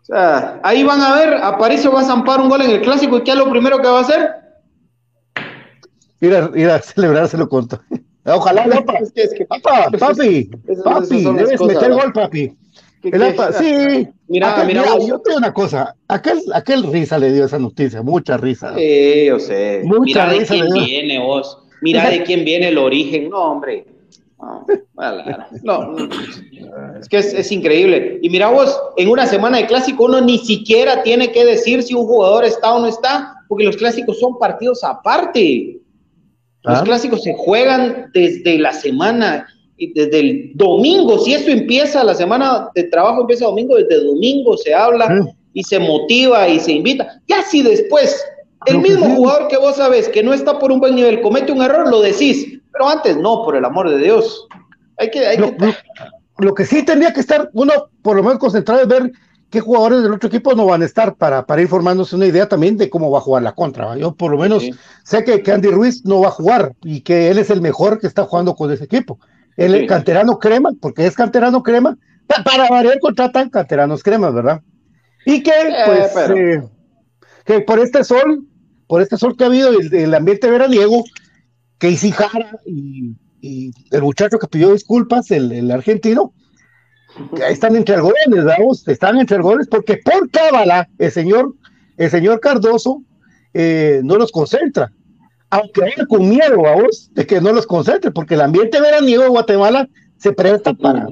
O 0.03 0.05
sea, 0.05 0.61
ahí 0.62 0.85
van 0.85 1.01
a 1.01 1.14
ver, 1.16 1.35
Aparicio 1.35 1.91
va 1.93 2.01
a 2.01 2.05
zampar 2.05 2.41
un 2.41 2.49
gol 2.49 2.62
en 2.62 2.70
el 2.70 2.81
clásico 2.83 3.18
y 3.18 3.22
¿qué 3.24 3.33
es 3.33 3.37
lo 3.37 3.51
primero 3.51 3.78
que 3.81 3.89
va 3.89 3.99
a 3.99 4.03
hacer? 4.03 4.31
Ir 6.20 6.35
a, 6.35 6.51
ir 6.55 6.68
a 6.70 6.78
celebrárselo 6.83 7.49
con. 7.49 7.66
Ojalá, 8.26 8.64
papá. 8.66 8.99
Es 9.01 9.12
que- 9.12 9.22
es 9.22 9.35
que- 9.35 9.47
Papá, 9.47 9.89
papi, 9.99 10.51
papi, 10.85 11.24
debes 11.24 11.59
cosas, 11.59 11.74
meter 11.74 11.93
gol, 11.95 12.12
papi. 12.12 12.57
Sí. 13.03 14.09
Mira, 14.28 14.55
Aquel- 14.57 14.66
mira 14.66 14.82
vos. 14.82 15.07
yo 15.07 15.18
te 15.20 15.30
digo 15.30 15.38
una 15.38 15.53
cosa. 15.55 15.94
Aquel, 16.09 16.38
aquel 16.53 16.82
risa 16.92 17.18
le 17.18 17.32
dio 17.32 17.46
esa 17.46 17.59
noticia, 17.59 18.03
mucha 18.03 18.36
risa. 18.36 18.74
Sí, 18.76 19.24
yo 19.26 19.38
sé. 19.38 19.82
Mucha 19.84 20.26
Mira 20.26 20.32
de 20.32 20.46
quién 20.46 20.64
le 20.66 20.72
dio. 20.74 20.84
viene 20.84 21.18
vos. 21.18 21.59
Mira 21.82 22.11
de 22.11 22.22
quién 22.24 22.44
viene 22.44 22.68
el 22.68 22.78
origen. 22.78 23.30
No, 23.30 23.53
hombre. 23.53 23.86
No. 25.62 25.96
Es 26.98 27.09
que 27.09 27.18
es, 27.18 27.32
es 27.34 27.53
increíble. 27.53 28.18
Y 28.22 28.30
mira 28.30 28.48
vos, 28.51 28.78
en 28.96 29.09
una 29.09 29.26
semana 29.26 29.59
de 29.59 29.66
clásico 29.66 30.05
uno 30.05 30.20
ni 30.20 30.38
siquiera 30.38 31.03
tiene 31.03 31.30
que 31.32 31.44
decir 31.44 31.82
si 31.82 31.94
un 31.94 32.07
jugador 32.07 32.44
está 32.44 32.74
o 32.74 32.80
no 32.80 32.86
está, 32.86 33.34
porque 33.48 33.64
los 33.64 33.76
clásicos 33.76 34.18
son 34.18 34.38
partidos 34.38 34.82
aparte. 34.84 35.78
Los 36.62 36.78
Ah. 36.80 36.82
clásicos 36.84 37.22
se 37.22 37.34
juegan 37.34 38.11
desde 38.12 38.59
la 38.59 38.72
semana, 38.72 39.46
y 39.81 39.93
desde 39.95 40.20
el 40.20 40.53
domingo. 40.55 41.18
Si 41.18 41.33
esto 41.35 41.51
empieza, 41.51 42.05
la 42.05 42.14
semana 42.14 42.68
de 42.74 42.85
trabajo 42.85 43.22
empieza 43.22 43.47
domingo, 43.47 43.76
desde 43.76 44.05
domingo 44.05 44.57
se 44.57 44.74
habla 44.74 45.09
Sí. 45.09 45.31
y 45.55 45.64
se 45.64 45.78
motiva 45.81 46.47
y 46.49 46.61
se 46.61 46.72
invita. 46.72 47.20
Ya 47.26 47.43
si 47.43 47.62
después 47.62 48.22
el 48.66 48.78
mismo 48.78 49.07
sí. 49.07 49.12
jugador 49.16 49.49
que 49.49 49.57
vos 49.57 49.76
sabes 49.76 50.09
que 50.09 50.22
no 50.22 50.33
está 50.35 50.59
por 50.59 50.70
un 50.70 50.81
buen 50.81 50.95
nivel 50.95 51.22
comete 51.22 51.51
un 51.51 51.62
error, 51.62 51.89
lo 51.91 52.01
decís. 52.03 52.59
Pero 52.72 52.89
antes 52.89 53.16
no, 53.16 53.43
por 53.43 53.57
el 53.57 53.64
amor 53.64 53.89
de 53.91 53.99
Dios. 53.99 54.47
Hay 54.99 55.11
que, 55.11 55.26
hay 55.26 55.39
Lo, 55.39 55.57
que 55.57 55.66
lo- 55.66 55.72
lo 56.39 56.55
que 56.55 56.64
sí 56.66 56.83
tendría 56.85 57.12
que 57.12 57.20
estar 57.20 57.51
uno 57.55 57.72
por 58.03 58.16
lo 58.16 58.22
menos 58.22 58.39
concentrado 58.39 58.83
es 58.83 58.89
ver 58.89 59.11
qué 59.51 59.61
jugadores 59.61 60.03
del 60.03 60.12
otro 60.12 60.28
equipo 60.28 60.55
no 60.55 60.66
van 60.66 60.83
a 60.83 60.85
estar 60.85 61.16
para, 61.16 61.45
para 61.45 61.61
ir 61.61 61.68
formándose 61.68 62.14
una 62.14 62.26
idea 62.26 62.49
también 62.49 62.76
de 62.76 62.89
cómo 62.89 63.11
va 63.11 63.18
a 63.18 63.22
jugar 63.22 63.43
la 63.43 63.53
contra. 63.55 63.97
Yo 63.97 64.14
por 64.14 64.31
lo 64.31 64.39
menos 64.39 64.62
Sí. 64.62 64.72
sé 65.05 65.24
que, 65.24 65.43
que 65.43 65.51
Andy 65.53 65.68
Ruiz 65.70 66.05
no 66.05 66.20
va 66.20 66.28
a 66.28 66.33
jugar 66.33 66.74
y 66.85 67.01
que 67.01 67.31
él 67.31 67.39
es 67.39 67.51
el 67.51 67.61
mejor 67.61 67.99
que 67.99 68.07
está 68.07 68.24
jugando 68.24 68.55
con 68.55 68.70
ese 68.70 68.85
equipo. 68.85 69.18
Sí. 69.78 69.82
es 69.84 69.88
canterano 69.88 70.38
crema, 70.38 70.70
porque 70.80 71.07
es 71.07 71.14
canterano 71.14 71.62
crema, 71.62 71.96
pa- 72.26 72.42
para 72.44 72.68
variar 72.68 72.98
contratan 73.01 73.51
canteranos 73.51 74.03
cremas, 74.03 74.32
¿verdad? 74.34 74.61
Y 75.26 75.42
que, 75.42 75.53
pues, 75.86 76.11
pero- 76.14 76.36
eh, 76.36 76.62
que 77.44 77.61
por 77.61 77.78
este 77.78 78.05
sol 78.05 78.46
por 78.86 79.01
este 79.03 79.16
sol 79.16 79.36
que 79.36 79.44
ha 79.44 79.46
habido, 79.46 79.70
el, 79.70 79.94
el 79.94 80.12
ambiente 80.14 80.51
veraniego, 80.51 81.05
Casey 81.78 82.11
Jara 82.11 82.59
y, 82.66 83.14
y 83.40 83.70
el 83.92 84.03
muchacho 84.03 84.36
que 84.40 84.48
pidió 84.48 84.72
disculpas, 84.72 85.30
el, 85.30 85.53
el 85.53 85.70
argentino, 85.70 86.32
están 87.48 87.76
entre 87.76 87.94
algodones, 87.94 88.44
vamos, 88.44 88.86
están 88.88 89.18
entre 89.18 89.36
algodones, 89.36 89.68
porque 89.68 89.98
por 90.05 90.28
cábala 90.30 90.88
el 90.98 91.11
señor, 91.12 91.55
el 91.98 92.11
señor 92.11 92.40
Cardoso 92.40 93.03
eh, 93.55 94.01
no 94.03 94.16
los 94.16 94.32
concentra. 94.32 94.92
Aunque 95.51 95.80
vaya 95.80 96.07
con 96.09 96.28
miedo, 96.28 96.62
vamos, 96.62 97.11
de 97.12 97.26
que 97.26 97.40
no 97.40 97.53
los 97.53 97.66
concentre, 97.66 98.11
porque 98.11 98.34
el 98.34 98.40
ambiente 98.40 98.80
veraniego 98.80 99.24
de 99.24 99.28
Guatemala 99.30 99.88
se 100.16 100.32
presta 100.32 100.72
para, 100.74 101.09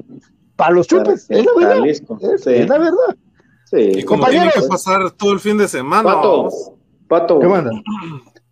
para 0.55 0.71
los 0.71 0.87
chupes. 0.87 1.25
Es 1.29 1.45
la 1.45 1.51
verdad. 1.67 1.85
Es, 1.87 1.97
Sí. 2.43 2.51
es 2.53 2.69
la 2.69 2.77
verdad. 2.77 3.15
Sí. 3.65 3.77
Y 3.99 4.03
como 4.03 4.21
Compañeros. 4.21 4.53
tiene 4.53 4.65
que 4.65 4.69
pasar 4.69 5.11
todo 5.11 5.33
el 5.33 5.39
fin 5.39 5.57
de 5.57 5.67
semana. 5.67 6.03
Pato, 6.03 6.37
vamos. 6.37 6.71
Pato, 7.07 7.39
¿Qué 7.39 7.47
manda? 7.47 7.71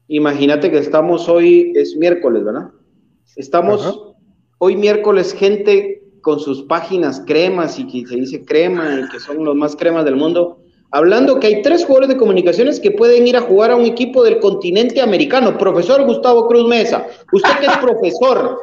imagínate 0.07 0.71
que 0.71 0.77
estamos 0.79 1.27
hoy, 1.29 1.73
es 1.75 1.95
miércoles, 1.95 2.43
¿verdad? 2.43 2.69
Estamos 3.35 3.85
Ajá. 3.85 3.95
hoy 4.59 4.75
miércoles, 4.75 5.33
gente 5.33 6.03
con 6.21 6.39
sus 6.39 6.63
páginas 6.63 7.21
cremas 7.25 7.79
y 7.79 7.87
que 7.87 8.05
se 8.07 8.15
dice 8.15 8.43
crema 8.43 8.99
y 8.99 9.09
que 9.09 9.19
son 9.19 9.43
los 9.45 9.55
más 9.55 9.75
cremas 9.75 10.03
del 10.05 10.15
mundo, 10.17 10.59
hablando 10.91 11.39
que 11.39 11.47
hay 11.47 11.61
tres 11.61 11.83
jugadores 11.85 12.09
de 12.09 12.17
comunicaciones 12.17 12.79
que 12.79 12.91
pueden 12.91 13.27
ir 13.27 13.35
a 13.37 13.41
jugar 13.41 13.71
a 13.71 13.75
un 13.75 13.85
equipo 13.85 14.23
del 14.23 14.39
continente 14.39 15.01
americano. 15.01 15.57
Profesor 15.57 16.03
Gustavo 16.05 16.47
Cruz 16.47 16.67
Mesa, 16.67 17.05
usted 17.31 17.59
que 17.59 17.65
es 17.67 17.77
profesor, 17.81 18.59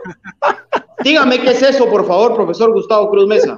dígame 1.03 1.41
qué 1.41 1.51
es 1.51 1.62
eso, 1.62 1.87
por 1.91 2.07
favor, 2.07 2.35
profesor 2.35 2.72
Gustavo 2.72 3.11
Cruz 3.11 3.27
Mesa. 3.27 3.57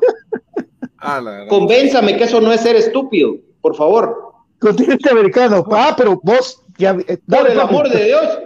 Ah, 0.99 1.21
la. 1.21 1.47
Convénzame 1.49 2.17
que 2.17 2.25
eso 2.25 2.41
no 2.41 2.53
es 2.53 2.61
ser 2.61 2.77
estúpido, 2.77 3.37
por 3.61 3.77
favor. 3.77 4.33
Continente 4.59 5.11
americano. 5.11 5.65
Ah, 5.71 5.95
pero 5.97 6.19
vos 6.23 6.63
ya. 6.79 6.97
eh, 7.07 7.19
Por 7.29 7.49
el 7.51 7.61
amor 7.61 7.89
de 7.89 8.05
Dios. 8.07 8.39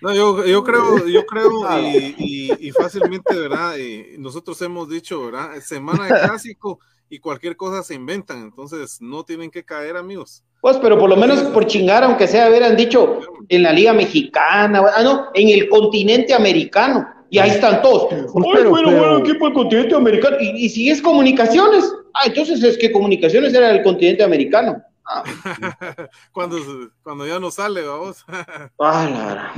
No, 0.00 0.14
yo, 0.14 0.44
yo 0.44 0.62
creo, 0.62 1.08
yo 1.08 1.26
creo 1.26 1.50
y, 1.82 2.14
y- 2.16 2.68
y 2.68 2.70
fácilmente, 2.70 3.34
¿verdad? 3.36 3.76
Y 3.76 4.16
nosotros 4.18 4.60
hemos 4.62 4.88
dicho, 4.88 5.24
¿verdad? 5.26 5.56
Semana 5.60 6.04
de 6.06 6.10
clásico 6.24 6.78
y 7.10 7.18
cualquier 7.18 7.56
cosa 7.56 7.82
se 7.82 7.94
inventan, 7.94 8.42
entonces 8.42 9.00
no 9.00 9.24
tienen 9.24 9.50
que 9.50 9.64
caer, 9.64 9.96
amigos. 9.96 10.42
Pues, 10.60 10.76
pero 10.78 10.98
por 10.98 11.08
lo 11.08 11.16
menos 11.16 11.40
por 11.44 11.66
chingar, 11.66 12.02
aunque 12.04 12.26
sea, 12.26 12.48
hubieran 12.48 12.76
dicho 12.76 13.20
en 13.48 13.62
la 13.62 13.72
Liga 13.72 13.92
Mexicana, 13.92 14.82
ah, 14.96 15.02
no, 15.02 15.26
en 15.34 15.48
el 15.48 15.68
continente 15.68 16.34
americano. 16.34 17.06
Y 17.30 17.38
ahí 17.38 17.50
están 17.50 17.82
todos. 17.82 18.08
Ay, 18.10 18.18
Pero- 18.54 18.70
bueno, 18.70 18.88
pero- 18.88 18.98
bueno, 18.98 19.18
equipo 19.18 19.44
del 19.44 19.54
continente 19.54 19.94
americano. 19.94 20.36
Y, 20.40 20.64
y 20.64 20.68
si 20.70 20.90
es 20.90 21.02
comunicaciones, 21.02 21.84
ah, 22.14 22.22
entonces 22.26 22.62
es 22.62 22.78
que 22.78 22.90
comunicaciones 22.90 23.52
era 23.54 23.68
del 23.68 23.82
continente 23.82 24.24
americano. 24.24 24.82
Ah, 25.04 25.22
cuando, 26.32 26.56
cuando 27.02 27.26
ya 27.26 27.38
no 27.38 27.50
sale, 27.50 27.82
vamos. 27.82 28.24
ah, 28.80 29.08
la 29.10 29.26
verdad. 29.26 29.48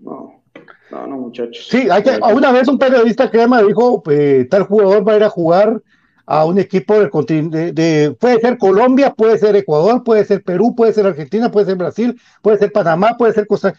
No, 0.00 0.42
no, 0.90 1.06
no, 1.06 1.16
muchachos. 1.16 1.66
Sí, 1.70 1.88
hay 1.90 2.02
que, 2.02 2.18
una 2.34 2.52
vez 2.52 2.68
un 2.68 2.78
periodista 2.78 3.30
crema 3.30 3.62
dijo, 3.62 4.02
eh, 4.10 4.46
tal 4.50 4.64
jugador 4.64 5.06
va 5.06 5.12
a 5.12 5.16
ir 5.16 5.24
a 5.24 5.30
jugar 5.30 5.80
a 6.26 6.44
un 6.44 6.58
equipo 6.58 6.98
del 6.98 7.08
continente, 7.10 7.72
de, 7.72 7.72
de- 7.72 8.10
puede 8.12 8.40
ser 8.40 8.58
Colombia, 8.58 9.14
puede 9.14 9.38
ser 9.38 9.54
Ecuador, 9.56 10.02
puede 10.04 10.24
ser 10.24 10.42
Perú, 10.42 10.74
puede 10.74 10.92
ser 10.92 11.06
Argentina, 11.06 11.50
puede 11.50 11.66
ser 11.66 11.76
Brasil, 11.76 12.20
puede 12.42 12.58
ser 12.58 12.72
Panamá, 12.72 13.16
puede 13.16 13.32
ser 13.32 13.46
Costa 13.46 13.74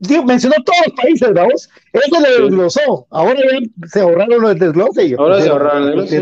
Digo, 0.00 0.24
mencionó 0.24 0.56
todos 0.64 0.78
los 0.88 0.96
países, 0.96 1.32
vamos. 1.32 1.70
Eso 1.92 2.20
le 2.20 2.42
desglosó. 2.42 3.06
Ahora 3.10 3.34
ya 3.36 3.88
se 3.88 4.00
ahorraron 4.00 4.40
los 4.42 4.58
desglose. 4.58 5.06
y- 5.06 5.14
Ahora 5.14 5.40
se 5.40 5.48
ahorraron 5.48 5.88
el 6.00 6.08
sí. 6.08 6.16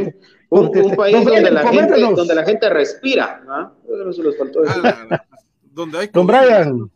Un, 0.51 0.67
un 0.67 0.97
país 0.97 1.15
Don 1.17 1.25
donde 1.25 1.41
Brian, 1.41 1.55
la, 1.55 1.67
gente, 1.69 2.01
donde 2.15 2.35
la 2.35 2.45
gente 2.45 2.69
respira. 2.69 3.43
¿ah? 3.49 3.73
Eso 3.89 4.13
se 4.13 4.23
les 4.23 4.37
faltó 4.37 4.61
decir. 4.61 4.83
Ah, 4.85 5.07
la- 5.09 5.25
donde 5.73 5.97
hay 5.99 6.09
Don. 6.09 6.27
Brian, 6.27 6.91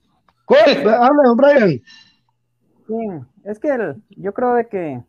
¿cuál? 0.44 0.60
habla, 0.88 1.22
don 1.24 1.36
Brian. 1.38 1.68
Sí, 2.86 2.94
es 3.44 3.58
que 3.58 3.68
el- 3.68 3.94
yo 4.10 4.34
creo 4.34 4.54
de 4.54 4.66
que 4.68 5.00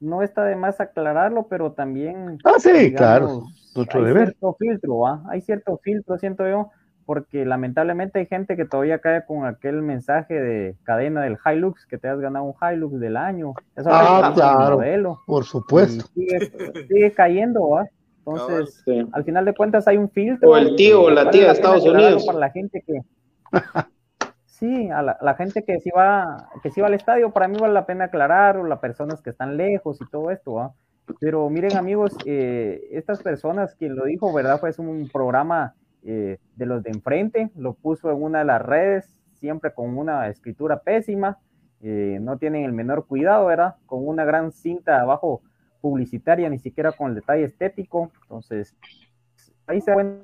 no 0.00 0.22
está 0.22 0.44
de 0.44 0.56
más 0.56 0.80
aclararlo, 0.80 1.46
pero 1.48 1.72
también 1.72 2.38
Ah, 2.44 2.54
sí, 2.58 2.70
digamos, 2.72 2.96
claro, 2.98 3.42
nuestro 3.76 4.00
hay 4.00 4.06
deber. 4.06 4.24
cierto 4.28 4.56
filtro, 4.58 4.98
¿va? 5.00 5.22
Hay 5.28 5.40
cierto 5.42 5.78
filtro, 5.82 6.18
siento 6.18 6.48
yo, 6.48 6.70
porque 7.06 7.44
lamentablemente 7.44 8.18
hay 8.20 8.26
gente 8.26 8.56
que 8.56 8.64
todavía 8.64 8.98
cae 9.00 9.24
con 9.26 9.44
aquel 9.44 9.82
mensaje 9.82 10.34
de 10.34 10.76
cadena 10.84 11.22
del 11.22 11.38
Hilux, 11.44 11.84
que 11.86 11.98
te 11.98 12.08
has 12.08 12.18
ganado 12.20 12.44
un 12.44 12.54
Hilux 12.60 12.98
del 13.00 13.16
año. 13.16 13.54
Eso 13.76 13.88
Ah, 13.92 14.32
claro. 14.34 14.76
modelo. 14.76 15.20
Por 15.26 15.44
supuesto. 15.44 16.06
Sigue, 16.14 16.52
sigue 16.88 17.12
cayendo, 17.12 17.68
¿va? 17.70 17.84
Entonces, 18.26 18.82
Sí. 18.84 19.06
al 19.12 19.24
final 19.24 19.44
de 19.44 19.54
cuentas 19.54 19.88
hay 19.88 19.96
un 19.96 20.08
filtro. 20.10 20.50
O 20.50 20.56
el 20.56 20.76
tío 20.76 21.02
o 21.02 21.10
la 21.10 21.30
tía 21.30 21.46
de 21.46 21.52
Estados 21.52 21.84
Unidos. 21.84 22.24
Para 22.26 22.38
la 22.38 22.50
gente 22.50 22.82
que. 22.86 23.00
Sí, 24.60 24.90
a 24.90 25.00
la, 25.00 25.18
la 25.22 25.34
gente 25.34 25.64
que 25.64 25.80
sí 25.80 25.90
va, 25.90 26.50
que 26.62 26.70
sí 26.70 26.82
va 26.82 26.88
al 26.88 26.94
estadio, 26.94 27.30
para 27.30 27.48
mí 27.48 27.56
vale 27.58 27.72
la 27.72 27.86
pena 27.86 28.04
aclarar, 28.04 28.58
o 28.58 28.64
las 28.66 28.78
personas 28.78 29.22
que 29.22 29.30
están 29.30 29.56
lejos 29.56 29.98
y 30.02 30.08
todo 30.10 30.30
esto. 30.30 30.74
Pero 31.18 31.48
miren, 31.48 31.78
amigos, 31.78 32.14
eh, 32.26 32.88
estas 32.92 33.22
personas, 33.22 33.74
quien 33.74 33.96
lo 33.96 34.04
dijo, 34.04 34.30
¿verdad? 34.34 34.60
Fue 34.60 34.70
un 34.76 35.08
programa 35.10 35.74
eh, 36.02 36.38
de 36.56 36.66
los 36.66 36.82
de 36.82 36.90
enfrente, 36.90 37.50
lo 37.56 37.72
puso 37.72 38.10
en 38.10 38.22
una 38.22 38.40
de 38.40 38.44
las 38.44 38.60
redes, 38.60 39.18
siempre 39.32 39.72
con 39.72 39.96
una 39.96 40.28
escritura 40.28 40.80
pésima, 40.80 41.38
eh, 41.80 42.18
no 42.20 42.36
tienen 42.36 42.64
el 42.64 42.72
menor 42.72 43.06
cuidado, 43.06 43.46
¿verdad? 43.46 43.76
Con 43.86 44.06
una 44.06 44.26
gran 44.26 44.52
cinta 44.52 45.00
abajo 45.00 45.40
publicitaria, 45.80 46.50
ni 46.50 46.58
siquiera 46.58 46.92
con 46.92 47.08
el 47.08 47.14
detalle 47.14 47.44
estético. 47.44 48.12
Entonces, 48.22 48.76
ahí 49.66 49.80
se 49.80 49.94
cuenta 49.94 50.22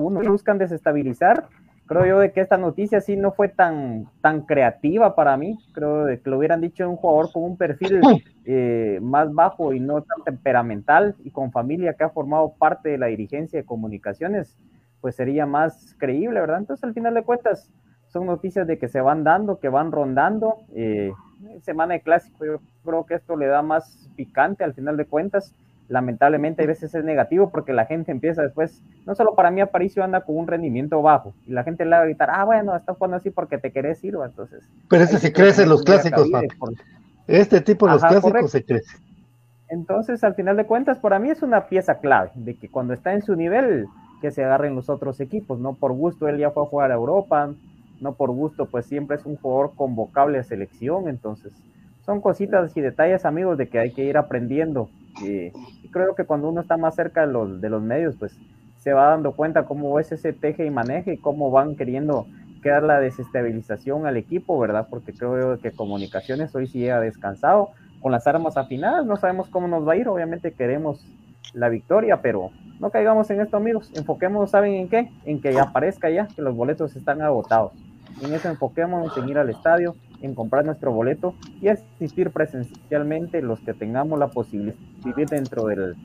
uno, 0.00 0.22
buscan 0.22 0.56
desestabilizar. 0.56 1.46
Creo 1.86 2.06
yo 2.06 2.18
de 2.18 2.32
que 2.32 2.40
esta 2.40 2.56
noticia 2.56 3.00
sí 3.00 3.14
no 3.16 3.32
fue 3.32 3.48
tan, 3.48 4.08
tan 4.22 4.42
creativa 4.46 5.14
para 5.14 5.36
mí. 5.36 5.58
Creo 5.72 6.06
que 6.06 6.30
lo 6.30 6.38
hubieran 6.38 6.62
dicho 6.62 6.88
un 6.88 6.96
jugador 6.96 7.30
con 7.30 7.44
un 7.44 7.56
perfil 7.58 8.00
eh, 8.46 8.98
más 9.02 9.32
bajo 9.34 9.74
y 9.74 9.80
no 9.80 10.02
tan 10.02 10.24
temperamental 10.24 11.14
y 11.24 11.30
con 11.30 11.52
familia 11.52 11.92
que 11.94 12.04
ha 12.04 12.10
formado 12.10 12.54
parte 12.54 12.88
de 12.88 12.98
la 12.98 13.06
dirigencia 13.06 13.58
de 13.58 13.66
comunicaciones, 13.66 14.56
pues 15.02 15.16
sería 15.16 15.44
más 15.44 15.94
creíble, 15.98 16.40
¿verdad? 16.40 16.60
Entonces, 16.60 16.84
al 16.84 16.94
final 16.94 17.12
de 17.12 17.22
cuentas, 17.22 17.70
son 18.08 18.26
noticias 18.26 18.66
de 18.66 18.78
que 18.78 18.88
se 18.88 19.02
van 19.02 19.24
dando, 19.24 19.58
que 19.58 19.68
van 19.68 19.92
rondando. 19.92 20.58
Eh, 20.74 21.12
semana 21.60 21.94
de 21.94 22.00
clásico, 22.00 22.46
yo 22.46 22.60
creo 22.84 23.04
que 23.04 23.14
esto 23.14 23.36
le 23.36 23.46
da 23.46 23.60
más 23.60 24.08
picante 24.16 24.64
al 24.64 24.72
final 24.72 24.96
de 24.96 25.04
cuentas. 25.04 25.54
Lamentablemente, 25.88 26.62
a 26.62 26.66
veces 26.66 26.94
es 26.94 27.04
negativo 27.04 27.50
porque 27.50 27.72
la 27.74 27.84
gente 27.84 28.10
empieza 28.10 28.42
después, 28.42 28.82
no 29.06 29.14
solo 29.14 29.34
para 29.34 29.50
mí, 29.50 29.60
Aparicio 29.60 30.02
anda 30.02 30.22
con 30.22 30.36
un 30.38 30.46
rendimiento 30.46 31.02
bajo 31.02 31.34
y 31.46 31.52
la 31.52 31.62
gente 31.62 31.84
le 31.84 31.90
va 31.90 32.00
a 32.02 32.04
gritar, 32.04 32.30
ah, 32.32 32.44
bueno, 32.44 32.74
estás 32.74 32.96
jugando 32.96 33.18
así 33.18 33.30
porque 33.30 33.58
te 33.58 33.70
querés 33.70 34.02
ir, 34.02 34.16
entonces. 34.24 34.64
Pero 34.88 35.04
ese 35.04 35.18
se 35.18 35.32
crece 35.32 35.64
en 35.64 35.68
los 35.68 35.82
clásicos, 35.82 36.22
cabida 36.30 36.40
papi. 36.48 36.56
por- 36.58 36.72
Este 37.26 37.60
tipo 37.60 37.86
de 37.86 37.92
los 37.92 38.00
clásicos 38.00 38.22
correcto. 38.30 38.48
se 38.48 38.64
crece. 38.64 38.96
entonces, 39.68 40.22
al 40.24 40.34
final 40.34 40.56
de 40.56 40.64
cuentas, 40.66 40.98
para 40.98 41.18
mí 41.18 41.30
es 41.30 41.42
una 41.42 41.66
pieza 41.66 41.98
clave, 41.98 42.30
de 42.34 42.54
que 42.54 42.68
cuando 42.70 42.94
está 42.94 43.12
en 43.12 43.22
su 43.22 43.34
nivel, 43.36 43.86
que 44.22 44.30
se 44.30 44.42
agarren 44.44 44.74
los 44.74 44.88
otros 44.88 45.20
equipos, 45.20 45.58
no 45.58 45.74
por 45.74 45.92
gusto 45.92 46.28
él 46.28 46.38
ya 46.38 46.50
fue 46.50 46.62
a 46.62 46.66
jugar 46.66 46.90
a 46.92 46.94
Europa, 46.94 47.50
no 48.00 48.14
por 48.14 48.30
gusto, 48.30 48.66
pues 48.66 48.86
siempre 48.86 49.16
es 49.16 49.26
un 49.26 49.36
jugador 49.36 49.72
convocable 49.74 50.38
a 50.38 50.42
selección, 50.44 51.08
entonces 51.08 51.52
son 52.04 52.20
cositas 52.20 52.76
y 52.76 52.80
detalles, 52.80 53.24
amigos, 53.24 53.58
de 53.58 53.68
que 53.68 53.78
hay 53.78 53.92
que 53.92 54.04
ir 54.04 54.16
aprendiendo. 54.16 54.88
Y, 55.22 55.50
creo 55.90 56.14
que 56.14 56.24
cuando 56.24 56.48
uno 56.48 56.60
está 56.60 56.76
más 56.76 56.96
cerca 56.96 57.26
de 57.26 57.32
los, 57.32 57.60
de 57.60 57.70
los 57.70 57.82
medios, 57.82 58.16
pues 58.18 58.36
se 58.78 58.92
va 58.92 59.10
dando 59.10 59.32
cuenta 59.32 59.64
cómo 59.64 59.98
es 60.00 60.10
ese 60.12 60.32
teje 60.32 60.66
y 60.66 60.70
maneje 60.70 61.14
y 61.14 61.18
cómo 61.18 61.50
van 61.50 61.76
queriendo 61.76 62.26
quedar 62.62 62.82
la 62.82 62.98
desestabilización 62.98 64.06
al 64.06 64.16
equipo, 64.16 64.58
¿verdad? 64.58 64.88
Porque 64.90 65.12
creo 65.12 65.58
que 65.60 65.70
comunicaciones 65.70 66.54
hoy 66.54 66.66
sí 66.66 66.80
llega 66.80 67.00
descansado, 67.00 67.70
con 68.00 68.12
las 68.12 68.26
armas 68.26 68.58
afinadas, 68.58 69.06
no 69.06 69.16
sabemos 69.16 69.48
cómo 69.48 69.66
nos 69.68 69.88
va 69.88 69.94
a 69.94 69.96
ir, 69.96 70.08
obviamente 70.08 70.52
queremos 70.52 71.06
la 71.54 71.70
victoria, 71.70 72.20
pero 72.20 72.50
no 72.80 72.90
caigamos 72.90 73.30
en 73.30 73.40
esto, 73.40 73.56
amigos, 73.56 73.90
enfoquémonos, 73.94 74.50
¿saben 74.50 74.74
en 74.74 74.88
qué? 74.88 75.10
En 75.24 75.40
que 75.40 75.54
ya 75.54 75.62
aparezca 75.62 76.10
ya, 76.10 76.26
que 76.26 76.42
los 76.42 76.54
boletos 76.54 76.96
están 76.96 77.22
agotados. 77.22 77.72
En 78.20 78.32
eso 78.32 78.48
enfoquémonos 78.48 79.16
en 79.18 79.28
ir 79.28 79.38
al 79.38 79.50
estadio, 79.50 79.96
en 80.22 80.34
comprar 80.34 80.64
nuestro 80.64 80.92
boleto 80.92 81.34
y 81.60 81.68
asistir 81.68 82.30
presencialmente 82.30 83.42
los 83.42 83.60
que 83.60 83.74
tengamos 83.74 84.18
la 84.18 84.28
posibilidad 84.28 84.74
de 84.74 85.10
vivir 85.10 85.28
dentro 85.28 85.66
del 85.66 85.96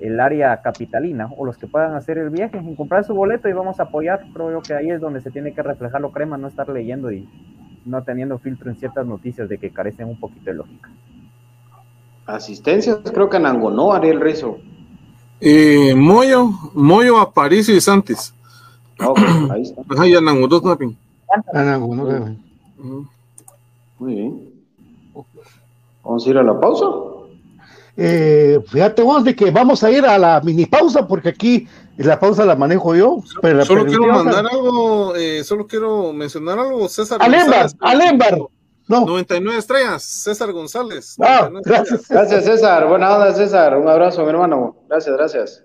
el 0.00 0.20
área 0.20 0.60
capitalina 0.62 1.28
o 1.36 1.44
los 1.44 1.58
que 1.58 1.66
puedan 1.66 1.94
hacer 1.94 2.18
el 2.18 2.30
viaje, 2.30 2.56
en 2.56 2.76
comprar 2.76 3.04
su 3.04 3.14
boleto 3.14 3.48
y 3.48 3.52
vamos 3.52 3.80
a 3.80 3.84
apoyar. 3.84 4.24
Creo 4.32 4.62
que 4.62 4.74
ahí 4.74 4.90
es 4.90 5.00
donde 5.00 5.20
se 5.20 5.30
tiene 5.30 5.52
que 5.52 5.62
reflejar 5.62 6.00
lo 6.00 6.12
crema, 6.12 6.36
no 6.36 6.48
estar 6.48 6.68
leyendo 6.68 7.10
y 7.10 7.28
no 7.84 8.02
teniendo 8.02 8.38
filtro 8.38 8.70
en 8.70 8.76
ciertas 8.76 9.06
noticias 9.06 9.48
de 9.48 9.58
que 9.58 9.70
carecen 9.70 10.08
un 10.08 10.20
poquito 10.20 10.44
de 10.44 10.54
lógica. 10.54 10.90
Asistencias, 12.26 12.98
creo 13.12 13.28
que 13.28 13.38
en 13.38 13.46
Angonó, 13.46 13.92
Ariel 13.92 14.20
Rizo. 14.20 14.58
Eh, 15.40 15.94
Moyo, 15.94 16.50
Moyo, 16.74 17.18
Aparicio 17.18 17.74
y 17.74 17.80
Santis. 17.80 18.34
Ah, 18.98 19.08
ok, 19.10 19.18
ahí 19.50 19.62
está. 19.62 19.82
Ajá, 19.88 20.06
y. 20.06 20.96
Ah, 21.52 21.62
no, 21.62 21.94
no, 21.94 22.04
no. 22.04 22.36
Ujú. 22.78 23.08
Muy 23.98 24.14
bien. 24.14 24.52
Vamos 26.04 26.26
a 26.26 26.30
ir 26.30 26.38
a 26.38 26.42
la 26.42 26.58
pausa. 26.58 26.86
Eh, 28.00 28.60
fíjate 28.68 29.02
vos 29.02 29.24
de 29.24 29.34
que 29.34 29.50
vamos 29.50 29.82
a 29.82 29.90
ir 29.90 30.06
a 30.06 30.16
la 30.16 30.40
mini 30.40 30.66
pausa 30.66 31.06
porque 31.06 31.30
aquí 31.30 31.66
la 31.96 32.18
pausa 32.18 32.44
la 32.44 32.54
manejo 32.54 32.94
yo. 32.94 33.18
Pero 33.42 33.64
solo 33.64 33.84
quiero 33.86 34.06
mandar 34.06 34.46
algo, 34.46 35.16
eh, 35.16 35.42
solo 35.42 35.66
quiero 35.66 36.12
mencionar 36.12 36.60
algo, 36.60 36.88
César. 36.88 37.18
Alembar, 37.20 37.68
Alembar. 37.80 38.38
No. 38.86 39.04
99 39.04 39.58
estrellas, 39.58 40.02
César 40.02 40.50
González. 40.52 41.16
Ah, 41.20 41.50
gracias. 41.64 42.08
Gracias, 42.08 42.44
César. 42.44 42.88
Buena 42.88 43.14
onda, 43.14 43.34
César. 43.34 43.76
Un 43.76 43.88
abrazo, 43.88 44.22
mi 44.22 44.30
hermano. 44.30 44.76
Gracias, 44.88 45.14
gracias. 45.16 45.64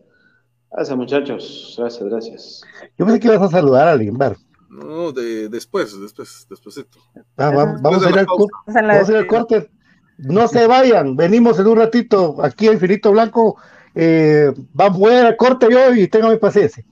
Gracias, 0.72 0.97
muchachos. 0.97 1.76
Gracias, 1.78 2.03
gracias. 2.03 2.61
Yo 2.97 3.05
pensé 3.05 3.20
que 3.20 3.28
ibas 3.28 3.41
a 3.43 3.49
saludar 3.49 3.88
a 3.88 3.91
Alembar. 3.91 4.36
No, 4.74 5.11
de, 5.11 5.49
después, 5.49 5.99
después, 6.01 6.47
despuésito. 6.49 6.97
Ah, 7.38 7.51
vamos, 7.51 7.82
vamos, 7.82 8.05
a 8.05 8.09
ir 8.09 8.17
al, 8.17 8.26
vamos 8.26 9.09
a 9.09 9.11
ir 9.11 9.17
al 9.17 9.28
corte. 9.28 9.69
No 10.17 10.47
se 10.47 10.65
vayan, 10.65 11.15
venimos 11.15 11.59
en 11.59 11.67
un 11.67 11.78
ratito 11.78 12.38
aquí 12.43 12.67
a 12.67 12.74
Infinito 12.74 13.11
Blanco. 13.11 13.57
Eh, 13.93 14.51
vamos 14.74 15.09
a 15.09 15.19
ir 15.19 15.26
al 15.26 15.38
corte 15.38 15.67
yo 15.69 15.93
y 15.93 16.09
mi 16.30 16.38
paciencia. 16.38 16.84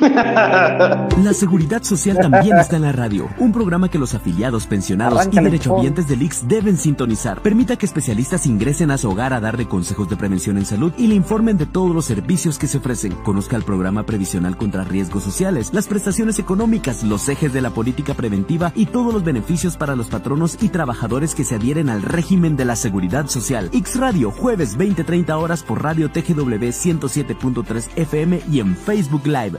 La 0.00 1.32
seguridad 1.32 1.82
social 1.82 2.18
también 2.18 2.58
está 2.58 2.76
en 2.76 2.82
la 2.82 2.92
radio, 2.92 3.28
un 3.38 3.52
programa 3.52 3.88
que 3.88 3.98
los 3.98 4.14
afiliados, 4.14 4.66
pensionados 4.66 5.26
y 5.30 5.40
derechohabientes 5.40 6.06
del 6.08 6.22
IX 6.22 6.48
deben 6.48 6.76
sintonizar. 6.76 7.40
Permita 7.42 7.76
que 7.76 7.86
especialistas 7.86 8.46
ingresen 8.46 8.90
a 8.90 8.98
su 8.98 9.10
hogar 9.10 9.32
a 9.32 9.40
darle 9.40 9.66
consejos 9.66 10.08
de 10.08 10.16
prevención 10.16 10.58
en 10.58 10.66
salud 10.66 10.92
y 10.98 11.06
le 11.06 11.14
informen 11.14 11.56
de 11.56 11.66
todos 11.66 11.94
los 11.94 12.04
servicios 12.04 12.58
que 12.58 12.66
se 12.66 12.78
ofrecen. 12.78 13.12
Conozca 13.24 13.56
el 13.56 13.62
programa 13.62 14.04
previsional 14.04 14.56
contra 14.56 14.84
riesgos 14.84 15.22
sociales, 15.22 15.70
las 15.72 15.88
prestaciones 15.88 16.38
económicas, 16.38 17.02
los 17.02 17.28
ejes 17.28 17.52
de 17.52 17.62
la 17.62 17.70
política 17.70 18.14
preventiva 18.14 18.72
y 18.74 18.86
todos 18.86 19.12
los 19.12 19.24
beneficios 19.24 19.76
para 19.76 19.96
los 19.96 20.08
patronos 20.08 20.58
y 20.60 20.68
trabajadores 20.68 21.34
que 21.34 21.44
se 21.44 21.56
adhieren 21.56 21.88
al 21.88 22.02
régimen 22.02 22.56
de 22.56 22.64
la 22.64 22.76
seguridad 22.76 23.28
social. 23.28 23.70
X 23.72 23.96
Radio, 23.98 24.30
jueves 24.30 24.78
20-30 24.78 25.30
horas 25.40 25.62
por 25.62 25.82
Radio 25.82 26.10
TGW 26.10 26.70
107.3 26.70 27.88
FM 27.96 28.42
y 28.50 28.60
en 28.60 28.76
Facebook 28.76 29.26
Live. 29.26 29.58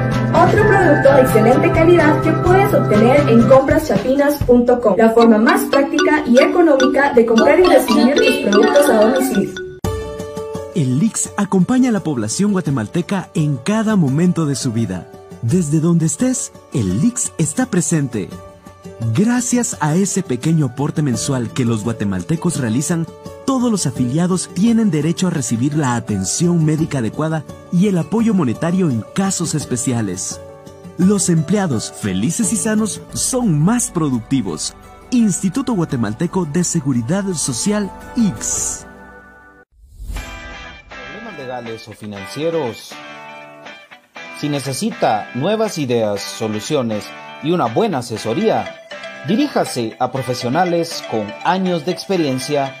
Otro 0.43 0.67
producto 0.67 1.13
de 1.13 1.21
excelente 1.21 1.71
calidad 1.71 2.21
que 2.23 2.31
puedes 2.31 2.73
obtener 2.73 3.29
en 3.29 3.47
compraschapinas.com, 3.47 4.95
la 4.97 5.11
forma 5.11 5.37
más 5.37 5.69
práctica 5.69 6.23
y 6.25 6.41
económica 6.41 7.13
de 7.13 7.27
comprar 7.27 7.59
y 7.59 7.63
recibir 7.63 8.15
tus 8.15 8.49
productos 8.49 8.89
a 8.89 9.01
domicilio. 9.01 9.53
El 10.73 10.97
LIX 10.97 11.29
acompaña 11.37 11.89
a 11.89 11.91
la 11.91 11.99
población 11.99 12.53
guatemalteca 12.53 13.29
en 13.35 13.57
cada 13.57 13.95
momento 13.95 14.47
de 14.47 14.55
su 14.55 14.71
vida. 14.71 15.07
Desde 15.43 15.79
donde 15.79 16.07
estés, 16.07 16.51
el 16.73 17.01
LIX 17.01 17.33
está 17.37 17.67
presente. 17.67 18.27
Gracias 19.13 19.77
a 19.79 19.95
ese 19.95 20.23
pequeño 20.23 20.67
aporte 20.67 21.03
mensual 21.03 21.51
que 21.51 21.65
los 21.65 21.83
guatemaltecos 21.83 22.59
realizan, 22.59 23.05
todos 23.51 23.69
los 23.69 23.85
afiliados 23.85 24.49
tienen 24.53 24.89
derecho 24.91 25.27
a 25.27 25.29
recibir 25.29 25.73
la 25.73 25.95
atención 25.95 26.63
médica 26.63 26.99
adecuada 26.99 27.43
y 27.73 27.89
el 27.89 27.97
apoyo 27.97 28.33
monetario 28.33 28.89
en 28.89 29.03
casos 29.13 29.55
especiales. 29.55 30.39
Los 30.97 31.27
empleados 31.27 31.91
felices 31.91 32.53
y 32.53 32.55
sanos 32.55 33.01
son 33.13 33.59
más 33.59 33.91
productivos. 33.91 34.73
Instituto 35.11 35.73
Guatemalteco 35.73 36.45
de 36.45 36.63
Seguridad 36.63 37.25
Social 37.33 37.91
X. 38.15 38.85
Problemas 40.87 41.37
legales 41.37 41.87
o 41.89 41.91
financieros. 41.91 42.93
Si 44.39 44.47
necesita 44.47 45.29
nuevas 45.35 45.77
ideas, 45.77 46.21
soluciones 46.21 47.03
y 47.43 47.51
una 47.51 47.65
buena 47.65 47.97
asesoría, 47.97 48.77
diríjase 49.27 49.97
a 49.99 50.09
profesionales 50.13 51.03
con 51.11 51.27
años 51.43 51.85
de 51.85 51.91
experiencia 51.91 52.80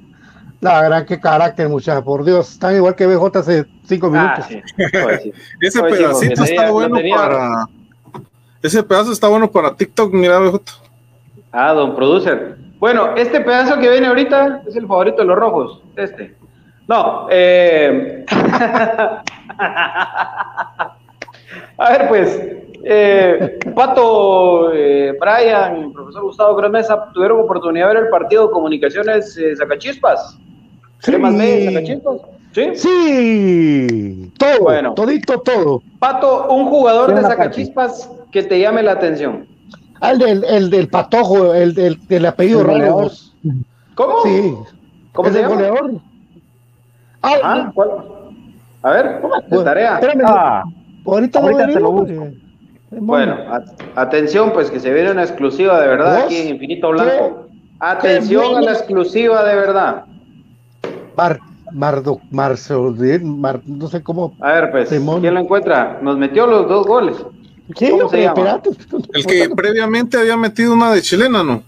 La 0.62 0.80
verdad, 0.80 1.04
qué 1.04 1.18
carácter, 1.18 1.68
muchachos, 1.68 2.04
por 2.04 2.24
Dios. 2.24 2.52
Están 2.52 2.76
igual 2.76 2.94
que 2.94 3.04
BJ 3.04 3.36
hace 3.36 3.66
cinco 3.82 4.12
Ah, 4.14 4.46
minutos. 4.46 4.46
Ese 5.60 5.82
pedacito 5.82 6.44
está 6.44 6.70
bueno 6.70 6.96
para. 7.16 7.66
Ese 8.62 8.80
pedazo 8.84 9.10
está 9.10 9.26
bueno 9.26 9.50
para 9.50 9.74
TikTok, 9.74 10.12
mira, 10.12 10.38
BJ. 10.38 10.60
Ah, 11.50 11.72
don 11.72 11.96
producer. 11.96 12.56
Bueno, 12.78 13.16
este 13.16 13.40
pedazo 13.40 13.76
que 13.80 13.90
viene 13.90 14.06
ahorita 14.06 14.62
es 14.64 14.76
el 14.76 14.86
favorito 14.86 15.16
de 15.18 15.24
los 15.24 15.36
rojos. 15.36 15.82
Este. 15.96 16.36
No, 16.86 17.26
eh... 17.28 18.24
A 21.76 21.90
ver, 21.90 22.08
pues, 22.08 22.40
eh, 22.84 23.58
Pato, 23.74 24.72
eh, 24.72 25.18
Brian, 25.20 25.92
profesor 25.92 26.22
Gustavo 26.22 26.56
Cruz 26.56 26.70
Mesa, 26.70 27.10
tuvieron 27.12 27.40
oportunidad 27.40 27.88
de 27.88 27.94
ver 27.94 28.04
el 28.04 28.10
partido 28.10 28.46
de 28.46 28.52
comunicaciones 28.52 29.36
eh, 29.36 29.56
Sí. 31.02 31.10
¿Cremas 31.10 31.36
B, 31.36 31.64
Zacachispas? 31.66 32.16
Sí. 32.52 32.70
Sí, 32.74 34.32
todo, 34.38 34.60
Bueno. 34.60 34.94
todito, 34.94 35.40
todo. 35.40 35.82
Pato, 35.98 36.48
un 36.50 36.66
jugador 36.66 37.08
de 37.14 37.20
una 37.20 37.28
Zacachispas 37.28 38.10
que 38.30 38.42
te 38.42 38.60
llame 38.60 38.82
la 38.82 38.92
atención. 38.92 39.46
Ah, 40.00 40.10
el 40.12 40.18
del, 40.18 40.44
el 40.44 40.70
del 40.70 40.88
patojo, 40.88 41.54
el 41.54 41.74
del, 41.74 41.98
del 42.08 42.26
apellido 42.26 42.60
El 42.60 42.66
raro. 42.66 42.78
goleador. 42.78 43.02
vos. 43.04 43.34
¿Cómo? 43.94 44.14
Sí. 44.24 44.54
¿Cómo 45.12 45.28
¿Es 45.28 45.34
se 45.34 45.40
el 45.40 45.44
llama? 45.48 45.54
goleador? 45.56 45.90
Ah, 47.22 47.34
Ah, 47.42 47.72
¿cuál? 47.74 47.90
A 48.82 48.90
ver, 48.90 49.04
de 49.22 49.28
bueno, 49.48 49.64
tarea. 49.64 49.94
espérame, 49.94 50.22
Ah, 50.26 50.62
ahorita, 51.06 51.38
ahorita 51.38 51.40
voy 51.40 51.54
a 51.62 51.66
te 51.74 51.80
lo 51.80 51.92
busco. 51.92 52.28
Bueno, 52.90 53.36
atención, 53.94 54.52
pues 54.52 54.70
que 54.70 54.78
se 54.80 54.92
viene 54.92 55.10
una 55.12 55.22
exclusiva 55.22 55.80
de 55.80 55.86
verdad 55.88 56.16
¿Vos? 56.16 56.24
aquí 56.26 56.36
en 56.36 56.48
Infinito 56.48 56.90
Blanco. 56.90 57.46
¿Qué? 57.48 57.52
Atención 57.80 58.50
Qué 58.50 58.56
a 58.56 58.60
la 58.60 58.72
exclusiva 58.72 59.44
de 59.44 59.54
verdad. 59.54 60.04
Mar, 61.16 61.40
Mardo, 61.72 62.20
Marzo, 62.30 62.94
Mar, 63.22 63.60
no 63.66 63.88
sé 63.88 64.02
cómo. 64.02 64.34
A 64.40 64.52
ver, 64.52 64.70
pues, 64.70 64.88
Simón. 64.88 65.20
¿quién 65.20 65.34
lo 65.34 65.40
encuentra? 65.40 65.98
Nos 66.02 66.18
metió 66.18 66.46
los 66.46 66.68
dos 66.68 66.86
goles. 66.86 67.16
Sí, 67.76 67.90
¿Cómo 67.90 68.08
se 68.08 68.22
llama? 68.22 68.60
El 69.14 69.24
que 69.26 69.48
previamente 69.54 70.18
había 70.18 70.36
metido 70.36 70.74
una 70.74 70.92
de 70.92 71.00
chilena, 71.00 71.42
¿no? 71.42 71.62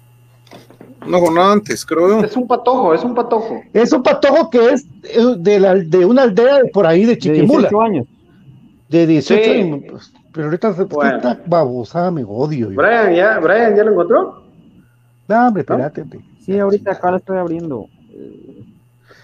Una 1.06 1.18
jornada 1.18 1.52
antes, 1.52 1.84
creo. 1.84 2.22
Es 2.24 2.36
un 2.36 2.46
patojo, 2.46 2.94
es 2.94 3.04
un 3.04 3.14
patojo. 3.14 3.60
Es 3.72 3.92
un 3.92 4.02
patojo 4.02 4.50
que 4.50 4.70
es 4.70 4.86
de, 5.38 5.60
la, 5.60 5.74
de 5.74 6.04
una 6.04 6.22
aldea 6.22 6.58
de 6.62 6.68
por 6.70 6.86
ahí 6.86 7.02
de 7.04 7.12
de 7.12 7.18
Chiquimula. 7.18 7.68
18 7.68 7.80
años. 7.82 8.06
De 8.88 9.06
18 9.06 9.42
Sí. 9.44 9.50
años, 9.50 9.80
pues, 9.90 10.12
pero 10.32 10.46
ahorita 10.46 10.74
se 10.74 10.84
Bueno. 10.84 11.16
está 11.16 11.40
babosada, 11.46 12.10
me 12.10 12.24
odio. 12.26 12.70
yo. 12.70 12.76
Brian, 12.76 13.14
¿ya, 13.14 13.38
Brian, 13.38 13.76
¿ya 13.76 13.84
lo 13.84 13.92
encontró? 13.92 14.42
No, 15.28 15.46
hombre, 15.46 15.60
espérate. 15.62 16.04
Sí, 16.40 16.58
ahorita 16.58 16.92
acá 16.92 17.10
la 17.10 17.16
estoy 17.18 17.38
abriendo. 17.38 17.86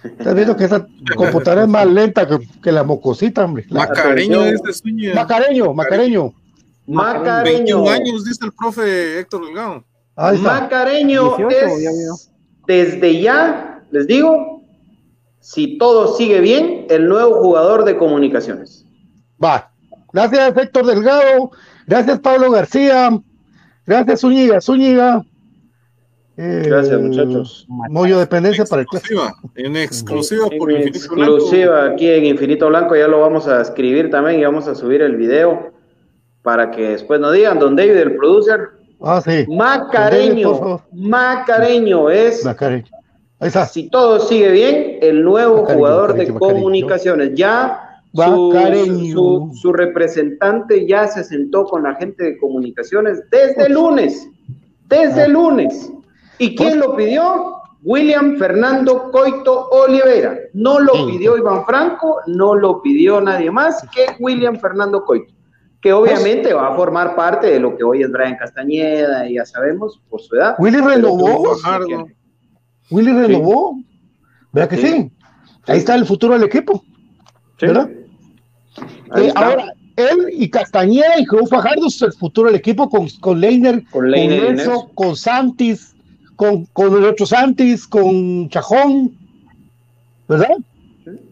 Estás 0.04 0.34
viendo 0.34 0.56
que 0.56 0.64
esa 0.64 0.86
computadora 1.14 1.62
es 1.64 1.68
más 1.68 1.86
lenta 1.86 2.26
que, 2.26 2.38
que 2.62 2.72
la 2.72 2.82
mocosita, 2.84 3.44
hombre. 3.44 3.66
La- 3.68 3.80
Macareño 3.80 4.40
Atención. 4.40 4.54
es 4.54 4.62
de 4.62 4.72
Zúñiga. 4.72 5.14
Macareño, 5.14 5.74
Macareño. 5.74 6.32
Macareño. 6.86 7.82
21 7.82 7.90
años, 7.90 8.24
dice 8.24 8.44
el 8.44 8.52
profe 8.52 9.18
Héctor 9.20 9.44
Delgado. 9.46 9.84
Ahí 10.16 10.36
está. 10.36 10.60
Macareño 10.62 11.36
18, 11.36 11.50
ya 11.50 11.90
veo. 11.90 12.14
es, 12.14 12.30
desde 12.66 13.20
ya, 13.20 13.82
les 13.90 14.06
digo, 14.06 14.62
si 15.40 15.78
todo 15.78 16.16
sigue 16.16 16.40
bien, 16.40 16.86
el 16.90 17.08
nuevo 17.08 17.36
jugador 17.42 17.84
de 17.84 17.96
comunicaciones. 17.96 18.84
Va. 19.42 19.70
Gracias, 20.12 20.56
Héctor 20.56 20.86
Delgado. 20.86 21.50
Gracias, 21.86 22.18
Pablo 22.20 22.50
García. 22.50 23.10
Gracias, 23.86 24.20
Zúñiga. 24.20 24.60
Zúñiga. 24.60 25.22
Eh, 26.42 26.62
Gracias, 26.64 26.98
muchachos. 26.98 27.66
Moyo 27.68 28.18
dependencia 28.18 28.64
para 28.64 28.80
el 28.82 28.88
clásico. 28.88 29.20
Exclusiva, 29.22 29.50
en 29.56 29.76
exclusiva 29.76 30.46
por 30.58 30.70
En 30.72 30.78
Infinito 30.88 31.14
Blanco. 31.14 31.34
exclusiva 31.34 31.84
aquí 31.84 32.08
en 32.10 32.24
Infinito 32.24 32.68
Blanco, 32.68 32.96
ya 32.96 33.08
lo 33.08 33.20
vamos 33.20 33.46
a 33.46 33.60
escribir 33.60 34.08
también 34.10 34.40
y 34.40 34.44
vamos 34.44 34.66
a 34.66 34.74
subir 34.74 35.02
el 35.02 35.16
video 35.16 35.70
para 36.42 36.70
que 36.70 36.90
después 36.92 37.20
nos 37.20 37.34
digan, 37.34 37.58
don 37.58 37.76
David, 37.76 37.96
el 37.96 38.16
producer, 38.16 38.60
Ah, 39.02 39.20
sí. 39.22 39.44
Macareño. 39.48 40.82
Macareño 40.92 42.08
es, 42.10 42.42
Macareño. 42.44 42.86
Ahí 43.38 43.48
está. 43.48 43.66
si 43.66 43.88
todo 43.90 44.20
sigue 44.20 44.50
bien, 44.50 44.98
el 45.02 45.22
nuevo 45.22 45.56
Macareño, 45.58 45.78
jugador 45.78 46.12
de 46.14 46.18
Macareño, 46.32 46.38
comunicaciones. 46.38 47.30
Ya 47.34 48.00
su, 48.14 48.52
Macareño. 48.54 49.12
su- 49.12 49.50
su 49.60 49.72
representante 49.74 50.86
ya 50.86 51.06
se 51.06 51.22
sentó 51.24 51.64
con 51.64 51.82
la 51.82 51.94
gente 51.96 52.24
de 52.24 52.38
comunicaciones 52.38 53.22
desde 53.30 53.66
el 53.66 53.74
lunes, 53.74 54.26
desde 54.88 55.24
el 55.24 55.32
lunes. 55.32 55.90
¿Y 56.40 56.56
quién 56.56 56.78
lo 56.80 56.96
pidió? 56.96 57.56
William 57.82 58.36
Fernando 58.36 59.10
Coito 59.10 59.68
Oliveira. 59.70 60.36
No 60.52 60.80
lo 60.80 60.92
Sí. 60.94 61.04
pidió 61.12 61.36
Iván 61.38 61.64
Franco, 61.64 62.20
no 62.26 62.54
lo 62.54 62.82
pidió 62.82 63.20
nadie 63.20 63.50
más 63.50 63.86
que 63.94 64.06
William 64.18 64.58
Fernando 64.58 65.04
Coito, 65.04 65.32
que 65.80 65.92
obviamente 65.92 66.52
va 66.52 66.72
a 66.72 66.76
formar 66.76 67.14
parte 67.16 67.46
de 67.46 67.58
lo 67.60 67.76
que 67.76 67.84
hoy 67.84 68.02
es 68.02 68.10
Brian 68.10 68.36
Castañeda, 68.36 69.28
y 69.28 69.34
ya 69.36 69.46
sabemos, 69.46 70.00
por 70.10 70.20
su 70.20 70.34
edad. 70.36 70.56
Willy 70.58 70.78
renovó. 70.80 71.56
que-. 71.86 72.14
Willy 72.90 73.12
renovó. 73.12 73.76
¿Verdad 74.52 74.68
que 74.68 74.76
sí? 74.76 74.86
Sí. 74.88 75.12
Ahí 75.66 75.78
está 75.78 75.94
el 75.94 76.04
futuro 76.04 76.34
del 76.34 76.42
equipo. 76.44 76.82
Sí. 77.58 77.66
¿Verdad? 77.66 77.88
Ahí 79.10 79.24
Eh, 79.24 79.28
está. 79.28 79.46
ahora, 79.46 79.64
él 79.96 80.28
y 80.32 80.50
Castañeda 80.50 81.18
y 81.18 81.24
Joe 81.24 81.46
Fajardo 81.46 81.86
es 81.86 82.00
el 82.02 82.12
futuro 82.12 82.48
del 82.48 82.56
equipo 82.56 82.88
con, 82.90 83.06
con 83.20 83.40
Leiner, 83.40 83.82
Con 83.90 84.10
Leiner 84.10 84.40
Nelson, 84.54 84.56
Nelson. 84.74 84.94
con 84.94 85.16
Santis, 85.16 85.94
con, 86.40 86.64
con 86.72 86.94
el 86.96 87.04
otro 87.04 87.26
Santis, 87.26 87.86
con 87.86 88.48
Chajón. 88.48 89.14
¿Verdad? 90.26 90.56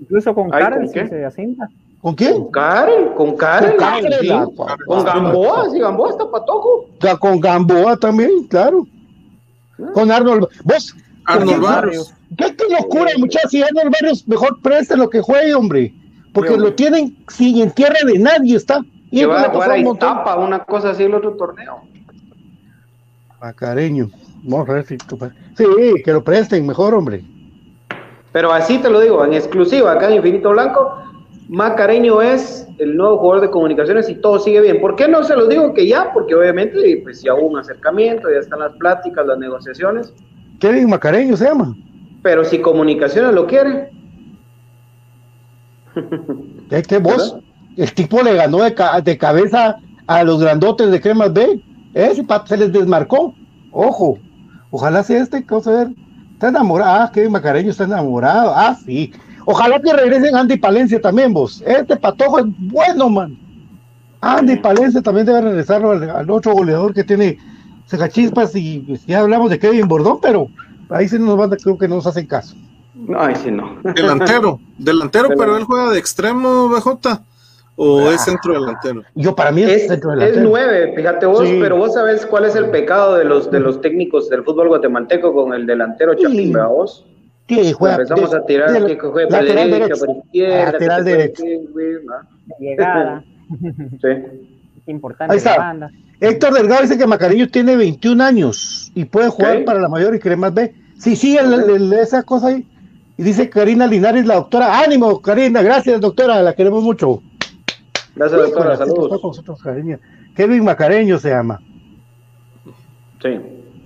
Incluso 0.02 0.34
con 0.34 0.52
Ay, 0.52 0.62
Karen 0.64 0.80
¿con 0.80 0.88
si 0.92 1.08
se 1.08 1.24
asienta. 1.24 1.66
¿Con 2.02 2.14
quién? 2.14 2.34
Con 2.34 2.50
Karen, 2.50 3.08
con 3.16 3.34
Karen. 3.38 3.70
Con 3.70 3.78
Karen, 3.78 4.12
sí. 4.20 4.26
la- 4.26 4.46
Con 4.86 5.04
Gamboa, 5.06 5.70
sí, 5.70 5.78
Gamboa 5.78 6.10
está 6.10 6.30
patojo. 6.30 6.90
Ya 7.00 7.16
Con 7.16 7.40
Gamboa 7.40 7.96
también, 7.96 8.46
claro. 8.48 8.86
Con 9.94 10.10
Arnold. 10.10 10.46
¿Vos? 10.64 10.94
Arnold 11.24 11.52
¿Qué- 11.52 11.66
Barrios. 11.66 12.14
¿Qué, 12.36 12.54
qué 12.54 12.64
locura, 12.70 13.10
muchachos? 13.16 13.50
Si 13.50 13.62
Arnold 13.62 13.90
Barrios 13.90 14.28
mejor 14.28 14.60
preste 14.60 14.94
lo 14.94 15.08
que 15.08 15.22
juegue, 15.22 15.54
hombre. 15.54 15.94
Porque 16.34 16.52
hombre. 16.52 16.68
lo 16.68 16.74
tienen 16.74 17.16
sin 17.28 17.62
en 17.62 17.70
tierra 17.70 18.00
de 18.04 18.18
nadie, 18.18 18.56
está. 18.56 18.84
Esto 19.10 19.28
va 19.30 19.44
a 19.44 19.48
jugar 19.48 19.70
a 19.70 20.36
un 20.36 20.44
una 20.44 20.64
cosa 20.64 20.90
así 20.90 21.04
el 21.04 21.14
otro 21.14 21.32
torneo. 21.32 21.80
Macareño. 23.40 24.10
Vamos 24.44 24.68
a 24.68 24.72
ver 24.74 24.84
si. 24.86 24.96
Sí, 25.56 25.64
que 26.04 26.12
lo 26.12 26.22
presten 26.22 26.66
mejor, 26.66 26.94
hombre. 26.94 27.22
Pero 28.32 28.52
así 28.52 28.78
te 28.78 28.90
lo 28.90 29.00
digo, 29.00 29.24
en 29.24 29.34
exclusiva, 29.34 29.92
acá 29.92 30.08
en 30.08 30.16
Infinito 30.16 30.50
Blanco, 30.50 30.94
Macareño 31.48 32.20
es 32.20 32.68
el 32.78 32.96
nuevo 32.96 33.18
jugador 33.18 33.40
de 33.42 33.50
comunicaciones 33.50 34.08
y 34.08 34.14
todo 34.16 34.38
sigue 34.38 34.60
bien. 34.60 34.80
¿Por 34.80 34.96
qué 34.96 35.08
no 35.08 35.24
se 35.24 35.34
los 35.34 35.48
digo 35.48 35.72
que 35.74 35.86
ya? 35.86 36.12
Porque 36.12 36.34
obviamente 36.34 37.00
pues 37.02 37.22
ya 37.22 37.34
hubo 37.34 37.46
un 37.48 37.58
acercamiento, 37.58 38.30
ya 38.30 38.38
están 38.38 38.60
las 38.60 38.72
pláticas, 38.74 39.26
las 39.26 39.38
negociaciones, 39.38 40.12
Kevin 40.60 40.90
Macareño 40.90 41.36
se 41.36 41.44
llama. 41.46 41.74
pero 42.22 42.44
si 42.44 42.58
comunicaciones 42.60 43.32
lo 43.32 43.46
quiere, 43.46 43.90
Es 46.70 46.86
que 46.86 46.98
vos, 46.98 47.36
el 47.76 47.92
tipo 47.94 48.22
le 48.22 48.34
ganó 48.34 48.58
de, 48.62 48.74
ca- 48.74 49.00
de 49.00 49.16
cabeza 49.16 49.76
a 50.06 50.22
los 50.24 50.40
grandotes 50.40 50.90
de 50.90 51.00
Cremas 51.00 51.32
B. 51.32 51.60
Ese 51.94 52.24
se 52.46 52.56
les 52.56 52.72
desmarcó. 52.72 53.34
Ojo, 53.72 54.18
ojalá 54.70 55.02
sea 55.02 55.22
este, 55.22 55.42
que 55.42 55.48
vamos 55.50 55.66
a 55.66 55.72
ver. 55.72 55.88
Está 56.34 56.48
enamorado. 56.48 57.02
Ah, 57.02 57.10
Kevin 57.12 57.32
Macareño 57.32 57.70
está 57.70 57.84
enamorado. 57.84 58.52
Ah, 58.54 58.76
sí. 58.84 59.12
Ojalá 59.44 59.80
que 59.80 59.92
regresen 59.92 60.36
Andy 60.36 60.56
Palencia 60.56 61.00
también, 61.00 61.32
vos. 61.32 61.62
Este 61.66 61.96
patojo 61.96 62.38
es 62.38 62.46
bueno, 62.58 63.08
man. 63.08 63.36
Andy 64.20 64.56
Palencia 64.56 65.00
también 65.02 65.26
debe 65.26 65.40
regresar 65.40 65.84
al, 65.84 66.08
al 66.08 66.30
otro 66.30 66.52
goleador 66.52 66.92
que 66.94 67.04
tiene 67.04 67.38
Chispas 68.10 68.54
y 68.54 68.80
pues, 68.80 69.06
ya 69.06 69.20
hablamos 69.20 69.50
de 69.50 69.58
Kevin 69.58 69.88
Bordón, 69.88 70.18
pero 70.20 70.48
ahí 70.90 71.08
sí 71.08 71.18
nos 71.18 71.36
van, 71.36 71.50
creo 71.50 71.78
que 71.78 71.88
no 71.88 71.96
nos 71.96 72.06
hacen 72.06 72.26
caso. 72.26 72.54
No, 72.94 73.20
ahí 73.20 73.34
sí 73.36 73.50
no. 73.50 73.78
Delantero, 73.94 74.60
delantero, 74.76 75.28
pero 75.38 75.56
él 75.56 75.64
juega 75.64 75.90
de 75.90 75.98
extremo, 75.98 76.68
BJ. 76.68 77.22
¿O 77.80 78.10
es 78.10 78.20
centro 78.24 78.54
delantero? 78.54 79.02
Yo 79.14 79.34
para 79.36 79.52
mí 79.52 79.62
es, 79.62 79.70
Es, 79.70 79.88
centro 79.88 80.12
es 80.12 80.18
delantero. 80.18 80.48
nueve, 80.48 80.92
fíjate 80.96 81.26
vos, 81.26 81.48
Sí. 81.48 81.58
pero 81.60 81.76
vos 81.76 81.94
sabés 81.94 82.26
cuál 82.26 82.44
es 82.44 82.56
el 82.56 82.70
pecado 82.70 83.16
de 83.16 83.24
los 83.24 83.50
de 83.50 83.60
los 83.60 83.80
técnicos 83.80 84.28
del 84.28 84.42
fútbol 84.42 84.68
guatemalteco 84.68 85.32
con 85.32 85.54
el 85.54 85.64
delantero 85.66 86.14
Chapín, 86.14 86.52
¿verdad 86.52 86.68
vos? 86.68 87.06
Sí, 87.48 87.72
juega 87.72 87.94
Empezamos 87.96 88.30
de- 88.32 88.36
a 88.36 88.44
tirar 88.44 88.70
de- 88.72 88.96
que 88.96 89.00
juegue 89.08 89.26
por 89.28 89.32
lateral 89.40 89.70
derecha, 89.70 89.84
derecho. 89.86 90.04
por 90.06 90.16
izquierda, 90.16 90.72
Lateral 90.72 91.04
que 91.04 91.10
se 91.10 91.16
derecho. 91.16 91.42
Llegada, 92.58 93.24
Sí. 94.02 94.08
importante. 94.86 95.32
Ahí 95.32 95.38
está. 95.38 95.52
la 95.52 95.58
banda. 95.58 95.90
Héctor 96.20 96.54
Delgado 96.54 96.82
dice 96.82 96.98
que 96.98 97.06
Macareño 97.06 97.48
tiene 97.48 97.76
21 97.76 98.20
años 98.20 98.90
y 98.94 99.04
puede 99.04 99.28
jugar 99.28 99.64
para 99.64 99.80
la 99.80 99.88
mayor 99.88 100.14
y 100.14 100.18
Cremas 100.18 100.52
B. 100.52 100.74
Sí, 100.98 101.14
sí, 101.14 101.36
el- 101.36 101.52
el- 101.52 101.70
el- 101.70 101.92
esa 101.92 102.22
cosa 102.24 102.48
ahí. 102.48 102.66
Y 103.16 103.22
dice 103.22 103.48
Karina 103.48 103.86
Linares, 103.86 104.26
la 104.26 104.34
doctora. 104.34 104.80
Ánimo, 104.80 105.20
Karina, 105.22 105.62
gracias, 105.62 106.00
doctora, 106.00 106.42
la 106.42 106.54
queremos 106.54 106.82
mucho. 106.82 107.22
Gracias, 108.18 108.40
doctora, 108.40 108.76
sí, 108.76 108.82
está 108.82 108.86
saludos. 108.86 109.20
con 109.20 109.30
nosotros. 109.30 109.60
Kevin 110.34 110.64
Macareño 110.64 111.18
se 111.18 111.30
llama. 111.30 111.60
Sí. 113.22 113.40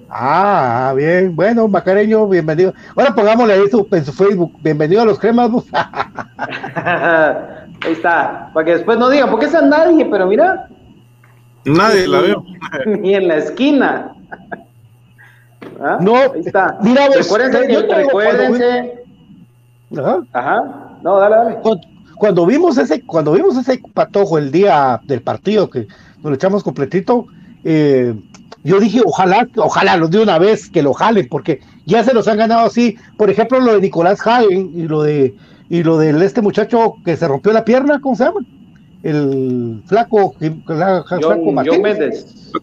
Ah, 0.08 0.94
bien. 0.96 1.36
Bueno, 1.36 1.68
Macareño, 1.68 2.26
bienvenido. 2.26 2.72
Ahora 2.96 3.14
pongámosle 3.14 3.52
ahí 3.54 3.68
su, 3.70 3.86
en 3.92 4.04
su 4.04 4.12
Facebook. 4.12 4.52
Bienvenido 4.62 5.02
a 5.02 5.04
los 5.04 5.18
cremas. 5.18 5.50
Ahí 7.84 7.92
está, 7.92 8.50
para 8.54 8.64
que 8.64 8.72
después 8.74 8.96
no 8.96 9.10
digan, 9.10 9.28
porque 9.28 9.46
es 9.46 9.54
a 9.56 9.60
nadie, 9.60 10.06
pero 10.06 10.26
mira, 10.26 10.68
Nadie 11.64 12.06
la 12.06 12.20
veo. 12.20 12.44
ni 12.86 13.14
en 13.14 13.28
la 13.28 13.36
esquina. 13.36 14.12
¿Ah? 15.80 15.98
No, 16.00 16.14
ahí 16.16 16.40
está. 16.44 16.78
mira 16.80 17.08
recuérdense, 17.08 17.86
recuérdense. 17.96 19.04
Ajá. 19.98 20.22
Ajá, 20.32 20.96
no, 21.02 21.18
dale, 21.18 21.36
dale. 21.36 21.54
Cuando, 21.56 21.91
cuando 22.22 22.46
vimos 22.46 22.78
ese, 22.78 23.02
cuando 23.02 23.32
vimos 23.32 23.56
ese 23.58 23.82
patojo 23.94 24.38
el 24.38 24.52
día 24.52 25.00
del 25.08 25.22
partido 25.22 25.68
que 25.68 25.88
nos 26.18 26.30
lo 26.30 26.34
echamos 26.34 26.62
completito, 26.62 27.26
eh, 27.64 28.14
yo 28.62 28.78
dije, 28.78 29.00
ojalá, 29.04 29.48
ojalá 29.56 29.96
los 29.96 30.08
de 30.12 30.22
una 30.22 30.38
vez 30.38 30.70
que 30.70 30.84
lo 30.84 30.92
jalen, 30.94 31.26
porque 31.28 31.58
ya 31.84 32.04
se 32.04 32.14
los 32.14 32.28
han 32.28 32.38
ganado 32.38 32.64
así. 32.64 32.96
Por 33.16 33.28
ejemplo, 33.28 33.58
lo 33.58 33.74
de 33.74 33.80
Nicolás 33.80 34.24
Hagen 34.24 34.70
y 34.72 34.82
lo 34.86 35.02
de 35.02 35.34
y 35.68 35.82
lo 35.82 35.98
de 35.98 36.24
este 36.24 36.42
muchacho 36.42 36.94
que 37.04 37.16
se 37.16 37.26
rompió 37.26 37.52
la 37.52 37.64
pierna, 37.64 38.00
¿cómo 38.00 38.14
se 38.14 38.22
llama? 38.22 38.38
El 39.02 39.82
flaco, 39.86 40.36
la- 40.68 41.02
flaco 41.02 41.22
John, 41.42 41.54
Martínez. 41.54 41.74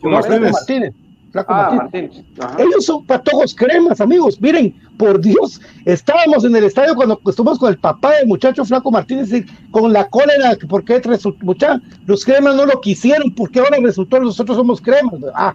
John 0.02 0.22
Méndez. 0.30 0.54
Martínez. 0.54 0.94
Flaco 1.32 1.54
Ah. 1.54 1.72
Martín. 1.76 2.10
Ellos 2.58 2.86
son 2.86 3.06
patojos 3.06 3.54
cremas, 3.56 4.02
amigos. 4.02 4.40
Miren, 4.42 4.74
por 4.98 5.20
Dios, 5.22 5.62
estábamos 5.86 6.44
en 6.44 6.56
el 6.56 6.64
estadio 6.66 6.96
cuando 6.96 7.20
estuvimos 7.28 7.60
con 7.60 7.70
el 7.70 7.78
papá 7.78 8.16
del 8.16 8.28
muchacho 8.28 8.66
Flaco 8.66 8.90
Martínez 8.92 9.32
y 9.34 9.46
con 9.72 9.94
la 9.94 10.08
cólera, 10.10 10.56
que 10.56 10.66
¿por 10.68 10.84
qué 10.84 11.00
resultó? 11.00 11.46
Mucha, 11.46 11.80
los 12.06 12.26
cremas 12.26 12.56
no 12.56 12.66
lo 12.66 12.82
quisieron, 12.82 13.34
porque 13.36 13.60
ahora 13.60 13.78
resultó 13.82 14.20
nosotros 14.20 14.58
somos 14.58 14.82
cremas. 14.82 15.20
Ah, 15.36 15.54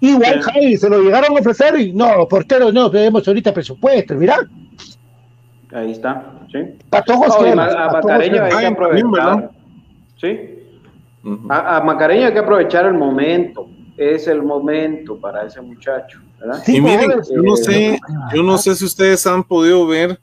igual 0.00 0.42
Sí. 0.42 0.50
Javi, 0.52 0.76
se 0.76 0.88
lo 0.90 1.00
llegaron 1.00 1.36
a 1.36 1.40
ofrecer 1.40 1.78
y 1.80 1.92
no, 1.92 2.28
porteros 2.28 2.72
no, 2.74 2.90
tenemos 2.90 3.26
ahorita 3.26 3.52
presupuesto, 3.54 4.14
mira, 4.14 4.36
Ahí 5.72 5.92
está, 5.92 6.32
sí. 6.52 6.58
patojos 6.90 7.34
cremas. 7.38 7.74
ma- 7.74 7.84
a 7.84 7.86
patojos 7.92 8.04
Macareño 8.12 8.34
hay 8.42 8.50
cremas. 8.50 8.60
que 8.60 8.66
aprovechar. 8.66 9.50
Sí. 10.20 10.40
A 11.48 11.80
Macareño 11.84 12.26
hay 12.26 12.32
que 12.32 12.38
aprovechar 12.40 12.86
el 12.86 12.94
momento. 12.94 13.68
Es 13.96 14.26
el 14.26 14.42
momento 14.42 15.18
para 15.20 15.46
ese 15.46 15.60
muchacho, 15.60 16.20
¿verdad? 16.40 16.62
Sí, 16.64 16.76
y 16.76 16.80
miren, 16.80 17.10
yo 17.34 17.42
no 17.42 17.56
sé, 17.56 17.98
yo 18.34 18.42
no 18.42 18.56
sé 18.58 18.74
si 18.74 18.84
ustedes 18.84 19.26
han 19.26 19.44
podido 19.44 19.86
ver, 19.86 20.18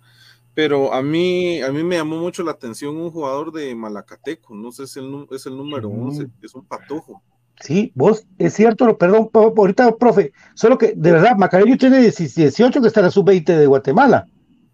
pero 0.55 0.91
a 0.93 1.01
mí, 1.03 1.61
a 1.61 1.71
mí 1.71 1.83
me 1.83 1.95
llamó 1.97 2.17
mucho 2.17 2.43
la 2.43 2.51
atención 2.51 2.97
un 2.97 3.11
jugador 3.11 3.51
de 3.51 3.73
Malacateco, 3.75 4.55
no 4.55 4.71
sé 4.71 4.87
si 4.87 4.99
el, 4.99 5.25
es 5.31 5.45
el 5.45 5.55
número 5.55 5.89
Mm. 5.89 6.03
11, 6.07 6.27
es 6.41 6.55
un 6.55 6.65
patojo. 6.65 7.21
Sí, 7.61 7.91
vos, 7.93 8.25
es 8.37 8.53
cierto, 8.53 8.85
lo- 8.85 8.97
perdón, 8.97 9.29
ahorita, 9.33 9.95
profe, 9.97 10.31
solo 10.55 10.77
que 10.77 10.93
de 10.95 11.11
verdad, 11.11 11.35
Macareño 11.37 11.77
tiene 11.77 11.99
18 11.99 12.81
que 12.81 12.87
está 12.87 13.01
en 13.01 13.05
la 13.07 13.11
sub-20 13.11 13.55
de 13.55 13.67
Guatemala. 13.67 14.25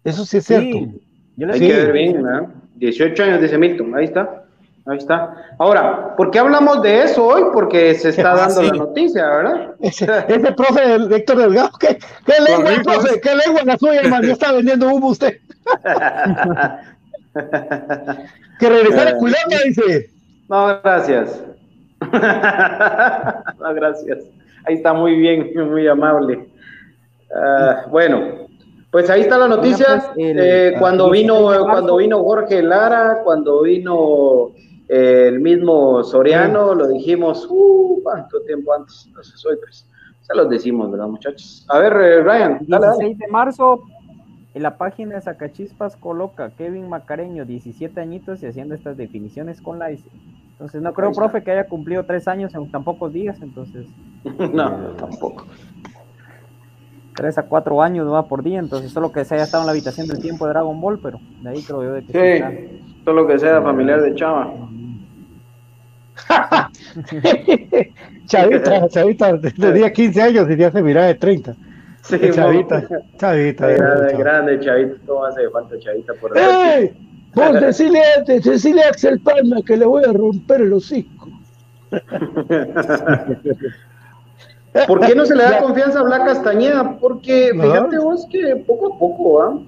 Eso 0.04 0.24
sí 0.24 0.36
es 0.38 0.44
cierto. 0.46 0.78
Sí, 0.78 1.00
yo 1.36 1.46
le 1.48 1.52
Hay 1.52 1.58
Sí. 1.58 1.66
que 1.66 1.72
ver 1.74 1.92
bien, 1.92 2.22
¿verdad? 2.22 2.48
18 2.76 3.24
años 3.24 3.42
dice 3.42 3.58
Milton, 3.58 3.94
ahí 3.94 4.04
está. 4.04 4.45
Ahí 4.88 4.98
está. 4.98 5.34
Ahora, 5.58 6.14
¿por 6.16 6.30
qué 6.30 6.38
hablamos 6.38 6.80
de 6.82 7.02
eso 7.02 7.26
hoy? 7.26 7.42
Porque 7.52 7.94
se 7.94 8.10
está 8.10 8.32
Ah, 8.34 8.36
dando 8.36 8.60
sí. 8.60 8.66
la 8.68 8.72
noticia, 8.74 9.26
¿verdad? 9.28 9.74
Ese, 9.80 10.04
ese 10.28 10.52
profe 10.52 10.88
del 10.88 11.12
Héctor 11.12 11.36
Delgado, 11.38 11.70
¿qué, 11.80 11.98
qué 12.24 12.32
lengua, 12.40 12.64
Correcto. 12.70 12.90
profe? 12.92 13.20
¿Qué 13.20 13.30
lengua 13.34 13.62
la 13.64 13.76
suya, 13.78 14.00
hermano? 14.00 14.26
Ya 14.26 14.32
está 14.34 14.52
vendiendo 14.52 14.88
humo 14.88 15.08
usted. 15.08 15.38
Que 18.58 18.68
regresara 18.70 19.10
a 19.10 19.16
Culata, 19.18 19.56
dice. 19.66 20.10
No, 20.48 20.80
gracias. 20.82 21.42
no, 22.00 23.74
gracias. 23.74 24.18
Ahí 24.64 24.74
está 24.76 24.92
muy 24.94 25.16
bien, 25.16 25.52
muy 25.70 25.86
amable. 25.86 26.48
Ah, 27.34 27.84
bueno, 27.90 28.46
pues 28.90 29.10
ahí 29.10 29.20
está 29.22 29.36
la 29.38 29.48
noticia. 29.48 30.02
pues, 30.14 30.26
el- 30.28 30.38
Eh, 30.40 30.74
cuando 30.78 31.06
el 31.06 31.12
vino, 31.12 31.34
16 31.34 31.52
de 31.52 31.58
marzo. 31.58 31.72
cuando 31.72 31.96
vino 31.96 32.22
Jorge 32.24 32.62
Lara, 32.62 33.18
cuando 33.24 33.62
vino 33.62 34.48
eh, 34.55 34.55
el 34.88 35.40
mismo 35.40 36.02
Soriano, 36.04 36.74
lo 36.74 36.88
dijimos, 36.88 37.46
uh, 37.50 38.00
cuánto 38.02 38.40
tiempo 38.42 38.72
antes. 38.74 39.04
Entonces 39.06 39.44
hoy 39.46 39.56
pues 39.60 39.88
se 40.22 40.34
los 40.34 40.48
decimos, 40.48 40.90
¿verdad, 40.90 41.08
muchachos? 41.08 41.64
A 41.68 41.78
ver, 41.78 41.92
eh, 41.94 42.22
Ryan, 42.22 42.58
dale, 42.66 42.86
dale. 42.86 42.98
16 43.04 43.18
de 43.18 43.28
marzo, 43.28 43.82
en 44.54 44.62
la 44.62 44.76
página 44.78 45.16
de 45.16 45.20
Sacachispas 45.20 45.96
coloca 45.96 46.50
Kevin 46.50 46.88
Macareño, 46.88 47.44
17 47.44 48.00
añitos 48.00 48.42
y 48.42 48.46
haciendo 48.46 48.74
estas 48.74 48.96
definiciones 48.96 49.60
con 49.60 49.78
la 49.78 49.92
ICE. 49.92 50.08
Entonces, 50.52 50.80
no 50.80 50.94
creo, 50.94 51.12
profe, 51.12 51.42
que 51.42 51.50
haya 51.50 51.66
cumplido 51.68 52.04
tres 52.04 52.26
años 52.28 52.54
en 52.54 52.70
tan 52.70 52.82
pocos 52.82 53.12
días. 53.12 53.36
Entonces, 53.42 53.86
No, 54.52 54.70
tampoco. 54.96 55.44
tres 57.14 57.36
a 57.38 57.42
cuatro 57.42 57.82
años 57.82 58.10
va 58.10 58.26
por 58.26 58.42
día. 58.42 58.58
Entonces, 58.58 58.90
solo 58.90 59.12
que 59.12 59.24
se 59.24 59.34
haya 59.34 59.44
estado 59.44 59.62
en 59.64 59.66
la 59.66 59.72
habitación 59.72 60.06
del 60.08 60.18
tiempo 60.20 60.46
de 60.46 60.52
Dragon 60.54 60.80
Ball, 60.80 60.98
pero 61.02 61.20
de 61.42 61.48
ahí 61.50 61.62
creo 61.62 61.82
yo 61.82 61.92
de 61.92 62.00
que 62.06 62.12
sí 62.12 62.18
está. 62.18 62.50
Sí, 62.50 63.00
todo 63.04 63.14
lo 63.14 63.26
que 63.26 63.38
sea 63.38 63.60
familiar 63.62 64.00
de 64.00 64.14
Chava. 64.14 64.52
Chavita, 68.26 68.88
chavita, 68.88 69.40
tenía 69.40 69.92
15 69.92 70.22
años 70.22 70.50
y 70.50 70.56
ya 70.56 70.70
se 70.72 70.82
miraba 70.82 71.06
de 71.06 71.14
30. 71.14 71.54
Sí, 72.02 72.18
Chavita, 72.32 72.88
chavita. 73.18 73.66
Grande, 73.66 74.00
chavita. 74.10 74.18
grande, 74.18 74.60
Chavita. 74.60 74.94
¿Cómo 75.06 75.24
hace 75.24 75.48
falta 75.50 75.78
Chavita 75.78 76.12
por 76.14 76.36
ahí? 76.36 76.44
¡Ey! 76.44 76.96
Vos 77.34 77.60
decile, 77.60 78.00
a- 78.00 78.22
decile 78.22 78.82
a 78.82 78.88
Axel 78.88 79.20
Palma 79.20 79.60
que 79.62 79.76
le 79.76 79.84
voy 79.84 80.04
a 80.04 80.12
romper 80.12 80.62
el 80.62 80.72
hocico. 80.72 81.28
¿Por 84.86 85.00
qué 85.06 85.14
no 85.14 85.24
se 85.24 85.34
le 85.34 85.42
da 85.42 85.58
confianza 85.60 86.00
a 86.00 86.02
Blas 86.02 86.20
Castañeda? 86.20 86.98
Porque 86.98 87.50
fíjate 87.52 87.98
vos 87.98 88.26
que 88.30 88.56
poco 88.66 88.94
a 88.94 88.98
poco, 88.98 89.42
¿ah? 89.42 89.58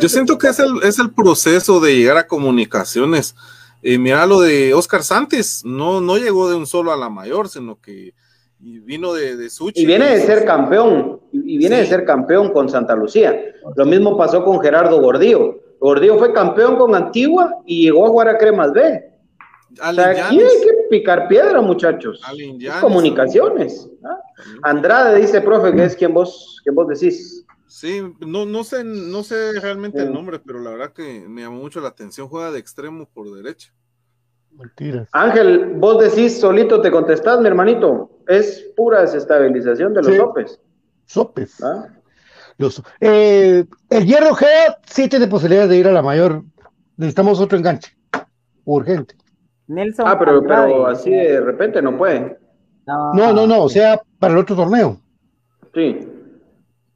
Yo 0.00 0.08
siento 0.08 0.36
que 0.36 0.48
es 0.48 0.58
el, 0.58 0.82
es 0.82 0.98
el 0.98 1.10
proceso 1.12 1.80
de 1.80 1.96
llegar 1.96 2.16
a 2.18 2.26
comunicaciones. 2.26 3.34
Eh, 3.82 3.98
mira 3.98 4.26
lo 4.26 4.40
de 4.40 4.74
Oscar 4.74 5.02
Santos, 5.02 5.62
no, 5.64 6.00
no 6.00 6.18
llegó 6.18 6.48
de 6.48 6.56
un 6.56 6.66
solo 6.66 6.92
a 6.92 6.96
la 6.96 7.08
mayor, 7.08 7.48
sino 7.48 7.80
que 7.80 8.14
vino 8.58 9.14
de, 9.14 9.36
de 9.36 9.48
Suchi. 9.48 9.82
Y 9.82 9.86
viene 9.86 10.10
de 10.10 10.20
ser 10.20 10.44
campeón, 10.44 11.20
y 11.32 11.56
viene 11.56 11.78
de 11.78 11.86
ser 11.86 12.04
campeón 12.04 12.52
con 12.52 12.68
Santa 12.68 12.94
Lucía. 12.94 13.40
Lo 13.76 13.86
mismo 13.86 14.16
pasó 14.16 14.44
con 14.44 14.60
Gerardo 14.60 15.00
Gordillo. 15.00 15.60
Gordillo 15.80 16.18
fue 16.18 16.32
campeón 16.32 16.76
con 16.76 16.94
Antigua 16.94 17.56
y 17.64 17.84
llegó 17.84 18.06
a 18.06 18.10
jugar 18.10 18.28
a 18.28 18.38
Cremas 18.38 18.72
B. 18.72 19.10
O 19.72 19.94
sea, 19.94 20.10
aquí 20.10 20.40
hay 20.40 20.60
que 20.62 20.72
picar 20.90 21.28
piedra, 21.28 21.60
muchachos. 21.60 22.20
Comunicaciones. 22.80 23.88
¿ah? 24.04 24.18
Andrade 24.62 25.20
dice, 25.20 25.40
profe, 25.40 25.72
que 25.72 25.84
es 25.84 25.96
quien 25.96 26.12
vos, 26.12 26.60
quien 26.62 26.74
vos 26.74 26.88
decís. 26.88 27.46
Sí, 27.80 28.02
no, 28.20 28.44
no 28.44 28.62
sé, 28.62 28.84
no 28.84 29.22
sé 29.22 29.58
realmente 29.58 30.00
Sí. 30.00 30.04
el 30.06 30.12
nombre, 30.12 30.38
pero 30.38 30.60
la 30.60 30.68
verdad 30.68 30.92
que 30.92 31.26
me 31.26 31.40
llamó 31.40 31.60
mucho 31.60 31.80
la 31.80 31.88
atención. 31.88 32.28
Juega 32.28 32.50
de 32.52 32.58
extremo 32.58 33.08
por 33.08 33.34
derecha. 33.34 33.72
Mentiras. 34.52 35.08
Ángel, 35.12 35.72
vos 35.76 35.98
decís 35.98 36.38
solito, 36.38 36.82
te 36.82 36.90
contestás, 36.90 37.40
mi 37.40 37.46
hermanito. 37.46 38.10
Es 38.28 38.70
pura 38.76 39.00
desestabilización 39.00 39.94
de 39.94 40.02
los 40.02 40.12
Sí. 40.12 40.18
topes. 40.18 40.60
Sopes. 41.06 41.64
¿ah? 41.64 41.86
Los- 42.58 42.82
eh, 43.00 43.64
el 43.88 44.04
Hierro 44.04 44.34
G 44.34 44.44
sí 44.86 45.08
tiene 45.08 45.26
posibilidades 45.26 45.70
de 45.70 45.78
ir 45.78 45.88
a 45.88 45.92
la 45.92 46.02
mayor. 46.02 46.42
Necesitamos 46.98 47.40
otro 47.40 47.56
enganche. 47.56 47.96
Urgente. 48.66 49.14
Nelson 49.68 50.06
Ah, 50.06 50.18
pero, 50.18 50.42
pero 50.42 50.86
así 50.86 51.10
de 51.12 51.40
repente 51.40 51.80
no 51.80 51.96
puede. 51.96 52.38
No, 52.86 53.32
no, 53.32 53.46
no. 53.46 53.62
O 53.62 53.68
sea, 53.70 54.02
para 54.18 54.34
el 54.34 54.40
otro 54.40 54.54
torneo. 54.54 55.00
Sí. 55.72 56.06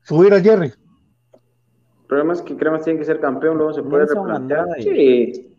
Subir 0.05 0.32
al 0.32 0.42
Jerry. 0.42 0.68
El 0.68 2.07
problema 2.07 2.32
es 2.34 2.42
que 2.42 2.57
Cremas 2.57 2.84
tiene 2.84 2.98
que 2.98 3.05
ser 3.05 3.18
campeón, 3.18 3.57
luego 3.57 3.72
se 3.72 3.82
puede 3.82 4.07
replantear. 4.07 4.66
Sí, 4.78 5.50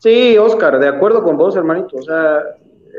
sí, 0.00 0.38
Oscar, 0.38 0.78
de 0.78 0.88
acuerdo 0.88 1.22
con 1.24 1.36
vos, 1.36 1.56
hermanito. 1.56 1.96
O 1.96 2.02
sea, 2.02 2.36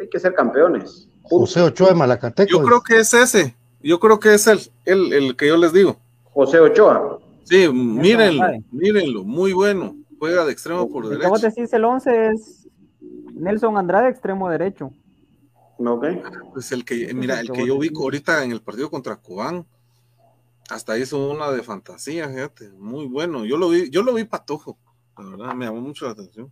hay 0.01 0.09
que 0.09 0.19
ser 0.19 0.33
campeones. 0.33 1.07
José 1.21 1.61
Ochoa 1.61 1.89
de 1.89 1.95
Malacateco. 1.95 2.49
Yo 2.51 2.63
creo 2.63 2.81
que 2.81 2.97
es 2.97 3.13
ese. 3.13 3.55
Yo 3.81 3.99
creo 3.99 4.19
que 4.19 4.33
es 4.33 4.47
el, 4.47 4.59
el, 4.85 5.13
el 5.13 5.35
que 5.37 5.47
yo 5.47 5.55
les 5.55 5.71
digo. 5.71 5.97
José 6.33 6.59
Ochoa. 6.59 7.19
Sí, 7.43 7.67
mírenlo, 7.71 8.43
mírenlo, 8.71 9.23
muy 9.23 9.53
bueno. 9.53 9.95
Juega 10.19 10.45
de 10.45 10.51
extremo 10.51 10.89
por 10.89 11.07
derecho. 11.07 11.29
¿Cómo 11.29 11.39
te 11.39 11.47
decís? 11.47 11.71
El 11.71 11.85
11 11.85 12.27
es 12.27 12.67
Nelson 13.33 13.77
Andrade, 13.77 14.09
extremo 14.09 14.49
derecho. 14.49 14.91
Ok. 15.77 16.05
Pues 16.53 16.71
el 16.73 16.83
que, 16.83 17.13
mira, 17.13 17.39
el 17.39 17.49
que 17.51 17.65
yo 17.65 17.79
vi 17.79 17.89
ahorita 17.95 18.43
en 18.43 18.51
el 18.51 18.61
partido 18.61 18.89
contra 18.89 19.15
Cubán, 19.15 19.65
hasta 20.69 20.97
hizo 20.97 21.29
una 21.29 21.51
de 21.51 21.63
fantasía, 21.63 22.29
fíjate, 22.29 22.69
muy 22.69 23.07
bueno. 23.07 23.45
Yo 23.45 23.57
lo 23.57 23.69
vi, 23.69 23.89
yo 23.89 24.03
lo 24.03 24.13
vi 24.13 24.23
patojo, 24.23 24.77
la 25.17 25.29
verdad, 25.29 25.55
me 25.55 25.65
llamó 25.65 25.81
mucho 25.81 26.05
la 26.05 26.11
atención. 26.11 26.51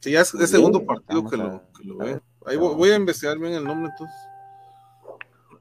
Sí, 0.00 0.12
ya 0.12 0.20
es 0.20 0.34
el 0.34 0.46
segundo 0.46 0.84
partido 0.84 1.28
que 1.28 1.36
lo, 1.36 1.62
que 1.76 1.84
lo 1.84 1.96
ve. 1.98 2.20
Ahí 2.46 2.56
voy, 2.56 2.90
a 2.90 2.96
investigar 2.96 3.38
bien 3.38 3.54
el 3.54 3.64
nombre 3.64 3.90
entonces. 3.90 4.16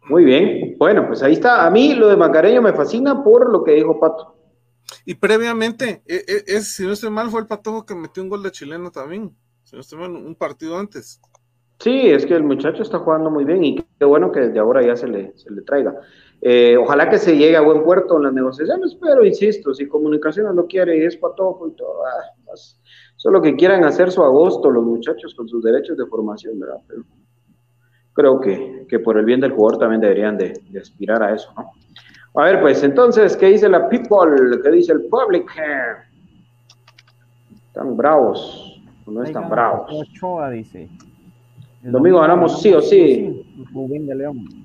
Muy 0.08 0.24
bien, 0.24 0.76
bueno, 0.78 1.08
pues 1.08 1.24
ahí 1.24 1.34
está. 1.34 1.66
A 1.66 1.72
mí 1.72 1.96
lo 1.96 2.08
de 2.08 2.16
Macareño 2.16 2.62
me 2.62 2.74
fascina 2.74 3.24
por 3.24 3.52
lo 3.52 3.64
que 3.64 3.72
dijo 3.72 4.00
Pato. 4.00 4.36
Y 5.04 5.16
previamente, 5.16 6.04
e, 6.06 6.24
e, 6.28 6.44
es, 6.48 6.76
si 6.76 6.84
no 6.84 6.94
estoy 6.94 7.10
mal, 7.10 7.30
fue 7.30 7.42
el 7.42 7.48
Patojo 7.48 7.86
que 7.86 7.96
metió 7.96 8.22
un 8.22 8.30
gol 8.30 8.44
de 8.44 8.52
chileno 8.52 8.92
también. 8.92 9.36
Si 9.64 9.76
no 9.76 9.82
estoy 9.82 10.00
mal, 10.00 10.12
un 10.12 10.36
partido 10.36 10.78
antes. 10.78 11.20
Sí, 11.80 12.08
es 12.08 12.26
que 12.26 12.36
el 12.36 12.44
muchacho 12.44 12.84
está 12.84 13.00
jugando 13.00 13.30
muy 13.30 13.46
bien 13.46 13.64
y 13.64 13.76
qué 14.00 14.06
bueno 14.06 14.32
que 14.32 14.42
desde 14.42 14.60
ahora 14.60 14.86
ya 14.86 14.96
se 14.96 15.08
le, 15.08 15.36
se 15.38 15.52
le 15.52 15.62
traiga. 15.64 15.94
Eh, 16.42 16.78
ojalá 16.78 17.10
que 17.10 17.18
se 17.18 17.36
llegue 17.36 17.58
a 17.58 17.62
buen 17.62 17.84
puerto 17.84 18.18
en 18.18 18.24
las 18.24 18.34
negociaciones, 18.34 18.96
pero 19.02 19.26
insisto, 19.26 19.74
si 19.74 19.88
Comunicaciones 19.88 20.54
lo 20.54 20.68
quiere 20.68 20.98
y 20.98 21.06
es 21.06 21.18
patojo 21.18 21.68
y 21.68 21.72
todo, 21.72 22.06
ah, 22.06 22.34
pues, 22.46 22.80
solo 23.16 23.42
que 23.42 23.56
quieran 23.56 23.84
hacer 23.84 24.12
su 24.12 24.24
agosto 24.24 24.70
los 24.70 24.84
muchachos 24.84 25.34
con 25.34 25.48
sus 25.48 25.64
derechos 25.64 25.98
de 25.98 26.06
formación, 26.06 26.60
¿verdad? 26.60 26.78
Pero 26.88 27.04
creo 28.14 28.40
que, 28.40 28.86
que 28.88 29.00
por 29.00 29.18
el 29.18 29.26
bien 29.26 29.40
del 29.40 29.54
jugador 29.54 29.80
también 29.80 30.02
deberían 30.02 30.38
de, 30.38 30.54
aspirar 30.80 31.24
a 31.24 31.34
eso, 31.34 31.52
¿no? 31.58 31.72
A 32.38 32.46
ver, 32.46 32.60
pues 32.60 32.84
entonces, 32.84 33.38
¿qué 33.38 33.48
dice 33.48 33.70
la 33.70 33.88
people? 33.88 34.60
¿Qué 34.62 34.70
dice 34.70 34.92
el 34.92 35.06
public? 35.06 35.50
Están 37.68 37.96
bravos, 37.96 38.82
no 39.08 39.24
están 39.24 39.50
bravos. 39.50 39.90
Ochoa 39.92 40.50
dice. 40.50 40.90
El 41.82 41.92
domingo 41.92 42.20
ganamos 42.20 42.62
sí 42.62 42.74
o 42.74 42.82
sí. 42.82 43.46
Rubén 43.74 44.06
de 44.06 44.16
León. 44.16 44.65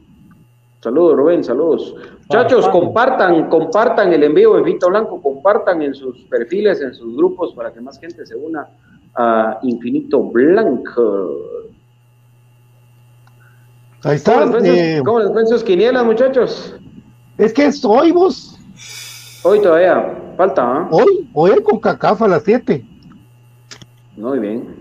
Saludos, 0.82 1.16
Rubén, 1.16 1.44
saludos. 1.44 1.94
Muchachos, 2.22 2.66
compartan, 2.70 3.50
compartan 3.50 4.12
el 4.14 4.22
envío 4.22 4.56
de 4.56 4.62
Vito 4.62 4.88
Blanco, 4.88 5.20
compartan 5.20 5.82
en 5.82 5.94
sus 5.94 6.22
perfiles, 6.24 6.80
en 6.80 6.94
sus 6.94 7.14
grupos, 7.16 7.52
para 7.52 7.70
que 7.70 7.80
más 7.82 8.00
gente 8.00 8.24
se 8.24 8.34
una 8.34 8.66
a 9.14 9.58
Infinito 9.62 10.22
Blanco. 10.22 11.36
Ahí 14.04 14.16
está. 14.16 14.46
¿Cómo 15.04 15.18
les 15.18 15.34
ven 15.34 15.46
sus 15.46 15.62
quinielas, 15.62 16.04
muchachos? 16.04 16.74
Es 17.36 17.52
que 17.52 17.66
es 17.66 17.84
hoy, 17.84 18.10
vos. 18.12 18.58
Hoy 19.42 19.60
todavía, 19.60 20.34
falta, 20.36 20.62
¿ah? 20.62 20.88
Hoy, 20.90 21.28
hoy 21.34 21.62
con 21.62 21.78
Cacafa 21.78 22.24
a 22.24 22.28
las 22.28 22.42
7. 22.44 22.82
Muy 24.16 24.38
bien. 24.38 24.79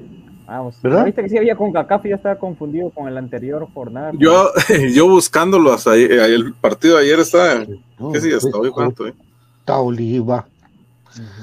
Vamos. 0.49 0.81
¿verdad? 0.81 1.05
Viste 1.05 1.21
que 1.21 1.29
sí 1.29 1.37
había 1.37 1.55
con 1.55 1.71
CACAF 1.71 2.07
y 2.07 2.09
ya 2.09 2.15
estaba 2.15 2.39
confundido 2.39 2.89
con 2.89 3.07
el 3.07 3.15
anterior 3.17 3.67
jornada. 3.71 4.11
Yo, 4.17 4.49
yo 4.93 5.07
buscándolo 5.07 5.71
hasta 5.71 5.91
ahí, 5.91 6.03
el 6.03 6.55
partido 6.55 6.97
de 6.97 7.03
ayer 7.03 7.19
está, 7.19 7.65
¿qué 8.13 8.19
sí, 8.19 8.33
hasta 8.33 8.57
hoy 8.57 8.71
cuánto, 8.71 9.07
eh? 9.07 9.13
Está 9.59 9.79
Oliva. 9.79 10.47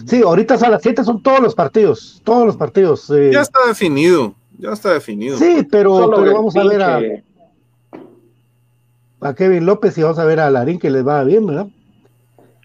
Sí, 0.07 0.23
ahorita 0.23 0.55
a 0.55 0.71
las 0.71 0.83
7 0.83 1.05
son 1.05 1.23
todos 1.23 1.41
los 1.41 1.55
partidos, 1.55 2.21
todos 2.25 2.47
los 2.47 2.57
partidos. 2.57 3.09
Eh. 3.11 3.31
Ya 3.33 3.43
está 3.43 3.61
definido, 3.69 4.35
ya 4.59 4.73
está 4.73 4.93
definido. 4.93 5.39
Sí, 5.39 5.65
pero, 5.71 6.11
pero 6.11 6.35
vamos 6.35 6.57
a 6.57 6.65
ver 6.65 6.83
a, 6.83 7.01
a 9.21 9.35
Kevin 9.35 9.67
López 9.67 9.97
y 9.99 10.03
vamos 10.03 10.19
a 10.19 10.25
ver 10.25 10.41
a 10.41 10.51
Larín 10.51 10.81
que 10.81 10.91
les 10.91 11.07
va 11.07 11.23
bien, 11.23 11.47
¿verdad? 11.47 11.69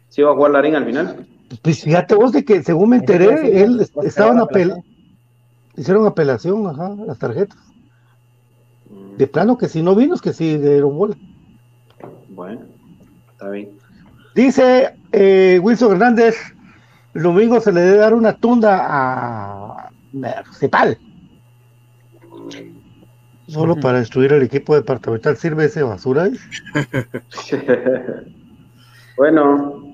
Sí, 0.10 0.24
va 0.24 0.32
a 0.32 0.36
jugar 0.36 0.52
Larín 0.52 0.76
al 0.76 0.86
final. 0.86 1.28
Pues 1.62 1.84
fíjate 1.84 2.16
vos 2.16 2.32
de 2.32 2.44
que 2.44 2.64
según 2.64 2.90
me 2.90 2.96
enteré, 2.98 3.62
él 3.62 3.88
estaba 4.04 4.32
en 4.32 4.40
apel 4.40 4.74
Hicieron 5.82 6.06
apelación, 6.06 6.68
ajá, 6.68 6.96
las 7.08 7.18
tarjetas. 7.18 7.58
De 9.18 9.26
plano 9.26 9.58
que 9.58 9.68
si 9.68 9.82
no 9.82 9.96
vino, 9.96 10.14
es 10.14 10.22
que 10.22 10.32
sí 10.32 10.60
dieron 10.60 10.96
bola. 10.96 11.16
Bueno, 12.30 12.62
está 13.32 13.50
bien. 13.50 13.72
Dice 14.36 14.94
eh, 15.12 15.60
Wilson 15.60 15.94
Hernández, 15.94 16.36
el 17.16 17.24
domingo 17.24 17.60
se 17.60 17.72
le 17.72 17.82
debe 17.82 17.98
dar 17.98 18.14
una 18.14 18.38
tunda 18.38 18.86
a 18.88 19.90
Cepal. 20.54 21.00
Solo 23.48 23.76
para 23.76 24.02
destruir 24.02 24.34
el 24.34 24.44
equipo 24.44 24.76
departamental 24.76 25.36
sirve 25.36 25.66
ese 25.66 25.82
basura. 25.82 26.30
bueno, 29.18 29.91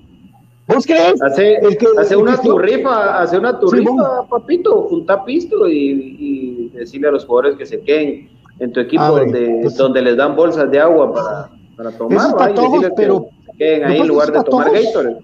¿Vos 0.68 0.84
crees? 0.84 1.20
Hace, 1.22 1.58
hace 1.98 2.14
una 2.14 2.36
turrifa, 2.36 3.20
hace 3.20 3.38
una 3.38 3.58
turrifa, 3.58 4.26
papito, 4.28 4.82
junta 4.82 5.24
pisto 5.24 5.66
y, 5.66 6.70
decirle 6.74 7.08
a 7.08 7.12
los 7.12 7.24
jugadores 7.24 7.56
que 7.56 7.66
se 7.66 7.80
queden 7.80 8.28
en 8.60 8.72
tu 8.72 8.80
equipo 8.80 9.04
donde, 9.04 9.60
pues 9.62 9.76
donde 9.76 10.02
les 10.02 10.16
dan 10.16 10.36
bolsas 10.36 10.70
de 10.70 10.78
agua 10.78 11.12
para, 11.12 11.50
para 11.76 11.90
tomar, 11.92 12.54
pero 12.94 13.28
que 13.28 13.52
se 13.52 13.58
queden 13.58 13.84
ahí 13.84 14.00
en 14.00 14.08
lugar 14.08 14.30
de 14.30 14.44
tomar 14.44 14.70
Gatorade. 14.70 15.18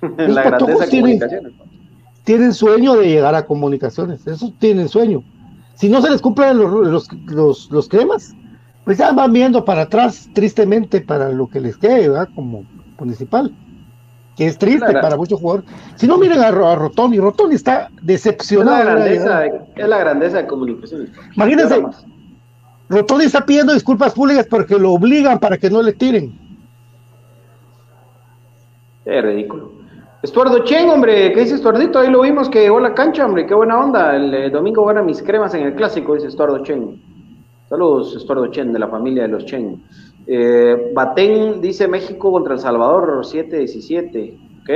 la 0.32 0.42
grandeza 0.42 0.84
de 0.84 0.90
comunicaciones. 0.90 1.52
Tienen 2.24 2.52
sueño 2.52 2.96
de 2.96 3.08
llegar 3.08 3.34
a 3.36 3.46
comunicaciones, 3.46 4.26
eso 4.26 4.52
tienen 4.58 4.88
sueño. 4.88 5.22
Si 5.74 5.88
no 5.88 6.02
se 6.02 6.10
les 6.10 6.20
cumplen 6.20 6.58
los, 6.58 7.08
los, 7.26 7.70
los, 7.70 7.88
cremas, 7.88 8.34
pues 8.84 8.98
ya 8.98 9.12
van 9.12 9.32
viendo 9.32 9.64
para 9.64 9.82
atrás, 9.82 10.28
tristemente, 10.34 11.00
para 11.00 11.30
lo 11.30 11.46
que 11.48 11.60
les 11.60 11.76
quede, 11.76 12.08
¿verdad? 12.08 12.28
Como 12.34 12.64
municipal 12.98 13.54
que 14.36 14.46
es 14.46 14.58
triste 14.58 14.92
para 14.92 15.16
muchos 15.16 15.40
jugadores. 15.40 15.68
Si 15.96 16.06
no, 16.06 16.18
miren 16.18 16.40
a, 16.40 16.50
Rotoni, 16.50 17.18
Rotoni 17.18 17.54
está 17.54 17.88
decepcionado. 18.02 18.78
Es 18.78 18.84
la 18.84 18.92
grandeza, 18.92 19.40
de, 19.40 19.60
es 19.76 19.88
la 19.88 19.98
grandeza 19.98 20.36
de 20.38 20.46
comunicaciones. 20.46 21.10
Imagínense, 21.34 21.82
Rotoni 22.88 23.24
está 23.24 23.44
pidiendo 23.44 23.72
disculpas 23.72 24.12
públicas 24.12 24.46
porque 24.48 24.78
lo 24.78 24.92
obligan 24.92 25.38
para 25.38 25.56
que 25.56 25.70
no 25.70 25.82
le 25.82 25.92
tiren. 25.94 26.38
Es 29.06 29.24
ridículo. 29.24 29.72
Estuardo 30.22 30.64
Chen, 30.64 30.88
hombre, 30.90 31.32
¿qué 31.32 31.40
dice 31.40 31.54
Estuardito? 31.54 32.00
Ahí 32.00 32.10
lo 32.10 32.22
vimos 32.22 32.48
que 32.48 32.60
llegó 32.60 32.78
a 32.78 32.80
la 32.80 32.94
cancha, 32.94 33.24
hombre, 33.24 33.46
qué 33.46 33.54
buena 33.54 33.78
onda. 33.78 34.16
El 34.16 34.34
eh, 34.34 34.50
domingo 34.50 34.84
gana 34.84 35.02
mis 35.02 35.22
cremas 35.22 35.54
en 35.54 35.62
el 35.62 35.74
clásico, 35.74 36.14
dice 36.14 36.26
Estuardo 36.26 36.62
Chen. 36.64 37.00
Saludos, 37.68 38.16
Estuardo 38.16 38.48
Chen, 38.48 38.72
de 38.72 38.78
la 38.78 38.88
familia 38.88 39.22
de 39.22 39.28
los 39.28 39.44
Chen. 39.44 39.82
Eh, 40.26 40.92
Batén 40.94 41.60
dice 41.60 41.86
México 41.86 42.32
contra 42.32 42.54
El 42.54 42.60
Salvador, 42.60 43.24
7-17. 43.24 44.38
¿Ok? 44.62 44.70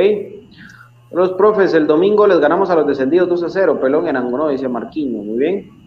Los 1.13 1.33
profes, 1.33 1.75
el 1.75 1.87
domingo 1.87 2.27
les 2.27 2.39
ganamos 2.39 2.71
a 2.71 2.77
los 2.77 2.87
descendidos 2.87 3.29
2 3.29 3.43
a 3.43 3.49
0. 3.51 3.81
Pelón 3.81 4.07
en 4.07 4.17
Angonó, 4.17 4.49
dice 4.49 4.69
Marquinho. 4.69 5.23
Muy 5.23 5.39
bien. 5.39 5.81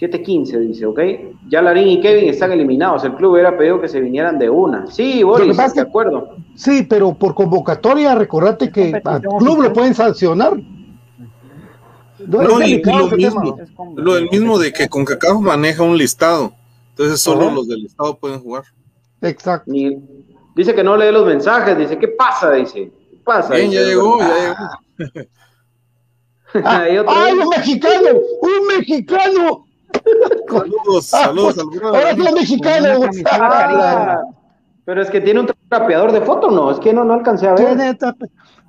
7-15, 0.00 0.58
dice, 0.60 0.86
¿ok? 0.86 1.00
Ya 1.48 1.60
Larín 1.60 1.88
y 1.88 2.00
Kevin 2.00 2.30
están 2.30 2.52
eliminados. 2.52 3.04
El 3.04 3.14
club 3.14 3.32
hubiera 3.32 3.58
pedido 3.58 3.80
que 3.80 3.88
se 3.88 4.00
vinieran 4.00 4.38
de 4.38 4.48
una. 4.48 4.86
Sí, 4.86 5.22
Boris, 5.22 5.56
de 5.74 5.80
acuerdo. 5.80 6.36
Sí, 6.54 6.86
pero 6.88 7.12
por 7.12 7.34
convocatoria, 7.34 8.14
recordate 8.14 8.70
que 8.70 8.98
al 9.04 9.20
club 9.20 9.62
lo 9.62 9.72
pueden 9.72 9.94
sancionar. 9.94 10.58
No, 12.26 12.42
lo 12.42 12.56
mismo, 12.58 13.10
lo 13.96 14.20
mismo 14.30 14.58
de 14.58 14.72
que 14.72 14.88
con 14.88 15.04
CONCACAF 15.04 15.40
maneja 15.40 15.82
un 15.82 15.98
listado. 15.98 16.52
Entonces 17.00 17.22
solo 17.22 17.50
los 17.50 17.66
del 17.66 17.86
Estado 17.86 18.18
pueden 18.18 18.40
jugar. 18.40 18.64
Exacto. 19.22 19.72
dice 20.54 20.74
que 20.74 20.84
no 20.84 20.98
lee 20.98 21.10
los 21.10 21.24
mensajes, 21.24 21.78
dice, 21.78 21.98
¿qué 21.98 22.08
pasa? 22.08 22.50
Dice, 22.52 22.92
¿qué 23.10 23.16
pasa? 23.24 23.54
Bien, 23.54 23.70
ya 23.70 23.80
llegó, 23.80 24.18
ya 24.18 24.54
llegó. 24.98 25.28
Ah, 26.64 26.82
¡Ay, 26.82 26.98
un 26.98 27.48
mexicano! 27.48 28.08
¡Un 28.42 28.76
mexicano! 28.76 29.66
saludos, 30.48 31.06
saludos 31.06 31.58
al 31.58 31.84
Ahora 31.84 32.10
es 32.10 32.18
un 32.18 32.34
mexicano. 32.34 33.08
Ah, 33.30 34.20
pero 34.84 35.00
es 35.00 35.10
que 35.10 35.20
tiene 35.20 35.38
un 35.38 35.50
trapeador 35.68 36.10
de 36.10 36.20
foto, 36.22 36.50
¿no? 36.50 36.72
Es 36.72 36.80
que 36.80 36.92
no, 36.92 37.04
no 37.04 37.14
alcancé 37.14 37.46
a 37.46 37.54
ver. 37.54 37.76
Tiene, 37.76 37.96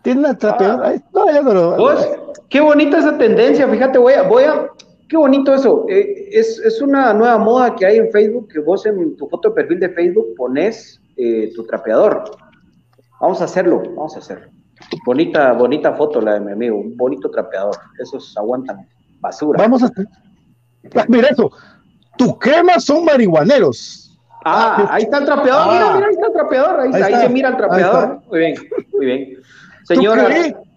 tiene 0.03 0.29
un 0.29 0.37
trapeador. 0.37 0.85
Ah. 0.85 0.93
No, 1.11 1.33
ya, 1.33 1.41
pero, 1.43 1.75
¿Vos? 1.75 2.07
Qué 2.49 2.61
bonita 2.61 2.99
esa 2.99 3.17
tendencia, 3.17 3.67
fíjate, 3.67 3.97
voy 3.97 4.13
a, 4.13 4.21
voy 4.21 4.43
a, 4.43 4.69
Qué 5.11 5.17
bonito 5.17 5.53
eso. 5.53 5.85
Eh, 5.89 6.29
es, 6.31 6.81
una 6.81 7.13
nueva 7.13 7.37
moda 7.37 7.75
que 7.75 7.85
hay 7.85 7.97
en 7.97 8.09
Facebook, 8.11 8.47
que 8.47 8.59
vos 8.59 8.85
en 8.85 9.17
tu 9.17 9.27
foto 9.27 9.49
de 9.49 9.55
perfil 9.55 9.77
de 9.81 9.89
Facebook 9.89 10.33
pones 10.37 11.01
eh, 11.17 11.51
tu 11.53 11.65
trapeador. 11.65 12.31
Vamos 13.19 13.41
a 13.41 13.43
hacerlo, 13.43 13.83
vamos 13.93 14.15
a 14.15 14.19
hacerlo. 14.19 14.47
Bonita, 15.05 15.51
bonita 15.51 15.93
foto 15.95 16.21
la 16.21 16.35
de 16.35 16.39
mi 16.39 16.53
amigo, 16.53 16.77
un 16.77 16.95
bonito 16.95 17.29
trapeador. 17.29 17.75
Esos 17.99 18.37
aguantan 18.37 18.87
basura. 19.19 19.61
Vamos 19.61 19.83
a 19.83 19.87
hacer. 19.87 20.07
Ah, 20.95 21.03
mira 21.09 21.27
eso. 21.27 21.51
Tu 22.17 22.39
crema 22.39 22.79
son 22.79 23.03
marihuaneros. 23.03 24.17
Ah, 24.45 24.87
ahí 24.91 25.03
está 25.03 25.17
el 25.17 25.25
trapeador. 25.25 25.73
Mira, 25.73 25.89
ah. 25.89 25.95
mira, 25.95 26.07
ahí 26.07 26.13
está 26.13 26.27
el 26.27 26.33
trapeador. 26.33 26.79
Ahí, 26.79 27.15
se 27.15 27.29
mira 27.29 27.49
el 27.49 27.57
trapeador. 27.57 28.21
Muy 28.29 28.39
bien, 28.39 28.55
muy 28.93 29.05
bien. 29.05 29.37
Señora, 29.83 30.29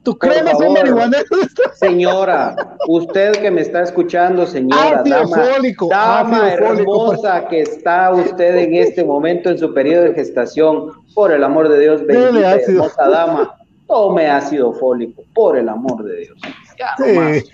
¿Tu 0.05 0.17
por 0.19 0.29
crema 0.31 0.51
es 0.51 0.59
favor. 0.59 0.73
marihuanero? 0.79 1.25
Señora, 1.75 2.77
usted 2.87 3.33
que 3.41 3.51
me 3.51 3.63
está 3.63 3.83
escuchando, 3.83 4.47
señora, 4.47 5.01
Ácido 5.01 5.17
dama, 5.17 5.37
fólico, 5.37 5.89
dama 5.89 6.53
hermosa 6.53 7.49
que 7.49 7.63
está 7.63 8.11
usted 8.13 8.57
en 8.57 8.75
este 8.75 9.03
momento 9.03 9.49
en 9.51 9.59
su 9.59 9.73
periodo 9.73 10.05
de 10.05 10.15
gestación, 10.15 10.93
por 11.15 11.33
el 11.33 11.43
amor 11.43 11.69
de 11.69 11.81
Dios, 11.81 12.07
bendita 12.07 12.57
hermosa 12.57 13.09
dama, 13.09 13.55
tome 13.87 14.27
ácido 14.31 14.73
fólico, 14.75 15.23
por 15.35 15.57
el 15.57 15.69
amor 15.69 16.05
de 16.05 16.17
Dios. 16.19 16.39
Ya, 16.79 16.95
nomás, 16.99 17.39
Sí. 17.39 17.51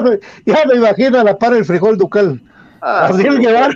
güey? 0.00 0.20
Ya 0.46 0.64
me 0.66 0.76
imagino 0.76 1.20
a 1.20 1.24
la 1.24 1.38
par 1.38 1.52
el 1.52 1.64
frijol 1.64 1.96
ducal. 1.98 2.40
Ah, 2.80 3.10
sí. 3.14 3.26
Ahorita, 3.26 3.72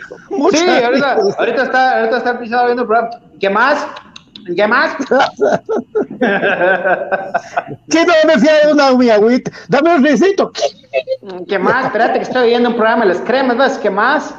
ahorita 1.38 1.62
está, 1.64 1.98
ahorita 1.98 2.16
está 2.18 2.30
el 2.30 2.38
pisado 2.38 2.64
viendo 2.66 2.82
el 2.82 2.88
programa. 2.88 3.10
¿Qué 3.38 3.50
más? 3.50 3.86
¿Qué 4.56 4.66
más? 4.66 4.96
Fui 7.88 8.48
a 8.48 8.72
una 8.72 8.92
mi 8.92 9.10
agüita. 9.10 9.50
Dame 9.68 9.96
un 9.96 10.04
risito. 10.04 10.52
¿Qué 11.48 11.58
más? 11.58 11.86
Espérate 11.86 12.18
que 12.18 12.24
estoy 12.24 12.48
viendo 12.50 12.68
un 12.70 12.76
programa 12.76 13.04
de 13.04 13.14
las 13.14 13.20
cremas, 13.22 13.56
¿ves? 13.56 13.78
¿Qué 13.78 13.90
más? 13.90 14.34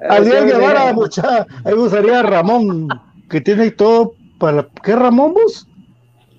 Gabriel 0.00 0.48
Eh, 0.48 0.52
Guevara, 0.52 0.92
mucha. 0.92 1.46
Ahí 1.64 1.74
usaría 1.74 2.22
Ramón, 2.22 2.88
que 3.28 3.40
tiene 3.40 3.70
todo 3.72 4.12
para. 4.38 4.66
¿Qué 4.82 4.94
Ramón 4.96 5.34
vos? 5.34 5.66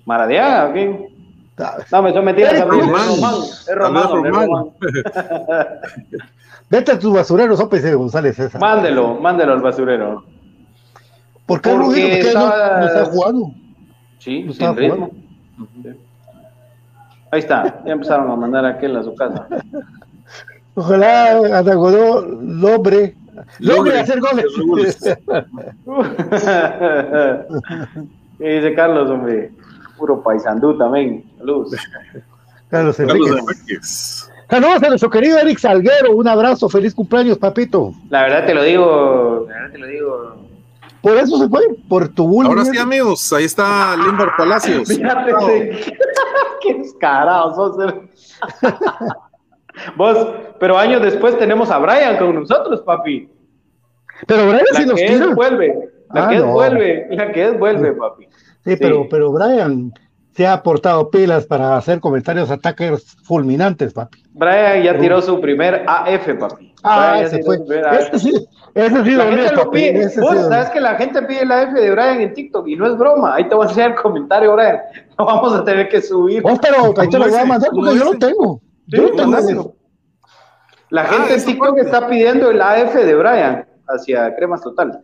Maradiaga, 0.04 0.68
¿o 0.68 0.72
qué? 0.72 1.08
¿Sabes? 1.56 1.92
No, 1.92 2.02
me 2.02 2.12
son 2.12 2.24
mentiras, 2.24 2.54
es 2.54 2.64
Román, 2.64 3.34
es 3.68 3.74
Román. 3.74 4.70
Vete 6.70 6.92
a 6.92 6.98
tu 6.98 7.12
basurero, 7.12 7.54
sopa 7.56 7.76
y 7.76 7.92
González 7.92 8.34
César. 8.36 8.58
Mándelo, 8.60 9.16
mándelo 9.16 9.52
al 9.52 9.60
basurero. 9.60 10.24
¿Por 11.44 11.60
qué 11.60 11.70
Porque 11.70 11.84
Rubino? 11.84 12.08
¿Por 12.08 12.24
qué 12.24 12.32
no, 12.34 12.78
no 12.78 12.86
está 12.86 13.04
jugando? 13.04 13.54
Sí, 14.22 14.44
No 14.44 14.52
sin 14.52 14.62
estaba 14.62 14.76
ritmo. 14.76 15.10
Sí. 15.82 15.90
Ahí 17.32 17.40
está, 17.40 17.82
ya 17.84 17.92
empezaron 17.92 18.30
a 18.30 18.36
mandar 18.36 18.64
a 18.64 18.68
aquel 18.68 18.96
a 18.96 19.02
su 19.02 19.14
casa. 19.16 19.48
Ojalá 20.74 21.58
Ana 21.58 21.74
Godó 21.74 22.24
logre, 22.24 23.16
logre 23.58 23.98
hacer 23.98 24.20
goles. 24.20 24.46
¿Qué 28.38 28.48
dice 28.54 28.74
Carlos, 28.74 29.10
hombre? 29.10 29.50
Puro 29.98 30.22
paisandú 30.22 30.78
también. 30.78 31.24
Saludos. 31.38 31.74
Carlos. 32.70 33.00
Enríquez. 33.00 34.30
Saludos 34.48 34.82
a 34.82 34.88
nuestro 34.88 35.10
querido 35.10 35.38
Eric 35.38 35.58
Salguero. 35.58 36.14
Un 36.14 36.28
abrazo, 36.28 36.68
feliz 36.68 36.94
cumpleaños, 36.94 37.38
papito. 37.38 37.92
La 38.08 38.22
verdad 38.22 38.46
te 38.46 38.54
lo 38.54 38.62
digo, 38.62 39.46
la 39.48 39.54
verdad 39.54 39.72
te 39.72 39.78
lo 39.78 39.86
digo. 39.88 40.51
Por 41.02 41.16
eso 41.16 41.38
se 41.38 41.48
fue, 41.48 41.62
por 41.88 42.08
tu 42.08 42.26
bullying. 42.28 42.50
Ahora 42.50 42.64
sí, 42.64 42.78
amigos, 42.78 43.32
ahí 43.32 43.44
está 43.44 43.96
Limbar 43.96 44.36
Palacios. 44.36 44.88
Fíjate, 44.96 45.32
sí. 45.82 45.92
qué 46.62 46.74
descarado 46.74 47.54
sos. 47.54 47.76
Vos, 49.96 50.28
pero 50.60 50.78
años 50.78 51.02
después 51.02 51.36
tenemos 51.38 51.70
a 51.70 51.78
Brian 51.78 52.18
con 52.18 52.34
nosotros, 52.34 52.82
papi. 52.82 53.28
Pero 54.26 54.46
Brian 54.46 54.64
La 54.72 54.78
sí 54.80 54.86
nos 54.86 54.94
que 55.00 55.06
tira. 55.06 55.24
es 55.26 55.34
vuelve, 55.34 55.90
la 56.12 56.26
Ah, 56.26 56.28
que 56.28 56.36
es 56.36 56.42
no. 56.44 56.52
vuelve, 56.52 57.06
la 57.10 57.32
que 57.32 57.44
es 57.46 57.58
vuelve, 57.58 57.92
papi. 57.92 58.28
Sí, 58.64 58.76
pero, 58.78 59.08
pero 59.08 59.32
Brian 59.32 59.92
se 60.34 60.46
ha 60.46 60.54
aportado 60.54 61.10
pilas 61.10 61.46
para 61.46 61.76
hacer 61.76 62.00
comentarios 62.00 62.50
ataques 62.50 63.16
fulminantes, 63.24 63.92
papi. 63.92 64.22
Brian 64.32 64.82
ya 64.82 64.98
tiró 64.98 65.20
su 65.20 65.40
primer 65.40 65.84
AF, 65.86 66.28
papi. 66.38 66.74
Ah, 66.82 67.10
Brian 67.12 67.26
ese 67.26 67.42
fue. 67.42 67.56
su 67.58 67.66
primer 67.66 67.86
AF. 67.86 68.00
Ese 68.14 68.18
sí, 68.18 68.48
ese 68.74 69.04
sí 69.04 69.10
La 69.10 69.24
gente 69.26 69.52
lo 69.54 69.64
papi, 69.64 69.70
pide. 69.78 70.02
ese 70.04 70.20
Vos 70.20 70.36
sabes 70.48 70.70
que 70.70 70.80
la 70.80 70.94
gente 70.94 71.22
pide 71.22 71.42
el 71.42 71.52
AF 71.52 71.72
de 71.72 71.90
Brian 71.90 72.20
en 72.22 72.32
TikTok 72.34 72.66
y 72.68 72.76
no 72.76 72.86
es 72.86 72.96
broma. 72.96 73.34
Ahí 73.34 73.48
te 73.48 73.54
voy 73.54 73.66
a 73.66 73.68
enseñar 73.68 73.90
el 73.90 73.96
comentario, 73.96 74.54
Brian. 74.54 74.78
Lo 75.18 75.26
vamos 75.26 75.54
a 75.54 75.64
tener 75.64 75.88
que 75.88 76.00
subir. 76.00 76.42
Oh, 76.44 76.58
pero 76.60 76.94
ahí 76.98 77.08
te 77.08 77.18
lo 77.18 77.28
voy 77.28 77.38
a 77.38 77.44
mandar 77.44 77.70
¿Cómo 77.70 77.82
porque 77.82 77.98
yo 77.98 78.04
lo 78.12 78.18
tengo. 78.18 78.60
Sí, 78.88 78.96
Yo 78.96 79.02
lo 79.02 79.10
tengo. 79.10 79.74
La 80.88 81.02
Ah, 81.02 81.06
gente 81.06 81.30
en 81.32 81.36
esa 81.36 81.46
TikTok 81.46 81.78
está 81.78 82.06
pidiendo 82.08 82.50
el 82.50 82.60
AF 82.60 82.94
de 82.94 83.14
Brian 83.14 83.66
hacia 83.92 84.34
Cremas 84.34 84.62
Total. 84.62 85.00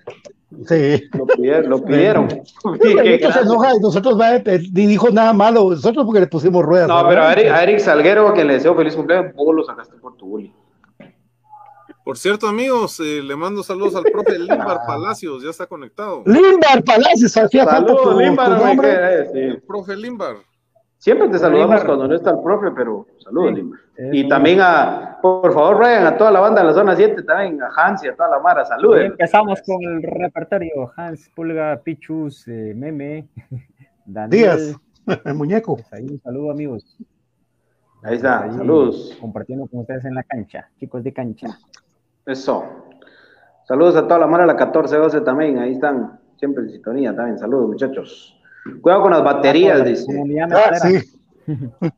Sí. 0.66 1.02
Lo 1.12 1.26
pidieron. 1.26 1.68
Lo 1.70 1.84
pidieron. 1.84 2.28
Sí, 2.30 2.38
se 3.32 3.40
enoja 3.40 3.74
y 3.74 3.80
nosotros 3.80 4.18
va, 4.18 4.38
ni 4.38 4.86
dijo 4.86 5.10
nada 5.10 5.32
malo, 5.32 5.70
nosotros 5.70 6.04
porque 6.06 6.20
le 6.20 6.26
pusimos 6.26 6.64
ruedas. 6.64 6.88
No, 6.88 6.96
¿verdad? 7.04 7.08
pero 7.10 7.22
a 7.22 7.32
Eric, 7.32 7.46
a 7.52 7.62
Eric 7.64 7.78
Salguero, 7.80 8.32
que 8.32 8.44
le 8.44 8.54
deseo 8.54 8.74
feliz 8.74 8.94
cumpleaños, 8.96 9.34
vos 9.34 9.54
lo 9.54 9.62
sacaste 9.64 9.96
por 9.98 10.16
tu 10.16 10.26
bully. 10.26 10.52
Por 12.04 12.16
cierto, 12.16 12.48
amigos, 12.48 12.98
eh, 13.00 13.20
le 13.22 13.36
mando 13.36 13.62
saludos 13.62 13.94
al 13.96 14.04
profe 14.04 14.38
Limbar 14.38 14.80
Palacios, 14.86 15.42
ya 15.42 15.50
está 15.50 15.66
conectado. 15.66 16.22
Limbar 16.24 16.82
Palacios, 16.82 17.36
hacía 17.36 17.66
falta 17.66 17.92
tu, 17.92 17.98
Saludos, 17.98 18.14
tu 18.14 18.20
Limbar, 18.20 18.52
hombre, 18.52 18.66
nombre. 18.66 18.88
que- 18.88 18.96
eh, 18.96 19.26
sí. 19.32 19.38
El 19.40 19.62
profe 19.62 19.94
Limbar. 19.96 20.36
Siempre 20.98 21.28
te 21.28 21.38
saludamos 21.38 21.84
cuando 21.84 22.08
no 22.08 22.14
está 22.14 22.30
el 22.30 22.40
profe, 22.42 22.72
pero 22.72 23.06
saludos, 23.18 23.54
Sí, 23.54 23.72
es 23.96 24.14
Y 24.14 24.28
también 24.28 24.58
a, 24.60 25.18
por 25.22 25.52
favor, 25.52 25.78
Brian, 25.78 26.04
a 26.06 26.16
toda 26.16 26.32
la 26.32 26.40
banda 26.40 26.60
de 26.60 26.66
la 26.66 26.74
zona 26.74 26.96
7, 26.96 27.22
también 27.22 27.62
a 27.62 27.68
Hans 27.68 28.02
y 28.02 28.08
a 28.08 28.16
toda 28.16 28.30
la 28.30 28.40
Mara, 28.40 28.62
Y 28.62 28.66
saluden. 28.66 29.06
empezamos 29.12 29.62
con 29.64 29.80
el 29.84 30.02
repertorio. 30.02 30.92
Hans, 30.96 31.30
Pulga, 31.36 31.80
Pichus, 31.84 32.48
eh, 32.48 32.72
Meme, 32.76 33.28
Daniel. 34.06 34.30
Díaz, 34.30 34.76
el 35.24 35.34
muñeco. 35.34 35.76
Pues 35.76 35.92
ahí 35.92 36.04
un 36.10 36.20
saludo, 36.20 36.50
amigos. 36.50 36.98
Ahí 38.02 38.16
está, 38.16 38.42
Ahí 38.42 38.52
saludos. 38.52 39.16
Compartiendo 39.20 39.66
con 39.68 39.80
ustedes 39.80 40.04
en 40.04 40.14
la 40.14 40.24
cancha, 40.24 40.68
chicos 40.80 41.04
de 41.04 41.12
cancha. 41.12 41.46
Eso. 42.26 42.64
Saludos 43.68 43.94
a 43.96 44.02
toda 44.02 44.18
la 44.18 44.26
Mara, 44.26 44.46
la 44.46 44.54
1412 44.54 45.20
también, 45.20 45.58
ahí 45.58 45.72
están, 45.74 46.18
siempre 46.36 46.64
en 46.64 46.70
sintonía 46.70 47.14
también. 47.14 47.38
Saludos, 47.38 47.68
muchachos. 47.68 48.34
Cuidado 48.80 49.02
con 49.02 49.10
las 49.12 49.24
baterías, 49.24 49.84
dice. 49.84 50.22
Ah, 50.52 50.74
sí. 50.78 50.98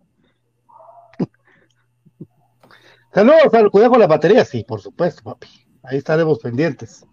Saludos, 3.12 3.52
al- 3.54 3.70
cuidado 3.70 3.90
con 3.92 4.00
la 4.00 4.06
batería, 4.06 4.44
sí, 4.44 4.64
por 4.66 4.80
supuesto, 4.80 5.22
papi. 5.24 5.48
Ahí 5.82 5.98
estaremos 5.98 6.38
pendientes. 6.38 7.04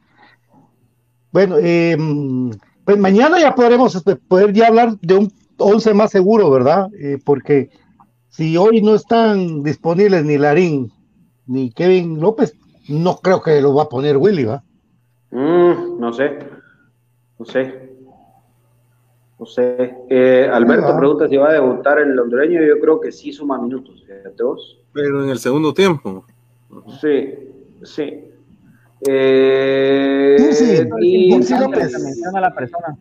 Bueno, 1.31 1.55
eh, 1.59 1.97
pues 2.85 2.97
mañana 2.97 3.39
ya 3.39 3.55
podremos 3.55 3.95
este, 3.95 4.15
poder 4.15 4.53
ya 4.53 4.67
hablar 4.67 4.97
de 5.01 5.15
un 5.15 5.33
11 5.57 5.93
más 5.93 6.11
seguro, 6.11 6.49
¿verdad? 6.51 6.87
Eh, 6.99 7.17
porque 7.23 7.69
si 8.29 8.55
hoy 8.57 8.81
no 8.81 8.95
están 8.95 9.63
disponibles 9.63 10.23
ni 10.23 10.37
Larín 10.37 10.91
ni 11.47 11.71
Kevin 11.71 12.19
López, 12.19 12.53
no 12.87 13.17
creo 13.17 13.41
que 13.41 13.59
lo 13.61 13.73
va 13.73 13.83
a 13.83 13.89
poner 13.89 14.17
Willy, 14.17 14.45
¿va? 14.45 14.63
Mm, 15.31 15.99
no 15.99 16.13
sé. 16.13 16.37
No 17.39 17.45
sé. 17.45 17.86
No 19.39 19.45
sé. 19.45 19.95
Eh, 20.09 20.49
Alberto 20.51 20.87
Ah. 20.87 20.97
pregunta 20.97 21.27
si 21.27 21.37
va 21.37 21.49
a 21.49 21.53
debutar 21.53 21.99
el 21.99 22.17
hondureño. 22.19 22.59
Yo 22.63 22.79
creo 22.79 22.99
que 22.99 23.11
sí 23.11 23.31
suma 23.31 23.61
minutos. 23.61 24.03
Fíjate 24.05 24.41
vos. 24.43 24.79
Pero 24.93 25.23
en 25.23 25.29
el 25.29 25.37
segundo 25.39 25.73
tiempo. 25.73 26.25
Sí, 27.01 27.33
sí. 27.83 28.23
Eh, 29.07 30.49
Sí, 30.51 30.79
y- 31.01 31.31
Nancy 31.31 31.53
Se 31.53 31.59
López. 31.59 32.03
menciona 32.03 32.39
a 32.39 32.41
la 32.41 32.55
persona. 32.55 32.97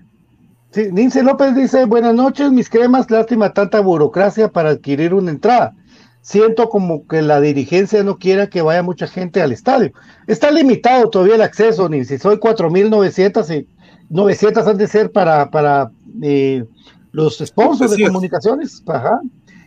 Sí, 0.70 0.88
Nince 0.92 1.22
López 1.22 1.54
dice, 1.54 1.86
buenas 1.86 2.14
noches, 2.14 2.52
mis 2.52 2.68
cremas, 2.68 3.10
lástima 3.10 3.52
tanta 3.54 3.80
burocracia 3.80 4.48
para 4.48 4.70
adquirir 4.70 5.14
una 5.14 5.30
entrada. 5.30 5.74
Siento 6.20 6.68
como 6.68 7.06
que 7.06 7.22
la 7.22 7.40
dirigencia 7.40 8.02
no 8.02 8.18
quiera 8.18 8.48
que 8.48 8.60
vaya 8.60 8.82
mucha 8.82 9.06
gente 9.06 9.40
al 9.40 9.52
estadio. 9.52 9.92
Está 10.26 10.50
limitado 10.50 11.08
todavía 11.08 11.36
el 11.36 11.42
acceso, 11.42 11.88
ni 11.88 12.04
si 12.04 12.18
soy 12.18 12.38
4.900 12.38 13.50
y 13.50 13.66
900 14.10 14.66
han 14.66 14.76
de 14.76 14.86
ser 14.86 15.12
para, 15.12 15.50
para 15.50 15.90
eh, 16.22 16.64
los 17.12 17.38
sponsors 17.38 17.96
de 17.96 18.06
comunicaciones. 18.06 18.82
Ajá. 18.86 19.20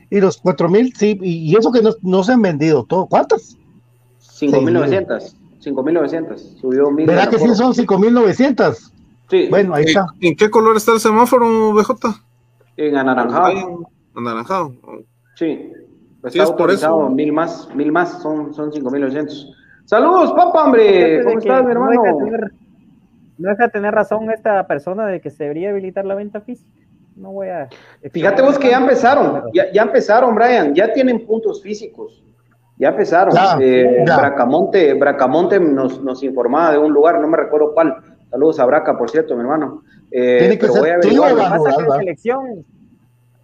Y 0.10 0.20
los 0.20 0.42
4.000, 0.42 0.94
sí, 0.96 1.20
y, 1.22 1.52
y 1.52 1.56
eso 1.56 1.72
que 1.72 1.82
no, 1.82 1.92
no 2.02 2.24
se 2.24 2.34
han 2.34 2.42
vendido 2.42 2.84
todo. 2.84 3.06
¿Cuántas? 3.08 3.58
5.900. 4.40 5.36
5.900. 5.64 6.38
Subió 6.62 6.86
1.000. 6.90 7.06
¿Verdad 7.08 7.30
que 7.30 7.40
sí 7.40 7.56
son 7.56 7.74
5.900? 7.74 8.92
Sí, 9.30 9.48
Bueno, 9.50 9.76
ahí 9.76 9.84
¿En, 9.84 9.90
está. 9.90 10.08
en 10.22 10.36
qué 10.36 10.50
color 10.50 10.78
está 10.78 10.94
el 10.94 11.00
semáforo, 11.00 11.74
BJ? 11.74 11.92
en 12.78 12.96
anaranjado. 12.96 13.88
Anaranjado. 14.16 14.74
Sí. 15.36 15.72
Está 16.24 16.30
Sí, 16.32 16.40
es 16.40 16.52
por 16.52 16.72
eso. 16.72 17.10
mil 17.10 17.32
más, 17.32 17.68
mil 17.76 17.92
más, 17.92 18.22
son, 18.22 18.54
son 18.54 18.72
5.900. 18.72 19.54
Saludos, 19.86 20.34
papá, 20.34 20.66
hombre. 20.66 21.24
¿Cómo 21.24 21.40
estás, 21.40 21.60
mi 21.62 21.66
no 21.66 21.72
hermano? 21.72 22.04
No 23.40 23.49
deja 23.49 23.64
de 23.66 23.70
tener 23.70 23.94
razón 23.94 24.30
esta 24.32 24.68
persona 24.68 25.07
de 25.07 25.20
que 25.22 25.30
se 25.32 25.44
debería 25.45 25.70
habilitar 25.72 26.06
la 26.06 26.14
venta 26.16 26.41
física. 26.41 26.70
No 27.16 27.32
voy 27.32 27.48
a. 27.48 27.68
Fíjate 28.11 28.41
vos 28.41 28.57
que 28.60 28.70
ya 28.70 28.78
empezaron, 28.78 29.44
ya, 29.53 29.72
ya 29.72 29.82
empezaron, 29.82 30.36
Brian, 30.36 30.74
ya 30.76 30.94
tienen 30.94 31.26
puntos 31.26 31.61
físicos. 31.64 32.24
Ya 32.78 32.90
empezaron. 32.90 33.34
Ya, 33.34 33.57
Eh, 33.60 34.03
ya. 34.07 34.18
Bracamonte, 34.18 34.94
Bracamonte 34.94 35.60
nos, 35.60 36.02
nos 36.02 36.24
informaba 36.24 36.72
de 36.74 36.78
un 36.78 36.94
lugar, 36.94 37.20
no 37.20 37.28
me 37.28 37.36
recuerdo 37.38 37.74
cuál. 37.74 37.95
Saludos 38.30 38.60
a 38.60 38.66
Braca, 38.66 38.98
por 38.98 39.10
cierto, 39.10 39.36
mi 39.36 39.41
hermano. 39.41 39.84
Eh, 40.11 40.38
Tiene 40.40 40.56
que 40.57 40.61
pero 40.68 40.74
ser 40.74 40.82
voy 40.82 40.90
a 40.91 40.99
tío, 40.99 41.24
averiguar. 41.24 41.32
Lo 41.32 41.38
que 41.38 41.44
va. 41.44 41.49
pasa 41.49 41.70
es 41.70 41.76
que 41.76 41.82
Rural, 41.84 41.91
¿va? 41.91 41.95
en 41.95 41.99
selección, 41.99 42.66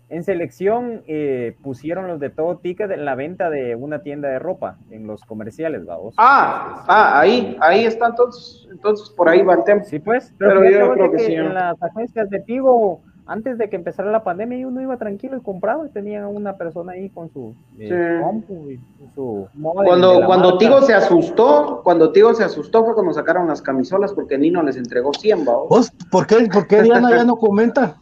en 0.09 0.23
selección 0.23 1.01
eh, 1.07 1.55
pusieron 1.63 2.07
los 2.07 2.19
de 2.19 2.29
todo 2.29 2.57
ticket 2.57 2.91
en 2.91 3.05
la 3.05 3.15
venta 3.15 3.49
de 3.49 3.75
una 3.75 3.99
tienda 4.03 4.29
de 4.29 4.39
ropa, 4.39 4.77
en 4.91 5.07
los 5.07 5.21
comerciales, 5.23 5.85
vamos. 5.85 6.13
Ah, 6.17 6.83
ah, 6.87 7.19
ahí, 7.19 7.57
ahí 7.59 7.85
está 7.85 8.07
entonces, 8.07 8.67
entonces 8.71 9.09
por 9.09 9.29
ahí 9.29 9.41
va 9.41 9.55
el 9.55 9.63
tema. 9.63 9.83
Sí, 9.83 9.99
pues, 9.99 10.33
Pero 10.37 10.61
pero, 10.61 10.69
yo 10.79 10.87
vos 10.87 10.95
creo 10.95 11.09
de 11.11 11.17
que 11.17 11.23
sí, 11.23 11.33
en 11.33 11.53
las 11.53 11.81
agencias 11.81 12.29
de 12.29 12.39
Tigo 12.41 13.01
antes 13.27 13.57
de 13.57 13.69
que 13.69 13.75
empezara 13.75 14.11
la 14.11 14.23
pandemia, 14.23 14.59
y 14.59 14.65
uno 14.65 14.81
iba 14.81 14.97
tranquilo 14.97 15.37
y 15.37 15.41
compraba, 15.41 15.85
y 15.87 15.89
tenía 15.89 16.27
una 16.27 16.57
persona 16.57 16.91
ahí 16.93 17.09
con 17.09 17.31
su 17.31 17.55
eh, 17.79 17.89
Sí. 17.89 18.23
compu 18.23 18.69
y 18.69 18.79
su 19.15 19.47
Cuando, 19.59 20.23
cuando 20.25 20.49
marca. 20.49 20.57
Tigo 20.59 20.81
se 20.83 20.93
asustó, 20.93 21.81
cuando 21.83 22.11
Tigo 22.11 22.33
se 22.35 22.43
asustó 22.43 22.85
fue 22.85 22.93
cuando 22.93 23.13
sacaron 23.13 23.47
las 23.47 23.61
camisolas 23.63 24.13
porque 24.13 24.37
Nino 24.37 24.61
les 24.61 24.77
entregó 24.77 25.11
100, 25.11 25.39
¿va? 25.39 25.55
¿Vos, 25.67 25.91
¿por, 26.11 26.27
qué, 26.27 26.47
¿Por 26.53 26.67
qué 26.67 26.83
Diana 26.83 27.09
ya 27.09 27.23
no 27.23 27.35
comenta? 27.37 27.97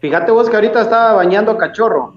Fíjate 0.00 0.32
vos 0.32 0.48
que 0.48 0.56
ahorita 0.56 0.80
estaba 0.82 1.12
bañando 1.12 1.52
a 1.52 1.58
Cachorro. 1.58 2.14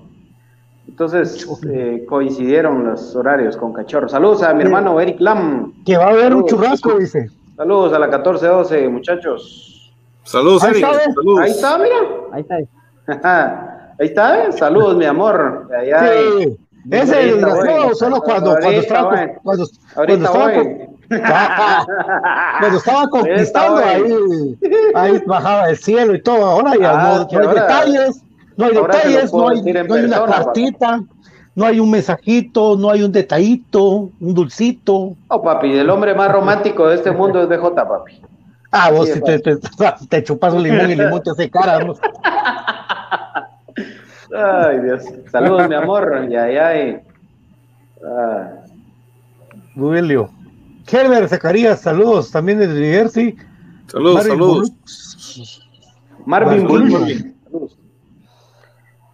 Entonces 0.88 1.48
eh, 1.70 2.06
coincidieron 2.08 2.86
los 2.86 3.16
horarios 3.16 3.58
con 3.58 3.74
Cachorro. 3.74 4.08
Saludos 4.08 4.44
a 4.44 4.54
mi 4.54 4.64
hermano 4.64 5.00
Eric 5.00 5.20
Lam. 5.20 5.74
Que 5.86 5.98
va 5.98 6.06
a 6.06 6.10
haber 6.10 6.34
un 6.34 6.46
churrasco, 6.46 6.98
dice. 6.98 7.30
Saludos 7.56 7.94
a 7.94 8.00
la 8.00 8.08
1412, 8.08 8.90
muchachos. 8.90 9.94
Saludos, 10.24 10.64
Eric. 10.64 10.86
Saludos. 11.14 11.40
Ahí 11.42 11.52
está, 11.52 11.78
mira. 11.78 11.96
Ahí 12.32 12.42
está. 12.42 13.70
Ahí 14.00 14.08
está, 14.08 14.46
¿eh? 14.46 14.52
Saludos, 14.52 14.96
mi 14.96 15.06
amor. 15.06 15.70
Allá 15.78 16.12
Sí. 16.40 16.58
Ese 16.90 17.16
Ahorita 17.16 17.36
desgraciado 17.36 17.84
voy. 17.86 17.96
solo 17.96 18.22
cuando, 18.22 18.52
cuando 18.52 18.68
Ahorita 18.68 19.04
cuando, 19.04 19.34
cuando 19.44 19.66
Ahorita 19.96 20.88
con- 21.22 22.60
cuando 22.60 22.78
estaba 22.78 23.08
conquistando 23.10 23.78
ahí, 23.78 24.58
ahí 24.96 25.22
bajaba 25.26 25.68
del 25.68 25.78
cielo 25.78 26.16
y 26.16 26.22
todo. 26.22 26.46
Ahora 26.46 26.74
ya 26.80 26.92
Ah, 26.92 27.26
no, 27.32 27.40
no 27.40 27.40
hay 27.40 27.48
ahora- 27.48 27.62
detalles, 27.62 28.24
no 28.58 28.66
hay 28.66 28.74
lo 28.74 28.82
detalles, 28.84 29.34
no 29.34 29.50
hay, 29.50 29.62
no 29.62 29.96
una 29.96 30.26
cartita, 30.26 31.02
no 31.56 31.66
hay 31.66 31.80
un 31.80 31.92
mensajito, 31.92 32.76
no 32.78 32.90
hay 32.90 33.04
un 33.04 33.12
detallito, 33.12 34.10
un 34.20 34.34
dulcito. 34.34 35.16
Oh, 35.28 35.42
papi, 35.42 35.78
el 35.78 35.90
hombre 35.90 36.14
más 36.16 36.32
romántico 36.32 36.88
de 36.88 36.96
este 36.96 37.12
mundo 37.12 37.42
es 37.42 37.48
BJ, 37.50 37.76
papi. 37.88 38.22
Ah, 38.72 38.90
vos 38.92 39.08
Sí, 39.08 39.14
si 39.14 39.22
te, 39.22 39.40
te, 39.40 39.58
te 40.10 40.24
chupas 40.24 40.52
un 40.54 40.64
limón 40.64 40.90
y 40.90 40.94
el 40.94 40.98
limón 41.00 41.22
te 41.22 41.30
hace 41.30 41.48
cara. 41.50 41.78
¿no? 41.84 41.94
Ay, 44.36 44.80
Dios. 44.80 45.04
Saludos, 45.32 45.70
mi 45.70 45.76
amor. 45.76 46.28
Ya, 46.30 46.50
ya. 46.50 46.76
eh. 46.76 47.04
Ah. 48.04 48.50
Duilio. 49.76 50.30
Herbert 50.92 51.30
Zacarías, 51.30 51.82
saludos 51.82 52.32
también 52.32 52.60
desde 52.60 52.74
New 52.74 52.92
Jersey. 52.94 53.36
Saludos, 53.88 54.16
Marvin 54.16 54.32
saludos. 54.32 54.72
Marvin. 56.26 56.62
Saludos. 56.68 57.78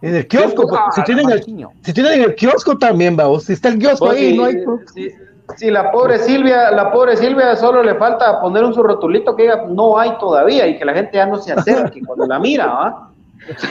En 0.02 0.14
el 0.16 0.26
kiosco, 0.26 0.62
Ah, 0.74 0.84
pues, 0.86 0.94
si, 0.96 1.02
tienen 1.04 1.28
el, 1.30 1.42
si 1.82 1.92
tienen 1.92 2.22
el 2.22 2.34
kiosco 2.34 2.78
también, 2.78 3.16
vamos. 3.16 3.44
Si 3.44 3.52
está 3.52 3.68
el 3.68 3.78
kiosco 3.78 4.06
Vos, 4.06 4.14
ahí, 4.14 4.30
si- 4.30 4.36
no 4.36 4.44
hay. 4.44 4.56
si- 4.94 5.10
si 5.56 5.70
la 5.70 5.90
pobre 5.90 6.18
Silvia, 6.20 6.70
la 6.70 6.90
pobre 6.92 7.16
Silvia 7.16 7.54
solo 7.56 7.82
le 7.82 7.96
falta 7.96 8.40
poner 8.40 8.64
un 8.64 8.72
su 8.72 8.82
rotulito 8.82 9.34
que 9.36 9.42
diga 9.42 9.64
no 9.68 9.98
hay 9.98 10.16
todavía 10.18 10.66
y 10.68 10.78
que 10.78 10.84
la 10.84 10.94
gente 10.94 11.10
ya 11.14 11.26
no 11.26 11.36
se 11.38 11.52
acerque 11.52 12.00
cuando 12.06 12.26
la 12.26 12.38
mira, 12.38 12.66
¿ah? 12.68 13.06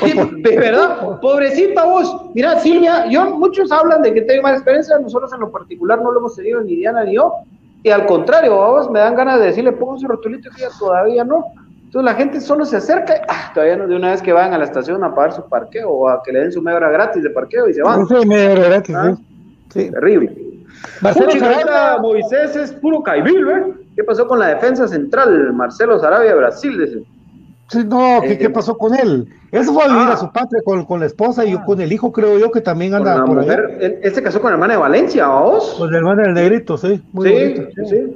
Sí, 0.03 0.11
de 0.13 0.57
verdad, 0.57 1.19
pobrecita 1.21 1.85
vos. 1.85 2.25
Mira, 2.33 2.59
Silvia, 2.59 3.07
yo, 3.09 3.29
muchos 3.37 3.71
hablan 3.71 4.01
de 4.01 4.13
que 4.13 4.23
tengo 4.23 4.43
mala 4.43 4.55
experiencia, 4.57 4.99
nosotros 4.99 5.31
en 5.31 5.39
lo 5.39 5.51
particular 5.51 6.01
no 6.01 6.11
lo 6.11 6.19
hemos 6.19 6.35
tenido 6.35 6.59
ni 6.61 6.75
Diana 6.75 7.03
ni 7.05 7.15
yo. 7.15 7.33
Y 7.83 7.89
al 7.89 8.05
contrario, 8.05 8.55
vos 8.55 8.89
me 8.89 8.99
dan 8.99 9.15
ganas 9.15 9.39
de 9.39 9.47
decirle, 9.47 9.71
pongo 9.71 9.93
un 9.93 10.03
rotulito 10.07 10.49
que 10.49 10.57
diga 10.57 10.69
todavía 10.77 11.23
no. 11.23 11.45
Entonces 11.85 12.03
la 12.05 12.13
gente 12.13 12.39
solo 12.41 12.65
se 12.65 12.77
acerca 12.77 13.15
y 13.15 13.19
ah, 13.27 13.51
todavía 13.53 13.77
no 13.77 13.87
de 13.87 13.95
una 13.95 14.11
vez 14.11 14.21
que 14.21 14.31
vayan 14.31 14.53
a 14.53 14.57
la 14.59 14.65
estación 14.65 15.03
a 15.03 15.15
pagar 15.15 15.31
su 15.33 15.43
parqueo 15.49 15.89
o 15.89 16.07
a 16.09 16.21
que 16.21 16.31
le 16.31 16.41
den 16.41 16.51
su 16.51 16.61
media 16.61 16.77
hora 16.77 16.89
gratis 16.91 17.23
de 17.23 17.29
parqueo 17.31 17.67
y 17.67 17.73
se 17.73 17.81
van. 17.81 18.05
Sí, 18.05 18.25
media 18.27 18.51
hora 18.51 18.63
gratis, 18.69 18.95
Ah. 18.95 19.15
sí. 19.69 19.89
Terrible. 19.89 20.35
Marcelo 21.01 21.31
Sarabia, 21.31 21.97
Moisés 21.99 22.55
es 22.55 22.73
puro 22.73 23.01
caibil, 23.01 23.47
¿eh? 23.49 23.73
¿Qué 23.95 24.03
pasó 24.03 24.27
con 24.27 24.39
la 24.39 24.47
defensa 24.49 24.87
central? 24.87 25.51
Marcelo 25.53 25.99
Sarabia, 25.99 26.35
Brasil, 26.35 26.77
dice. 26.79 27.03
Sí, 27.69 27.79
no, 27.85 28.19
¿qué, 28.21 28.33
Eh, 28.33 28.37
qué 28.37 28.49
pasó 28.49 28.77
con 28.77 28.93
él? 28.95 29.27
Él 29.51 29.65
se 29.65 29.71
fue 29.71 29.83
a 29.83 29.87
vivir 29.87 30.03
Ah. 30.09 30.13
a 30.13 30.17
su 30.17 30.31
patria 30.31 30.61
con, 30.63 30.85
con 30.85 30.99
la 30.99 31.05
esposa 31.05 31.45
y 31.45 31.55
con 31.63 31.79
el 31.81 31.91
hijo, 31.91 32.11
creo 32.11 32.37
yo, 32.37 32.51
que 32.51 32.61
también 32.61 32.91
Con 32.91 32.99
anda 33.01 33.15
la 33.19 33.25
por 33.25 33.35
mujer, 33.37 33.65
ahí. 33.79 33.85
él, 33.85 33.99
él 34.03 34.13
se 34.15 34.21
casó 34.21 34.41
con 34.41 34.51
la 34.51 34.55
hermana 34.55 34.73
de 34.73 34.79
Valencia, 34.79 35.27
¿vos? 35.27 35.75
Con 35.77 35.89
el 35.89 35.95
hermano 35.95 36.21
del 36.23 36.33
negrito, 36.33 36.77
sí. 36.77 37.01
Muy 37.13 37.27
sí, 37.29 37.33
bonito. 37.33 37.61
sí, 37.87 38.15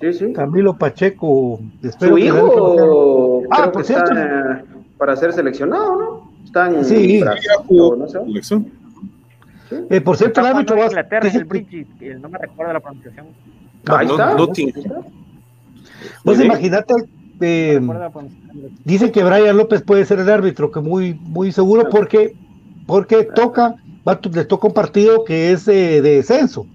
sí, 0.00 0.12
sí. 0.12 0.32
Camilo 0.32 0.76
Pacheco. 0.76 1.58
Su 1.98 2.14
que 2.14 2.20
hijo, 2.20 3.42
Ah, 3.50 3.56
creo 3.62 3.72
por 3.72 3.82
que 3.82 3.86
cierto. 3.88 4.12
está 4.12 4.52
eh, 4.60 4.64
para 4.98 5.16
ser 5.16 5.32
seleccionado, 5.32 5.96
¿no? 5.98 6.30
Está 6.44 6.68
en 6.68 6.84
Sí. 6.84 7.20
Brasil, 7.20 7.98
no 7.98 8.06
sé. 8.08 8.18
selección. 8.24 8.66
Eh, 9.90 10.00
por 10.00 10.16
cierto, 10.16 10.40
el 10.40 10.46
árbitro 10.46 10.76
va 10.78 10.86
Inglaterra, 10.86 11.26
el 11.26 11.32
que- 11.32 11.44
Bridge, 11.44 11.86
que 11.98 12.14
no 12.14 12.28
me 12.30 12.38
recuerdo 12.38 12.72
la 12.72 12.80
pronunciación. 12.80 13.26
Ahí 13.86 14.06
No- 14.06 14.12
está. 14.12 14.34
no 14.34 14.48
tiene- 14.48 14.72
Ahí 14.76 14.82
está. 14.82 15.00
Vos 16.24 16.40
imagínate, 16.40 16.94
eh, 17.40 17.80
dicen 18.84 19.12
que 19.12 19.24
Brian 19.24 19.56
López 19.56 19.82
puede 19.82 20.04
ser 20.04 20.18
el 20.18 20.30
árbitro, 20.30 20.70
que 20.70 20.80
muy, 20.80 21.14
muy 21.14 21.52
seguro 21.52 21.88
porque, 21.90 22.36
porque 22.86 23.24
toca, 23.24 23.76
va, 24.06 24.20
le 24.32 24.44
toca 24.44 24.68
un 24.68 24.74
partido 24.74 25.24
que 25.24 25.52
es 25.52 25.66
eh, 25.68 26.02
de 26.02 26.16
descenso, 26.16 26.66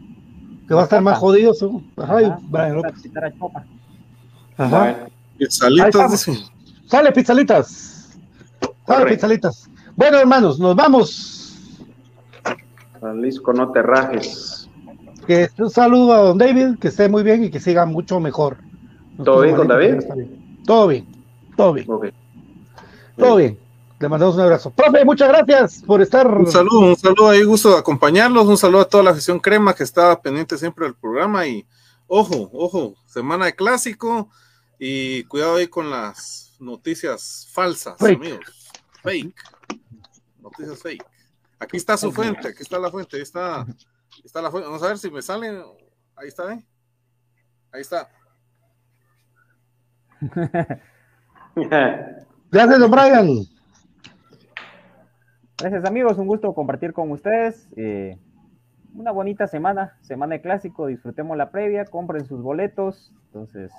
que 0.68 0.74
va 0.74 0.82
a 0.82 0.84
estar 0.84 1.02
más 1.02 1.18
jodido. 1.18 1.54
¿no? 1.62 1.84
Ajá, 2.04 2.40
Brian 2.50 2.76
López. 2.76 3.04
Ajá. 4.58 5.08
Dice. 5.38 6.34
Sale, 6.86 7.12
pizzalitas. 7.12 8.18
Sale, 8.86 9.10
pizzalitas. 9.10 9.70
Bueno, 9.96 10.18
hermanos, 10.18 10.60
nos 10.60 10.76
vamos. 10.76 11.58
Jalisco, 13.02 13.54
no 13.54 13.72
te 13.72 13.82
rajes. 13.82 14.70
Que 15.28 15.50
un 15.58 15.70
saludo 15.70 16.14
a 16.14 16.18
don 16.18 16.38
David, 16.38 16.78
que 16.80 16.90
esté 16.90 17.10
muy 17.10 17.24
bien 17.24 17.46
y 17.46 17.50
que 17.50 17.60
siga 17.60 17.86
mucho 17.86 18.20
mejor. 18.20 18.58
¿Todo 19.24 19.42
bien 19.42 19.56
con 19.56 19.68
David? 19.68 19.96
Todo 20.66 20.88
bien, 20.88 21.08
todo 21.56 21.74
bien, 21.74 21.88
todo 23.18 23.36
bien. 23.36 23.60
Le 24.00 24.10
mandamos 24.10 24.36
un 24.36 24.42
abrazo. 24.42 24.72
Profe, 24.72 25.06
muchas 25.06 25.30
gracias 25.30 25.82
por 25.82 26.02
estar. 26.02 26.28
Un 26.28 26.52
saludo, 26.52 26.80
un 26.80 26.96
saludo 26.98 27.30
ahí, 27.30 27.44
gusto 27.44 27.72
de 27.72 27.78
acompañarlos, 27.78 28.48
un 28.48 28.58
saludo 28.58 28.82
a 28.82 28.90
toda 28.90 29.04
la 29.04 29.12
afición 29.12 29.40
crema 29.40 29.74
que 29.74 29.84
está 29.84 30.22
pendiente 30.22 30.58
siempre 30.58 30.86
del 30.86 30.96
programa 30.96 31.48
y 31.48 31.66
ojo, 32.08 32.50
ojo, 32.54 32.96
semana 33.06 33.46
de 33.46 33.56
clásico 33.56 34.30
y 34.78 35.24
cuidado 35.26 35.56
ahí 35.56 35.68
con 35.68 35.90
las 35.90 36.56
noticias 36.60 37.48
falsas, 37.52 37.98
Fake. 37.98 38.18
amigos. 38.18 38.72
Fake. 39.02 39.36
Noticias 40.42 40.82
fake. 40.82 41.06
Aquí 41.60 41.78
está 41.78 41.96
su 41.96 42.12
fuente, 42.12 42.50
aquí 42.50 42.62
está 42.62 42.78
la 42.80 42.92
fuente, 42.92 43.16
ahí 43.16 43.24
está, 43.24 43.66
está 44.24 44.42
la 44.42 44.52
fuente. 44.52 44.68
Vamos 44.68 44.84
a 44.84 44.88
ver 44.88 44.98
si 44.98 45.10
me 45.10 45.22
sale. 45.22 45.64
Ahí 46.16 46.28
está, 46.28 46.54
¿eh? 46.54 46.66
Ahí 47.72 47.82
está. 47.82 48.10
Gracias, 52.52 52.80
don 52.80 52.92
Brian. 52.92 53.28
Gracias 55.60 55.86
amigos, 55.86 56.18
un 56.18 56.28
gusto 56.28 56.54
compartir 56.54 56.94
con 56.94 57.12
ustedes. 57.12 57.68
eh, 57.78 58.18
una 58.96 59.12
bonita 59.12 59.48
semana, 59.48 59.98
semana 60.02 60.36
de 60.36 60.42
clásico, 60.42 60.88
disfrutemos 60.88 61.36
la 61.36 61.50
previa, 61.50 61.86
compren 61.86 62.26
sus 62.26 62.42
boletos. 62.42 63.12
Entonces, 63.28 63.72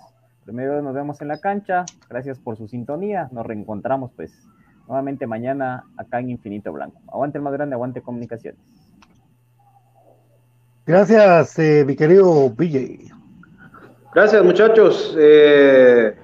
primero 0.44 0.82
nos 0.82 0.94
vemos 0.94 1.20
en 1.22 1.28
la 1.28 1.38
cancha. 1.38 1.84
Gracias 2.08 2.38
por 2.40 2.56
su 2.56 2.66
sintonía. 2.66 3.28
Nos 3.30 3.46
reencontramos 3.46 4.10
pues 4.16 4.32
nuevamente 4.88 5.26
mañana 5.26 5.84
acá 5.96 6.18
en 6.18 6.30
Infinito 6.30 6.72
Blanco. 6.72 7.00
Aguante 7.08 7.38
el 7.38 7.44
más 7.44 7.52
grande, 7.52 7.74
aguante 7.74 8.02
comunicaciones. 8.02 8.60
Gracias, 10.86 11.58
eh, 11.58 11.84
mi 11.86 11.96
querido 11.96 12.50
BJ. 12.50 13.10
Gracias, 14.14 14.44
muchachos. 14.44 15.16
Eh, 15.18 16.14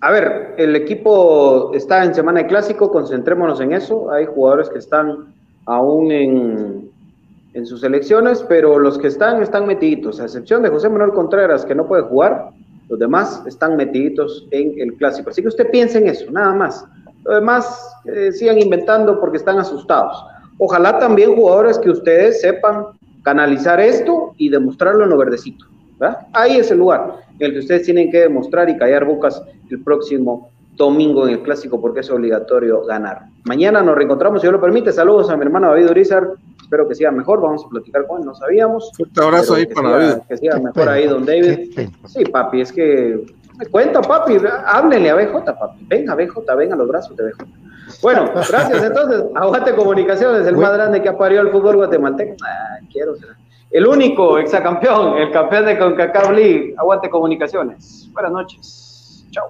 a 0.00 0.10
ver, 0.12 0.54
el 0.58 0.76
equipo 0.76 1.72
está 1.74 2.04
en 2.04 2.14
semana 2.14 2.40
de 2.40 2.46
clásico, 2.46 2.90
concentrémonos 2.90 3.60
en 3.60 3.72
eso. 3.72 4.10
Hay 4.12 4.26
jugadores 4.26 4.68
que 4.68 4.78
están 4.78 5.34
aún 5.66 6.12
en, 6.12 6.90
en 7.54 7.66
sus 7.66 7.82
elecciones, 7.82 8.44
pero 8.48 8.78
los 8.78 8.96
que 8.96 9.08
están, 9.08 9.42
están 9.42 9.66
metiditos, 9.66 10.20
a 10.20 10.24
excepción 10.24 10.62
de 10.62 10.68
José 10.68 10.88
Manuel 10.88 11.10
Contreras, 11.10 11.64
que 11.64 11.74
no 11.74 11.86
puede 11.86 12.02
jugar, 12.02 12.50
los 12.88 12.98
demás 12.98 13.42
están 13.46 13.76
metiditos 13.76 14.46
en 14.52 14.80
el 14.80 14.94
clásico. 14.94 15.30
Así 15.30 15.42
que 15.42 15.48
usted 15.48 15.68
piense 15.70 15.98
en 15.98 16.06
eso, 16.06 16.30
nada 16.30 16.54
más. 16.54 16.84
Lo 17.24 17.34
demás, 17.34 17.92
eh, 18.04 18.30
sigan 18.30 18.58
inventando 18.58 19.18
porque 19.18 19.38
están 19.38 19.58
asustados. 19.58 20.24
Ojalá 20.58 20.98
también 20.98 21.34
jugadores 21.34 21.76
que 21.78 21.90
ustedes 21.90 22.40
sepan 22.40 22.86
canalizar 23.24 23.80
esto 23.80 24.32
y 24.38 24.48
demostrarlo 24.48 25.04
en 25.04 25.10
lo 25.10 25.18
verdecito. 25.18 25.66
Ahí 26.32 26.58
es 26.58 26.70
el 26.70 26.78
lugar 26.78 27.27
el 27.38 27.52
que 27.52 27.58
ustedes 27.60 27.82
tienen 27.84 28.10
que 28.10 28.18
demostrar 28.20 28.68
y 28.68 28.76
callar 28.76 29.04
bocas 29.04 29.42
el 29.70 29.82
próximo 29.82 30.50
domingo 30.76 31.26
en 31.26 31.34
el 31.34 31.42
clásico 31.42 31.80
porque 31.80 32.00
es 32.00 32.10
obligatorio 32.10 32.84
ganar. 32.84 33.22
Mañana 33.44 33.82
nos 33.82 33.96
reencontramos, 33.96 34.40
si 34.40 34.46
Dios 34.46 34.52
lo 34.54 34.60
permite. 34.60 34.92
Saludos 34.92 35.28
a 35.30 35.36
mi 35.36 35.42
hermano 35.44 35.68
David 35.70 35.90
Urizar. 35.90 36.28
Espero 36.62 36.86
que 36.88 36.94
siga 36.94 37.10
mejor. 37.10 37.40
Vamos 37.40 37.64
a 37.64 37.68
platicar 37.68 38.06
con 38.06 38.20
él, 38.20 38.26
no 38.26 38.34
sabíamos. 38.34 38.92
Fuerte 38.96 39.20
abrazo 39.20 39.54
ahí 39.54 39.66
para 39.66 39.88
siga- 39.88 39.98
David. 39.98 40.22
Que 40.28 40.36
siga 40.36 40.54
Qué 40.54 40.60
mejor 40.60 40.74
pena, 40.74 40.92
ahí, 40.92 41.06
don 41.06 41.24
David. 41.26 41.70
Sí, 42.06 42.24
papi, 42.26 42.60
es 42.60 42.72
que 42.72 43.24
me 43.58 43.66
cuenta, 43.66 44.00
papi, 44.00 44.36
háblenle 44.66 45.10
a 45.10 45.14
BJ, 45.16 45.44
papi. 45.58 45.84
Venga, 45.88 46.14
BJ, 46.14 46.54
ven 46.54 46.72
a 46.72 46.76
los 46.76 46.86
brazos 46.86 47.16
de 47.16 47.24
BJ. 47.24 47.44
Bueno, 48.02 48.30
gracias 48.48 48.82
entonces. 48.84 49.24
Aguante 49.34 49.74
Comunicaciones, 49.74 50.46
el 50.46 50.56
más 50.56 50.72
grande 50.74 51.02
que 51.02 51.08
ha 51.08 51.16
parido 51.18 51.42
el 51.42 51.48
fútbol 51.50 51.76
guatemalteco. 51.76 52.36
Ah, 52.44 52.78
quiero 52.92 53.16
ser. 53.16 53.30
El 53.70 53.86
único 53.86 54.38
exacampeón, 54.38 55.18
el 55.18 55.30
campeón 55.30 55.66
de 55.66 55.78
CONCACAF 55.78 56.30
League. 56.30 56.74
Aguante 56.78 57.10
Comunicaciones. 57.10 58.08
Buenas 58.12 58.32
noches. 58.32 59.26
Chao. 59.30 59.44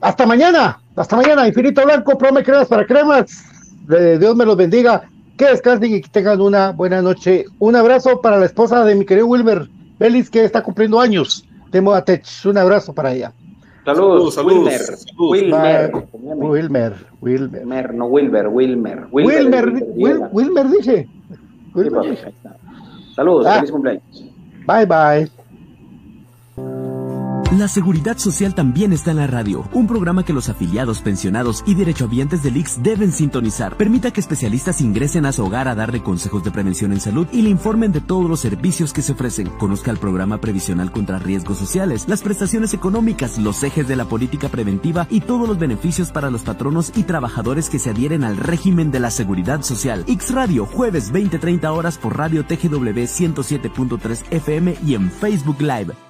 hasta 0.00 0.24
mañana, 0.24 0.80
hasta 0.94 1.16
mañana, 1.16 1.48
Infinito 1.48 1.82
Blanco, 1.84 2.16
prome 2.16 2.44
cremas 2.44 2.68
para 2.68 2.86
cremas. 2.86 3.44
Dios 3.88 4.36
me 4.36 4.46
los 4.46 4.56
bendiga, 4.56 5.02
que 5.36 5.46
descansen 5.46 5.94
y 5.94 6.00
que 6.00 6.08
tengan 6.08 6.40
una 6.40 6.70
buena 6.70 7.02
noche. 7.02 7.44
Un 7.58 7.74
abrazo 7.74 8.20
para 8.20 8.38
la 8.38 8.46
esposa 8.46 8.84
de 8.84 8.94
mi 8.94 9.04
querido 9.04 9.26
Wilmer 9.26 9.68
Belis, 9.98 10.30
que 10.30 10.44
está 10.44 10.62
cumpliendo 10.62 11.00
años 11.00 11.44
de 11.72 11.80
Moatech. 11.80 12.24
Un 12.44 12.56
abrazo 12.56 12.94
para 12.94 13.12
ella. 13.12 13.32
Saludos, 13.84 14.36
Wilmer. 14.36 14.80
Wilmer. 15.18 15.92
Wilmer. 16.22 16.94
Wilmer. 17.20 17.94
no 17.94 18.06
Wilmer, 18.06 18.48
Wilmer. 18.48 19.06
Wilmer, 19.10 20.30
Wilmer, 20.32 20.68
dije. 20.68 21.08
Saludos, 23.14 23.46
ah. 23.46 23.56
feliz 23.56 23.70
cumpleaños. 23.70 24.02
Bye, 24.66 24.86
bye. 24.86 25.39
La 27.58 27.66
seguridad 27.66 28.16
social 28.16 28.54
también 28.54 28.92
está 28.92 29.10
en 29.10 29.16
la 29.16 29.26
radio, 29.26 29.68
un 29.72 29.88
programa 29.88 30.24
que 30.24 30.32
los 30.32 30.48
afiliados, 30.48 31.00
pensionados 31.00 31.64
y 31.66 31.74
derechohabientes 31.74 32.44
del 32.44 32.56
IX 32.56 32.80
deben 32.80 33.10
sintonizar. 33.10 33.76
Permita 33.76 34.12
que 34.12 34.20
especialistas 34.20 34.80
ingresen 34.80 35.26
a 35.26 35.32
su 35.32 35.44
hogar 35.44 35.66
a 35.66 35.74
darle 35.74 36.00
consejos 36.00 36.44
de 36.44 36.52
prevención 36.52 36.92
en 36.92 37.00
salud 37.00 37.26
y 37.32 37.42
le 37.42 37.50
informen 37.50 37.90
de 37.90 38.00
todos 38.00 38.30
los 38.30 38.38
servicios 38.38 38.92
que 38.92 39.02
se 39.02 39.12
ofrecen. 39.12 39.48
Conozca 39.58 39.90
el 39.90 39.98
programa 39.98 40.40
previsional 40.40 40.92
contra 40.92 41.18
riesgos 41.18 41.58
sociales, 41.58 42.04
las 42.06 42.22
prestaciones 42.22 42.72
económicas, 42.72 43.36
los 43.36 43.64
ejes 43.64 43.88
de 43.88 43.96
la 43.96 44.04
política 44.04 44.48
preventiva 44.48 45.08
y 45.10 45.20
todos 45.20 45.48
los 45.48 45.58
beneficios 45.58 46.12
para 46.12 46.30
los 46.30 46.42
patronos 46.42 46.92
y 46.94 47.02
trabajadores 47.02 47.68
que 47.68 47.80
se 47.80 47.90
adhieren 47.90 48.22
al 48.22 48.36
régimen 48.36 48.92
de 48.92 49.00
la 49.00 49.10
seguridad 49.10 49.62
social. 49.62 50.04
X 50.06 50.32
Radio, 50.32 50.66
jueves 50.66 51.12
20-30 51.12 51.64
horas 51.76 51.98
por 51.98 52.16
Radio 52.16 52.44
TGW 52.44 53.06
107.3 53.06 54.22
FM 54.30 54.76
y 54.86 54.94
en 54.94 55.10
Facebook 55.10 55.60
Live. 55.60 56.09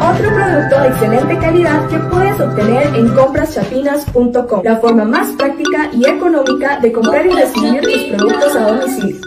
Otro 0.00 0.32
producto 0.32 0.80
de 0.80 0.88
excelente 0.88 1.38
calidad 1.38 1.88
que 1.88 1.98
puedes 1.98 2.40
obtener 2.40 2.94
en 2.94 3.14
compraschapinas.com, 3.14 4.62
la 4.62 4.78
forma 4.78 5.04
más 5.04 5.34
práctica 5.36 5.90
y 5.92 6.06
económica 6.06 6.78
de 6.80 6.92
comprar 6.92 7.26
y 7.26 7.30
recibir 7.30 7.82
tus 7.82 8.16
productos 8.16 8.56
a 8.56 8.68
domicilio. 8.68 9.20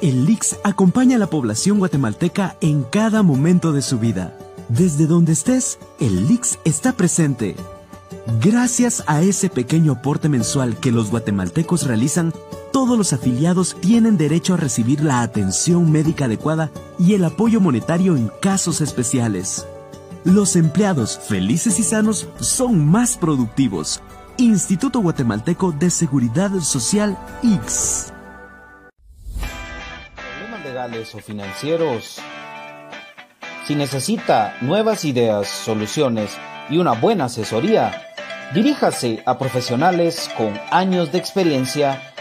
El 0.00 0.26
LIX 0.26 0.58
acompaña 0.62 1.16
a 1.16 1.18
la 1.18 1.26
población 1.26 1.80
guatemalteca 1.80 2.56
en 2.60 2.84
cada 2.84 3.24
momento 3.24 3.72
de 3.72 3.82
su 3.82 3.98
vida. 3.98 4.32
Desde 4.68 5.06
donde 5.06 5.32
estés, 5.32 5.78
el 5.98 6.28
LIX 6.28 6.58
está 6.64 6.92
presente. 6.92 7.56
Gracias 8.40 9.02
a 9.06 9.22
ese 9.22 9.50
pequeño 9.50 9.92
aporte 9.92 10.28
mensual 10.28 10.76
que 10.76 10.92
los 10.92 11.10
guatemaltecos 11.10 11.86
realizan, 11.86 12.32
todos 12.72 12.96
los 12.96 13.12
afiliados 13.12 13.76
tienen 13.80 14.16
derecho 14.16 14.54
a 14.54 14.56
recibir 14.56 15.02
la 15.02 15.22
atención 15.22 15.90
médica 15.90 16.26
adecuada 16.26 16.70
y 16.98 17.14
el 17.14 17.24
apoyo 17.24 17.60
monetario 17.60 18.16
en 18.16 18.30
casos 18.40 18.80
especiales. 18.80 19.66
Los 20.24 20.56
empleados 20.56 21.18
felices 21.18 21.78
y 21.78 21.82
sanos 21.82 22.28
son 22.40 22.86
más 22.86 23.16
productivos. 23.16 24.02
Instituto 24.36 25.00
Guatemalteco 25.00 25.72
de 25.72 25.90
Seguridad 25.90 26.50
Social 26.60 27.18
X. 27.42 28.12
Problemas 30.14 30.64
legales 30.64 31.14
o 31.14 31.18
financieros. 31.18 32.18
Si 33.66 33.74
necesita 33.74 34.56
nuevas 34.60 35.04
ideas, 35.04 35.48
soluciones 35.48 36.36
y 36.70 36.78
una 36.78 36.92
buena 36.92 37.26
asesoría, 37.26 38.02
diríjase 38.54 39.22
a 39.26 39.38
profesionales 39.38 40.30
con 40.36 40.58
años 40.70 41.12
de 41.12 41.18
experiencia 41.18 42.14